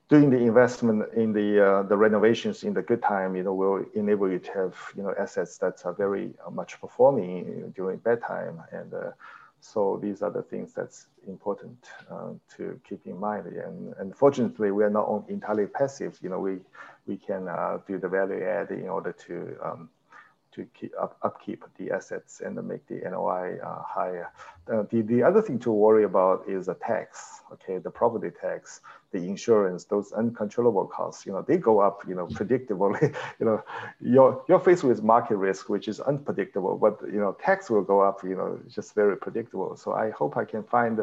doing 0.09 0.29
the 0.29 0.37
investment 0.37 1.11
in 1.13 1.33
the 1.33 1.65
uh, 1.65 1.83
the 1.83 1.97
renovations 1.97 2.63
in 2.63 2.73
the 2.73 2.81
good 2.81 3.01
time, 3.01 3.35
you 3.35 3.43
know, 3.43 3.53
will 3.53 3.85
enable 3.95 4.29
you 4.29 4.39
to 4.39 4.51
have 4.53 4.75
you 4.95 5.03
know 5.03 5.13
assets 5.19 5.57
that 5.59 5.85
are 5.85 5.93
very 5.93 6.33
uh, 6.45 6.49
much 6.49 6.79
performing 6.79 7.71
during 7.75 7.97
bad 7.97 8.21
time, 8.21 8.61
and 8.71 8.93
uh, 8.93 9.11
so 9.63 9.97
these 10.01 10.21
are 10.21 10.29
the 10.29 10.41
things 10.41 10.73
that's 10.73 11.07
important 11.25 11.77
uh, 12.11 12.31
to 12.57 12.79
keep 12.87 13.05
in 13.05 13.17
mind. 13.17 13.47
And, 13.47 13.93
and 13.97 14.13
fortunately, 14.13 14.71
we 14.71 14.83
are 14.83 14.89
not 14.89 15.23
entirely 15.29 15.67
passive. 15.67 16.19
You 16.21 16.29
know, 16.29 16.39
we 16.39 16.59
we 17.07 17.17
can 17.17 17.47
uh, 17.47 17.79
do 17.87 17.97
the 17.97 18.09
value 18.09 18.43
add 18.43 18.71
in 18.71 18.89
order 18.89 19.13
to 19.27 19.55
um, 19.63 19.89
to 20.53 20.65
keep 20.73 20.93
up, 20.99 21.17
upkeep 21.23 21.63
the 21.77 21.91
assets 21.91 22.41
and 22.41 22.55
make 22.67 22.85
the 22.87 23.01
NOI 23.09 23.57
uh, 23.63 23.81
higher. 23.81 24.31
Uh, 24.71 24.83
the, 24.89 25.01
the 25.01 25.23
other 25.23 25.41
thing 25.41 25.59
to 25.59 25.71
worry 25.71 26.03
about 26.03 26.43
is 26.47 26.67
the 26.67 26.73
tax, 26.75 27.41
okay, 27.51 27.77
the 27.77 27.89
property 27.89 28.29
tax, 28.29 28.81
the 29.11 29.17
insurance, 29.17 29.83
those 29.85 30.11
uncontrollable 30.13 30.85
costs, 30.85 31.25
you 31.25 31.31
know, 31.31 31.41
they 31.41 31.57
go 31.57 31.79
up, 31.79 32.03
you 32.07 32.15
know, 32.15 32.27
predictably, 32.27 33.01
you 33.39 33.45
know, 33.45 33.63
you're, 33.99 34.43
you're 34.47 34.59
faced 34.59 34.83
with 34.83 35.03
market 35.03 35.37
risk, 35.37 35.69
which 35.69 35.87
is 35.87 35.99
unpredictable, 35.99 36.77
but, 36.77 36.99
you 37.05 37.19
know, 37.19 37.35
tax 37.43 37.69
will 37.69 37.83
go 37.83 38.01
up, 38.01 38.23
you 38.23 38.35
know, 38.35 38.59
just 38.69 38.95
very 38.95 39.17
predictable. 39.17 39.75
So 39.75 39.93
I 39.93 40.11
hope 40.11 40.37
I 40.37 40.45
can 40.45 40.63
find 40.63 40.99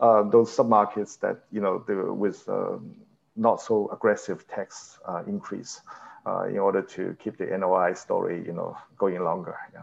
uh, 0.00 0.22
those 0.24 0.54
submarkets 0.54 1.18
that, 1.20 1.44
you 1.50 1.60
know, 1.60 1.82
the, 1.86 2.12
with 2.12 2.48
um, 2.48 2.94
not 3.36 3.60
so 3.60 3.88
aggressive 3.92 4.46
tax 4.48 4.98
uh, 5.06 5.22
increase 5.26 5.80
uh, 6.26 6.44
in 6.48 6.58
order 6.58 6.82
to 6.82 7.16
keep 7.22 7.36
the 7.38 7.46
NOI 7.46 7.94
story, 7.94 8.42
you 8.44 8.52
know, 8.52 8.76
going 8.98 9.22
longer. 9.22 9.56
Yeah. 9.72 9.80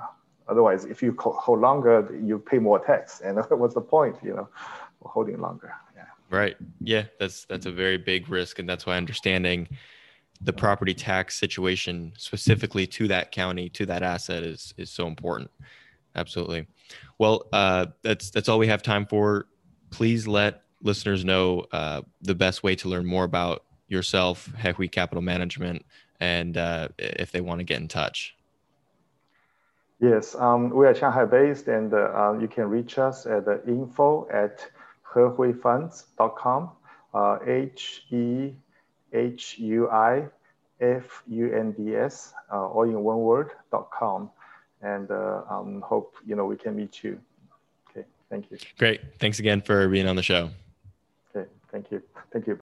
Otherwise, 0.47 0.85
if 0.85 1.03
you 1.03 1.15
hold 1.19 1.59
longer, 1.59 2.17
you 2.23 2.39
pay 2.39 2.59
more 2.59 2.79
tax. 2.79 3.21
And 3.25 3.37
what's 3.37 3.75
the 3.75 3.81
point, 3.81 4.15
you 4.23 4.35
know, 4.35 4.49
holding 5.01 5.39
longer? 5.39 5.73
Yeah. 5.95 6.05
Right. 6.29 6.57
Yeah, 6.81 7.05
that's 7.19 7.45
that's 7.45 7.65
a 7.65 7.71
very 7.71 7.97
big 7.97 8.29
risk, 8.29 8.59
and 8.59 8.67
that's 8.67 8.85
why 8.85 8.97
understanding 8.97 9.67
the 10.41 10.53
property 10.53 10.93
tax 10.93 11.37
situation 11.37 12.13
specifically 12.17 12.87
to 12.87 13.09
that 13.09 13.31
county 13.31 13.69
to 13.69 13.85
that 13.85 14.03
asset 14.03 14.43
is 14.43 14.73
is 14.77 14.89
so 14.89 15.07
important. 15.07 15.51
Absolutely. 16.15 16.67
Well, 17.17 17.47
uh, 17.53 17.87
that's 18.01 18.31
that's 18.31 18.49
all 18.49 18.59
we 18.59 18.67
have 18.67 18.81
time 18.81 19.05
for. 19.05 19.47
Please 19.91 20.27
let 20.27 20.63
listeners 20.81 21.25
know 21.25 21.65
uh, 21.71 22.01
the 22.21 22.35
best 22.35 22.63
way 22.63 22.75
to 22.75 22.89
learn 22.89 23.05
more 23.05 23.25
about 23.25 23.65
yourself, 23.87 24.49
He 24.77 24.87
Capital 24.87 25.21
Management, 25.21 25.85
and 26.19 26.57
uh, 26.57 26.89
if 26.97 27.31
they 27.31 27.41
want 27.41 27.59
to 27.59 27.63
get 27.63 27.79
in 27.79 27.87
touch. 27.87 28.35
Yes, 29.99 30.33
um, 30.35 30.69
we 30.69 30.85
are 30.87 30.95
Shanghai 30.95 31.25
based 31.25 31.67
and 31.67 31.93
uh, 31.93 32.33
you 32.39 32.47
can 32.47 32.69
reach 32.69 32.97
us 32.97 33.25
at 33.25 33.45
the 33.45 33.61
info 33.67 34.27
at 34.31 34.65
hehuifunds.com, 35.13 36.69
uh, 37.13 37.37
H 37.45 38.05
E 38.11 38.53
H 39.11 39.59
U 39.59 39.89
I 39.89 40.25
F 40.79 41.23
U 41.27 41.53
N 41.53 41.73
D 41.73 41.95
S, 41.95 42.33
uh, 42.51 42.67
all 42.67 42.83
in 42.83 43.03
one 43.03 43.19
word, 43.19 43.51
dot 43.71 43.89
com. 43.91 44.29
And 44.81 45.11
uh, 45.11 45.41
um, 45.49 45.81
hope, 45.81 46.15
you 46.25 46.35
know, 46.37 46.45
we 46.45 46.55
can 46.55 46.77
meet 46.77 47.03
you. 47.03 47.19
Okay, 47.89 48.05
thank 48.29 48.49
you. 48.49 48.57
Great. 48.77 49.01
Thanks 49.19 49.39
again 49.39 49.59
for 49.59 49.89
being 49.89 50.07
on 50.07 50.15
the 50.15 50.23
show. 50.23 50.51
Okay, 51.35 51.49
thank 51.69 51.91
you. 51.91 52.01
Thank 52.31 52.47
you. 52.47 52.57